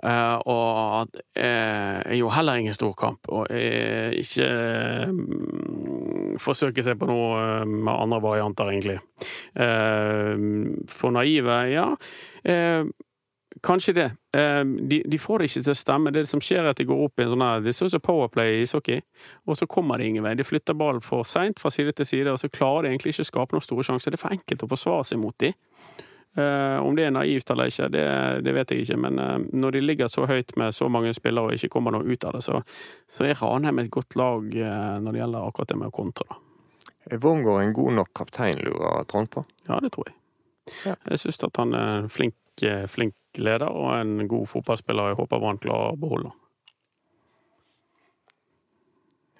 Uh, 0.00 0.40
og 0.48 0.68
at 1.02 1.18
uh, 1.36 1.98
jeg 2.08 2.22
gjorde 2.22 2.36
heller 2.38 2.60
ingen 2.62 2.76
stor 2.76 2.94
kamp, 2.96 3.28
og 3.28 3.50
uh, 3.52 4.08
ikke 4.16 4.46
uh, 4.48 6.38
forsøker 6.40 6.86
seg 6.86 6.96
på 6.96 7.08
noe 7.10 7.66
med 7.68 7.92
andre 7.92 8.22
varianter, 8.24 8.72
egentlig. 8.72 8.96
for 10.88 11.12
naive, 11.12 11.56
ja. 11.68 11.86
Kanskje 13.66 13.92
det. 13.92 14.06
De, 14.32 15.02
de, 15.04 15.18
får 15.20 15.42
det 15.42 15.50
ikke 15.50 15.62
til 15.66 15.74
å 15.74 15.76
stemme. 15.76 16.12
Det 16.14 16.22
som 16.30 16.40
skjer, 16.40 16.62
er 16.62 16.72
at 16.72 16.78
de 16.80 16.86
går 16.88 17.02
opp 17.04 17.20
i 17.20 17.24
en 17.26 17.32
sånn 17.34 17.44
her 17.44 17.64
Det 17.64 17.74
ser 17.76 17.90
ut 17.90 17.92
som 17.92 18.02
Powerplay 18.04 18.54
i 18.54 18.62
ishockey, 18.64 19.02
og 19.44 19.58
så 19.58 19.68
kommer 19.68 20.00
de 20.00 20.06
ingen 20.08 20.24
vei. 20.24 20.32
De 20.38 20.46
flytter 20.46 20.78
ballen 20.78 21.04
for 21.04 21.28
seint 21.28 21.60
fra 21.60 21.72
side 21.74 21.92
til 21.98 22.08
side, 22.08 22.32
og 22.32 22.40
så 22.40 22.48
klarer 22.48 22.86
de 22.86 22.94
egentlig 22.94 23.12
ikke 23.12 23.26
å 23.26 23.30
skape 23.30 23.56
noen 23.56 23.66
store 23.66 23.84
sjanser. 23.90 24.14
Det 24.14 24.20
er 24.20 24.24
for 24.24 24.36
enkelt 24.38 24.64
å 24.64 24.70
forsvare 24.70 25.08
seg 25.10 25.20
mot 25.20 25.36
dem. 25.44 25.58
Uh, 26.38 26.78
om 26.86 26.94
det 26.94 27.08
er 27.08 27.10
naivt 27.10 27.48
eller 27.50 27.72
ikke, 27.72 27.88
det, 27.90 28.04
det 28.46 28.52
vet 28.54 28.70
jeg 28.70 28.84
ikke. 28.84 28.98
Men 29.02 29.18
uh, 29.18 29.32
når 29.50 29.74
de 29.74 29.82
ligger 29.82 30.12
så 30.12 30.28
høyt 30.30 30.54
med 30.60 30.76
så 30.76 30.86
mange 30.92 31.10
spillere 31.16 31.50
og 31.50 31.58
ikke 31.58 31.72
kommer 31.74 31.96
noe 31.96 32.06
ut 32.06 32.26
av 32.28 32.36
det, 32.36 32.44
så, 32.46 32.60
så 33.10 33.26
er 33.26 33.40
Ranheim 33.40 33.82
et 33.82 33.90
godt 33.90 34.14
lag 34.20 34.46
når 34.46 35.10
det 35.10 35.22
gjelder 35.24 35.48
akkurat 35.48 35.72
det 35.72 35.80
med 35.80 35.90
å 35.90 35.96
kontre. 35.96 36.38
Er 37.10 37.18
Wormgård 37.18 37.64
en 37.64 37.74
god 37.74 37.98
nok 37.98 38.14
kaptein, 38.14 38.62
lurer 38.62 39.04
Trond 39.10 39.30
på? 39.34 39.42
Ja, 39.66 39.80
det 39.82 39.90
tror 39.96 40.06
jeg. 40.06 40.19
Ja. 40.86 40.94
Jeg 41.10 41.22
syns 41.22 41.42
at 41.46 41.60
han 41.60 41.74
er 41.76 42.06
flink, 42.12 42.36
flink 42.90 43.16
leder 43.40 43.70
og 43.70 43.94
en 43.96 44.28
god 44.28 44.46
fotballspiller. 44.50 45.12
Jeg 45.12 45.20
håper 45.20 45.46
han 45.46 45.60
klarer 45.62 45.94
å 45.94 46.00
beholde. 46.00 46.32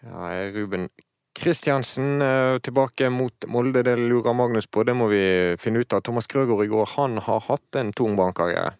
Ja, 0.01 0.31
Ruben 0.55 0.88
Kristiansen 1.40 2.23
eh, 2.23 2.59
tilbake 2.59 3.11
mot 3.11 3.47
Molde, 3.49 3.83
det 3.83 3.97
lurer 3.97 4.35
Magnus 4.37 4.66
på. 4.66 4.85
Det 4.85 4.95
må 4.97 5.07
vi 5.09 5.23
finne 5.61 5.81
ut 5.81 5.93
av. 5.97 6.03
Thomas 6.05 6.29
Krøgaard 6.29 6.66
i 6.66 6.71
går, 6.73 6.88
han 6.97 7.21
har 7.25 7.45
hatt 7.47 7.79
en 7.81 7.93
tung 7.97 8.16
bankkarriere? 8.19 8.75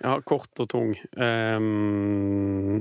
Ja, 0.00 0.14
kort 0.24 0.62
og 0.62 0.68
tung. 0.70 0.92
Um, 1.18 2.78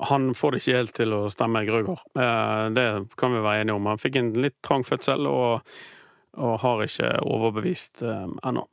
han 0.00 0.32
får 0.34 0.54
det 0.54 0.62
ikke 0.62 0.78
helt 0.78 0.94
til 0.96 1.12
å 1.14 1.20
stemme, 1.32 1.64
Grøgaard. 1.68 2.06
Uh, 2.16 2.72
det 2.74 2.86
kan 3.20 3.36
vi 3.36 3.42
være 3.44 3.66
enige 3.66 3.76
om. 3.76 3.90
Han 3.92 4.00
fikk 4.00 4.18
en 4.20 4.32
litt 4.46 4.56
trang 4.64 4.86
fødsel 4.86 5.28
og, 5.30 5.76
og 6.36 6.60
har 6.64 6.84
ikke 6.84 7.10
overbevist 7.22 8.02
eh, 8.06 8.26
ennå. 8.46 8.66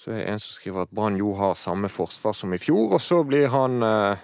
Så 0.00 0.14
er 0.14 0.22
det 0.22 0.28
en 0.32 0.40
som 0.40 0.56
skriver 0.56 0.86
at 0.86 0.92
Brann 0.96 1.18
jo 1.20 1.34
har 1.36 1.58
samme 1.60 1.90
forsvar 1.92 2.32
som 2.36 2.54
i 2.56 2.60
fjor, 2.60 2.94
og 2.96 3.02
så 3.04 3.20
blir 3.26 3.50
han 3.52 3.82
eh, 3.84 4.22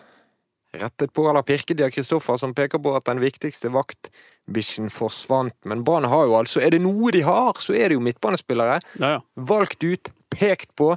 rettet 0.81 1.13
på, 1.13 1.27
eller 1.29 1.45
pirket 1.47 1.83
av 1.85 1.93
Kristoffer, 1.93 2.39
som 2.41 2.55
peker 2.57 2.81
på 2.83 2.95
at 2.97 3.07
den 3.09 3.21
viktigste 3.21 3.69
vaktbikkjen 3.75 4.89
forsvant. 4.93 5.57
Men 5.69 5.85
Brann 5.85 6.09
har 6.09 6.27
jo 6.29 6.39
altså 6.39 6.63
Er 6.65 6.73
det 6.73 6.83
noe 6.85 7.13
de 7.13 7.23
har, 7.27 7.61
så 7.61 7.77
er 7.77 7.91
det 7.91 7.99
jo 7.99 8.05
midtbanespillere. 8.05 8.81
Ja, 9.01 9.17
ja. 9.19 9.21
Valgt 9.37 9.85
ut, 9.85 10.13
pekt 10.33 10.73
på, 10.79 10.95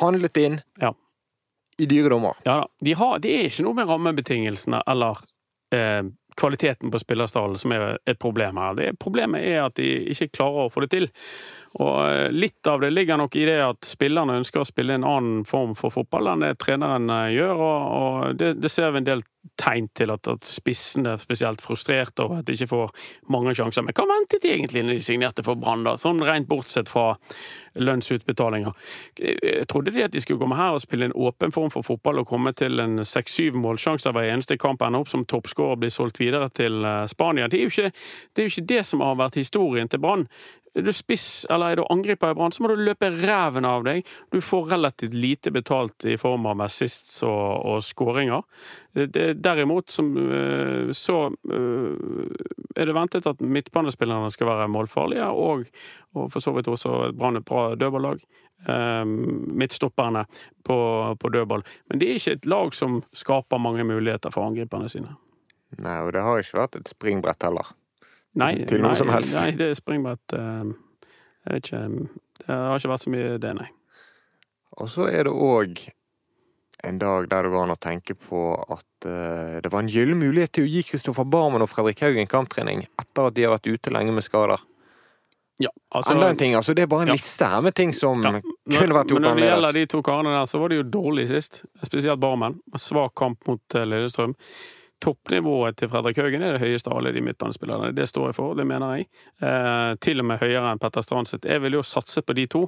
handlet 0.00 0.42
inn. 0.42 0.60
Ja. 0.82 0.92
I 1.78 1.86
dyre 1.86 2.10
dommer. 2.14 2.38
Ja 2.46 2.62
da. 2.62 2.68
De 2.80 2.94
har, 2.96 3.18
det 3.20 3.32
er 3.36 3.50
ikke 3.50 3.66
noe 3.66 3.76
med 3.76 3.90
rammebetingelsene 3.90 4.80
eller 4.88 5.18
eh, 5.76 6.02
kvaliteten 6.36 6.92
på 6.92 7.00
spillerstallen 7.00 7.58
som 7.60 7.72
er 7.72 7.98
et 8.06 8.18
problem 8.22 8.60
her. 8.60 8.76
Det, 8.78 8.90
problemet 9.02 9.44
er 9.44 9.64
at 9.64 9.76
de 9.80 9.88
ikke 10.12 10.32
klarer 10.38 10.66
å 10.66 10.72
få 10.72 10.84
det 10.84 10.92
til. 10.92 11.08
Og 11.76 11.96
eh, 12.08 12.32
litt 12.32 12.66
av 12.66 12.80
det 12.80 12.90
ligger 12.90 13.20
nok 13.20 13.36
i 13.36 13.44
det 13.48 13.58
at 13.60 13.84
spillerne 13.84 14.38
ønsker 14.40 14.62
å 14.62 14.68
spille 14.68 14.96
en 14.96 15.06
annen 15.06 15.44
form 15.48 15.74
for 15.76 15.92
fotball 15.92 16.32
enn 16.32 16.44
det 16.46 16.54
treneren 16.62 17.10
eh, 17.12 17.34
gjør, 17.36 17.56
og, 17.56 17.96
og 17.96 18.38
det, 18.40 18.54
det, 18.62 18.72
ser 18.72 18.94
vi 18.94 19.02
en 19.02 19.10
del 19.10 19.24
tegn 19.60 19.86
til 19.96 20.10
at, 20.12 20.26
at 20.28 20.48
spissene 20.48 21.12
er 21.14 21.20
spesielt 21.20 21.62
frustrert 21.62 22.18
over 22.22 22.40
at 22.40 22.48
de 22.48 22.56
ikke 22.56 22.70
får 22.72 22.94
mange 23.32 23.54
sjanser. 23.56 23.84
Men 23.84 23.96
hva 23.96 24.08
ventet 24.08 24.42
de 24.42 24.52
egentlig 24.54 24.82
når 24.84 24.98
de 24.98 25.04
signerte 25.04 25.44
for 25.46 25.60
Brann, 25.60 25.84
da? 25.86 25.94
Sånn 26.00 26.24
rent 26.24 26.48
bortsett 26.50 26.90
fra 26.90 27.12
lønnsutbetalinger. 27.76 28.72
Jeg 29.20 29.68
trodde 29.70 29.92
de 29.92 30.04
at 30.06 30.14
de 30.14 30.22
skulle 30.24 30.40
komme 30.40 30.58
her 30.58 30.76
og 30.76 30.82
spille 30.82 31.10
en 31.10 31.16
åpen 31.28 31.52
form 31.54 31.70
for 31.72 31.86
fotball 31.86 32.22
og 32.22 32.28
komme 32.30 32.52
til 32.56 32.80
en 32.82 33.04
seks-syv 33.06 33.56
målsjanser 33.60 34.16
hver 34.16 34.32
eneste 34.32 34.58
kamp, 34.60 34.82
ende 34.82 35.02
opp 35.04 35.12
som 35.12 35.26
toppskårer 35.28 35.76
og 35.76 35.82
bli 35.84 35.92
solgt 35.92 36.20
videre 36.22 36.48
til 36.56 36.80
eh, 36.84 37.04
Spania. 37.12 37.50
Det 37.52 37.60
er, 37.60 37.70
ikke, 37.70 37.92
det 38.32 38.42
er 38.42 38.48
jo 38.48 38.54
ikke 38.54 38.70
det 38.74 38.84
som 38.88 39.04
har 39.04 39.18
vært 39.20 39.40
historien 39.40 39.92
til 39.92 40.02
Brann. 40.02 40.26
Er 40.76 40.84
du 40.84 40.92
spiss 40.92 41.46
eller 41.50 41.72
er 41.72 41.80
du 41.80 41.86
angriper 41.88 42.32
i 42.32 42.36
Brann, 42.36 42.52
så 42.52 42.62
må 42.62 42.68
du 42.68 42.82
løpe 42.84 43.08
ræven 43.08 43.64
av 43.64 43.86
deg. 43.86 44.06
Du 44.32 44.42
får 44.44 44.70
relativt 44.74 45.14
lite 45.16 45.52
betalt 45.54 46.04
i 46.04 46.18
form 46.20 46.48
av 46.50 46.60
assists 46.66 47.22
og, 47.24 47.64
og 47.64 47.84
skåringer. 47.84 48.44
Derimot 48.92 49.92
som, 49.92 50.10
eh, 50.16 50.92
så 50.96 51.18
eh, 51.32 52.40
er 52.76 52.88
det 52.88 52.96
ventet 52.96 53.28
at 53.28 53.40
midtbanespillerne 53.40 54.28
skal 54.32 54.50
være 54.52 54.70
målfarlige, 54.72 55.28
og, 55.32 55.64
og 56.16 56.28
for 56.32 56.44
så 56.44 56.52
vidt 56.56 56.68
også 56.72 57.12
Brann 57.16 57.40
et 57.40 57.48
bra 57.48 57.70
dødballag. 57.74 58.24
Um, 58.66 59.10
midtstopperne 59.60 60.22
på, 60.64 60.76
på 61.20 61.28
dødball. 61.28 61.60
Men 61.90 62.00
det 62.00 62.08
er 62.08 62.16
ikke 62.18 62.36
et 62.38 62.48
lag 62.48 62.72
som 62.74 63.02
skaper 63.14 63.60
mange 63.60 63.84
muligheter 63.84 64.32
for 64.32 64.48
angriperne 64.48 64.88
sine. 64.90 65.12
Nei, 65.76 65.98
og 66.00 66.14
det 66.16 66.24
har 66.24 66.40
ikke 66.40 66.62
vært 66.62 66.78
et 66.80 66.90
springbrett 66.90 67.46
heller. 67.46 67.75
Nei, 68.36 68.52
til 68.68 68.82
noe 68.82 68.92
nei, 68.92 68.98
som 68.98 69.10
helst. 69.12 69.34
Nei, 69.38 69.50
det 69.56 69.70
er 69.72 69.78
springbrett 69.78 70.36
uh, 70.36 70.66
Jeg 71.46 71.54
vet 71.54 71.68
ikke 71.70 71.82
Det 72.42 72.48
har 72.52 72.80
ikke 72.80 72.92
vært 72.92 73.06
så 73.06 73.12
mye 73.14 73.36
det, 73.42 73.52
nei. 73.60 73.68
Og 74.76 74.90
så 74.92 75.08
er 75.08 75.24
det 75.24 75.32
òg 75.32 75.86
en 76.86 76.98
dag 77.00 77.26
der 77.30 77.46
det 77.46 77.50
går 77.50 77.64
an 77.64 77.72
å 77.74 77.80
tenke 77.80 78.14
på 78.20 78.40
at 78.60 79.08
uh, 79.08 79.56
det 79.64 79.72
var 79.72 79.82
en 79.82 79.90
gyllen 79.90 80.20
mulighet 80.20 80.52
til 80.58 80.66
å 80.66 80.70
gi 80.70 80.84
Kristoffer 80.86 81.24
Barmen 81.24 81.64
og 81.64 81.70
Fredrik 81.72 82.04
Haugen 82.04 82.28
kamptrening 82.30 82.84
etter 82.84 83.30
at 83.30 83.36
de 83.36 83.46
har 83.46 83.56
vært 83.56 83.70
ute 83.72 83.94
lenge 83.94 84.12
med 84.14 84.26
skader. 84.26 84.60
Ja, 85.58 85.70
altså, 85.88 86.12
Enda 86.12 86.28
en 86.28 86.36
ting, 86.36 86.54
altså 86.54 86.74
Det 86.76 86.82
er 86.84 86.86
bare 86.86 87.06
en 87.06 87.08
Ja. 87.08 87.12
liste 87.16 87.46
her 87.48 87.60
med 87.62 87.74
ting 87.74 87.92
som 87.92 88.22
Ja. 88.22 88.30
kunne 88.30 88.92
vært 88.92 89.08
gjort 89.08 89.20
Men 89.22 89.30
når 89.30 89.36
det 89.40 89.48
gjelder 89.48 89.72
de 89.72 89.86
to 89.86 90.02
karene 90.02 90.38
der, 90.38 90.44
så 90.46 90.58
var 90.60 90.68
det 90.68 90.76
jo 90.76 90.82
dårlig 90.82 91.28
sist. 91.28 91.64
Spesielt 91.82 92.20
Barmen. 92.20 92.60
Svak 92.76 93.14
kamp 93.14 93.46
mot 93.48 93.60
eh, 93.74 93.84
Lillestrøm. 93.84 94.34
Toppnivået 95.02 95.76
til 95.76 95.90
Fredrik 95.92 96.16
Haugen 96.16 96.40
er 96.40 96.54
det 96.56 96.62
høyeste 96.62 96.88
av 96.88 96.98
alle 96.98 97.10
de 97.12 97.20
midtbanespillerne. 97.20 97.90
Det 97.92 98.06
står 98.08 98.30
jeg 98.30 98.36
for, 98.38 98.54
det 98.56 98.64
mener 98.64 98.94
jeg. 98.96 99.08
Eh, 99.44 99.90
til 100.00 100.22
og 100.22 100.28
med 100.30 100.40
høyere 100.40 100.70
enn 100.72 100.80
Petter 100.80 101.04
Strand. 101.04 101.28
Jeg 101.44 101.60
vil 101.60 101.76
jo 101.76 101.82
satse 101.84 102.22
på 102.24 102.36
de 102.38 102.46
to. 102.48 102.62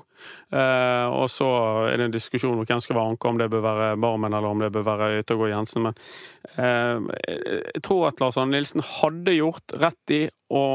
Eh, 0.53 1.07
og 1.09 1.31
så 1.33 1.49
er 1.89 1.97
det 1.97 2.11
en 2.11 2.17
diskusjon 2.19 2.59
om 2.59 2.69
hvem 2.69 2.83
skal 2.85 2.99
være 2.99 3.15
anker, 3.15 3.33
om 3.33 3.41
det 3.41 3.49
bør 3.55 3.65
være 3.65 3.97
Barmen 4.05 4.37
eller 4.37 4.53
om 4.53 4.61
det 4.61 4.73
bør 4.77 4.85
være 4.91 5.23
Yttergård 5.23 5.55
Jensen. 5.55 5.89
Men 5.89 5.97
eh, 6.61 7.65
jeg 7.79 7.85
tror 7.89 8.11
at 8.11 8.21
Lars 8.21 8.37
Arne 8.37 8.59
Nilsen 8.59 8.85
hadde 8.85 9.39
gjort 9.39 9.79
rett 9.81 10.17
i 10.19 10.23
å 10.53 10.67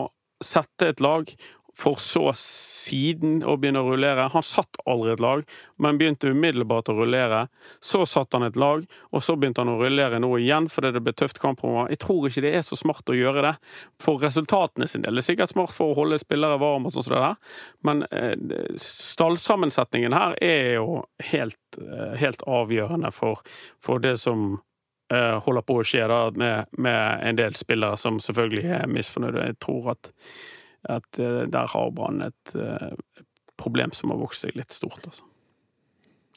sette 0.44 0.89
et 0.89 1.06
lag 1.06 1.30
for 1.78 1.98
så 2.02 2.28
siden 2.38 3.42
å 3.46 3.56
begynne 3.58 3.82
å 3.82 3.88
rullere. 3.90 4.28
Han 4.34 4.46
satt 4.46 4.78
aldri 4.90 5.14
et 5.16 5.24
lag, 5.24 5.44
men 5.82 5.98
begynte 5.98 6.30
umiddelbart 6.34 6.92
å 6.92 6.96
rullere. 7.00 7.48
Så 7.84 8.04
satt 8.10 8.36
han 8.38 8.46
et 8.46 8.60
lag, 8.60 8.86
og 9.12 9.24
så 9.26 9.36
begynte 9.40 9.64
han 9.64 9.74
å 9.74 9.80
rullere 9.82 10.22
nå 10.22 10.30
igjen 10.38 10.70
fordi 10.72 10.94
det 10.94 11.04
ble 11.04 11.16
tøft 11.18 11.42
kampprogram. 11.42 11.90
Jeg 11.92 12.04
tror 12.04 12.28
ikke 12.30 12.46
det 12.46 12.54
er 12.58 12.66
så 12.66 12.78
smart 12.80 13.10
å 13.10 13.18
gjøre 13.18 13.46
det 13.48 13.54
for 14.02 14.22
resultatene 14.22 14.88
sin 14.90 15.06
del. 15.06 15.18
Det 15.18 15.26
er 15.26 15.30
sikkert 15.32 15.54
smart 15.54 15.74
for 15.74 15.92
å 15.92 15.98
holde 15.98 16.22
spillere 16.22 16.60
varme, 16.62 16.90
og 16.90 16.96
sånn 16.96 17.08
som 17.08 17.18
det 17.18 17.24
der, 17.24 17.58
men 17.90 18.06
eh, 18.12 18.36
stallsammensetningen 18.80 20.16
her 20.16 20.38
er 20.44 20.78
jo 20.78 21.02
helt, 21.32 21.60
eh, 21.82 22.14
helt 22.22 22.46
avgjørende 22.50 23.12
for, 23.16 23.42
for 23.84 24.04
det 24.04 24.16
som 24.22 24.60
eh, 25.14 25.38
holder 25.46 25.66
på 25.66 25.80
å 25.80 25.86
skje 25.88 26.08
da, 26.12 26.26
med, 26.38 26.74
med 26.78 27.30
en 27.30 27.40
del 27.40 27.58
spillere 27.58 27.98
som 28.00 28.20
selvfølgelig 28.24 28.66
er 28.80 28.92
misfornøyde. 28.92 29.48
Jeg 29.52 29.60
tror 29.64 29.94
at 29.96 30.14
at 30.89 31.19
eh, 31.19 31.43
der 31.52 31.69
har 31.74 31.91
Brann 31.96 32.22
et 32.26 32.56
eh, 32.56 32.91
problem 33.60 33.93
som 33.96 34.12
har 34.13 34.22
vokst 34.22 34.46
seg 34.46 34.56
litt 34.58 34.76
stort, 34.76 35.04
altså. 35.08 35.26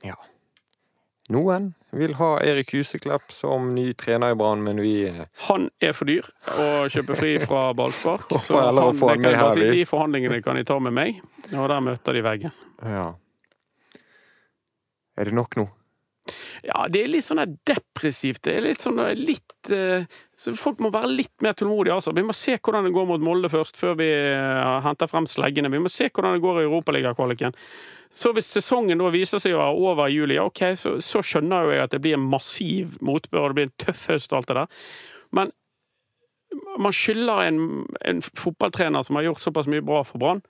Ja. 0.05 0.17
Noen 1.33 1.73
vil 1.97 2.15
ha 2.21 2.37
Erik 2.45 2.71
Huseklepp 2.77 3.33
som 3.35 3.73
ny 3.75 3.89
trener 3.99 4.35
i 4.35 4.39
Brann, 4.39 4.63
men 4.63 4.79
vi 4.83 5.09
eh, 5.09 5.25
Han 5.49 5.69
er 5.83 5.97
for 5.97 6.07
dyr 6.07 6.29
å 6.55 6.87
kjøpe 6.93 7.17
fri 7.19 7.33
fra 7.43 7.71
ballspark, 7.75 8.31
så 8.47 8.61
han, 8.69 8.79
han 8.79 9.25
kan 9.25 9.55
vi. 9.59 9.71
de 9.81 9.87
forhandlingene 9.89 10.43
kan 10.45 10.59
de 10.59 10.67
ta 10.69 10.79
med 10.83 10.95
meg, 10.95 11.23
og 11.53 11.67
der 11.73 11.83
møter 11.83 12.15
de 12.19 12.23
veggen. 12.27 12.55
Ja. 12.83 13.09
Er 15.17 15.31
det 15.31 15.35
nok 15.35 15.59
nå? 15.59 15.67
Ja, 16.67 16.87
det 16.91 17.03
er 17.03 17.11
litt 17.11 17.27
sånn 17.27 17.43
depressivt. 17.69 18.43
Det 18.47 18.57
er 18.57 18.65
litt 18.67 18.83
sånn 18.83 19.01
litt 19.19 19.71
eh, 19.75 20.07
så 20.37 20.53
Folk 20.59 20.83
må 20.85 20.91
være 20.93 21.15
litt 21.15 21.45
mer 21.45 21.55
tålmodige, 21.57 21.95
altså. 21.97 22.13
Vi 22.17 22.25
må 22.27 22.35
se 22.37 22.59
hvordan 22.59 22.85
det 22.85 22.95
går 22.97 23.07
mot 23.09 23.23
Molde 23.25 23.51
først, 23.53 23.79
før 23.81 23.97
vi 24.01 24.09
eh, 24.13 24.81
henter 24.85 25.09
frem 25.11 25.29
sleggene. 25.31 25.73
Vi 25.73 25.81
må 25.83 25.93
se 25.93 26.11
hvordan 26.11 26.37
det 26.37 26.45
går 26.45 26.61
i 26.61 26.67
Europaligakvaliken. 26.67 27.57
Så 28.13 28.33
hvis 28.37 28.51
sesongen 28.53 29.01
da 29.01 29.11
viser 29.15 29.43
seg 29.43 29.57
å 29.57 29.63
være 29.63 29.85
over 29.91 30.11
i 30.11 30.17
juli, 30.19 30.39
ok, 30.41 30.63
så, 30.79 30.97
så 31.05 31.23
skjønner 31.25 31.67
jo 31.67 31.77
jeg 31.77 31.87
at 31.87 31.95
det 31.97 32.03
blir 32.05 32.19
en 32.19 32.29
massiv 32.33 32.99
motbør, 33.05 33.47
og 33.47 33.55
det 33.55 33.59
blir 33.59 33.71
en 33.71 33.79
tøff 33.87 34.09
høst 34.13 34.35
og 34.35 34.43
alt 34.43 34.51
det 34.53 34.59
der. 34.61 34.83
Men 35.37 35.55
man 36.79 36.95
skylder 36.95 37.43
en, 37.49 37.61
en 38.05 38.23
fotballtrener 38.23 39.03
som 39.03 39.19
har 39.19 39.27
gjort 39.27 39.43
såpass 39.43 39.69
mye 39.71 39.85
bra 39.85 40.03
for 40.07 40.23
Brann, 40.23 40.43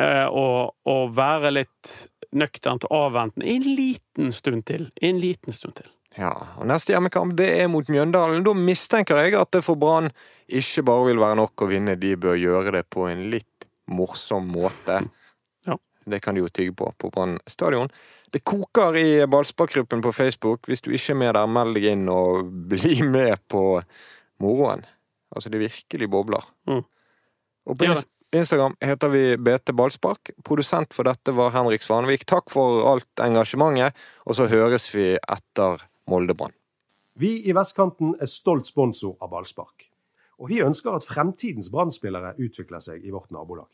eh, 0.00 0.26
å 0.28 0.46
å 0.70 0.96
være 1.14 1.52
litt 1.54 1.92
nøkternt 2.34 2.86
avventende 2.90 3.46
en 3.48 3.68
liten 3.76 4.32
stund 4.34 4.66
til. 4.66 4.88
En 5.00 5.20
liten 5.22 5.54
stund 5.54 5.78
til. 5.80 5.90
Ja, 6.18 6.30
og 6.60 6.68
Neste 6.70 6.94
hjemmekamp 6.94 7.34
det 7.38 7.48
er 7.58 7.70
mot 7.70 7.88
Mjøndalen. 7.90 8.44
Da 8.46 8.54
mistenker 8.54 9.18
jeg 9.24 9.34
at 9.38 9.50
det 9.54 9.64
for 9.66 9.78
Brann 9.80 10.10
ikke 10.46 10.84
bare 10.86 11.08
vil 11.08 11.22
være 11.22 11.38
nok 11.40 11.64
å 11.64 11.70
vinne, 11.70 11.96
de 11.98 12.14
bør 12.20 12.38
gjøre 12.38 12.76
det 12.76 12.84
på 12.92 13.08
en 13.10 13.24
litt 13.32 13.66
morsom 13.90 14.46
måte. 14.54 15.00
Ja. 15.66 15.78
Det 16.06 16.20
kan 16.22 16.36
de 16.36 16.44
jo 16.44 16.52
tygge 16.52 16.76
på 16.78 16.92
på 16.98 17.10
Brann 17.14 17.38
stadion. 17.50 17.90
Det 18.34 18.42
koker 18.46 18.96
i 18.98 19.08
ballsparkgruppen 19.30 20.02
på 20.02 20.12
Facebook. 20.14 20.66
Hvis 20.66 20.82
du 20.82 20.90
ikke 20.94 21.14
er 21.14 21.20
med 21.20 21.34
der, 21.36 21.50
meld 21.50 21.78
deg 21.78 21.90
inn 21.92 22.08
og 22.10 22.48
bli 22.72 23.00
med 23.06 23.42
på 23.50 23.80
moroen. 24.42 24.86
Altså, 25.34 25.50
det 25.50 25.62
virkelig 25.62 26.10
bobler. 26.10 26.46
Mm. 26.70 26.82
Og 27.64 27.78
på 27.78 27.86
ja. 27.88 27.94
Instagram 28.34 28.74
heter 28.80 29.08
vi 29.08 29.36
BT 29.36 29.72
Ballspark. 29.78 30.30
Produsent 30.42 30.94
for 30.94 31.06
dette 31.06 31.30
var 31.36 31.52
Henrik 31.54 31.84
Svanvik. 31.86 32.24
Takk 32.26 32.50
for 32.50 32.82
alt 32.90 33.22
engasjementet, 33.22 33.94
og 34.26 34.34
så 34.34 34.48
høres 34.50 34.88
vi 34.94 35.12
etter 35.14 35.84
Molde-Brann. 36.10 36.54
Vi 37.14 37.30
i 37.46 37.54
Vestkanten 37.54 38.16
er 38.18 38.26
stolt 38.26 38.66
sponsor 38.66 39.14
av 39.22 39.30
ballspark. 39.36 39.86
Og 40.42 40.50
vi 40.50 40.58
ønsker 40.66 40.96
at 40.96 41.06
fremtidens 41.06 41.70
Brann-spillere 41.70 42.34
utvikler 42.42 42.82
seg 42.82 43.06
i 43.06 43.14
vårt 43.14 43.30
nabolag. 43.30 43.70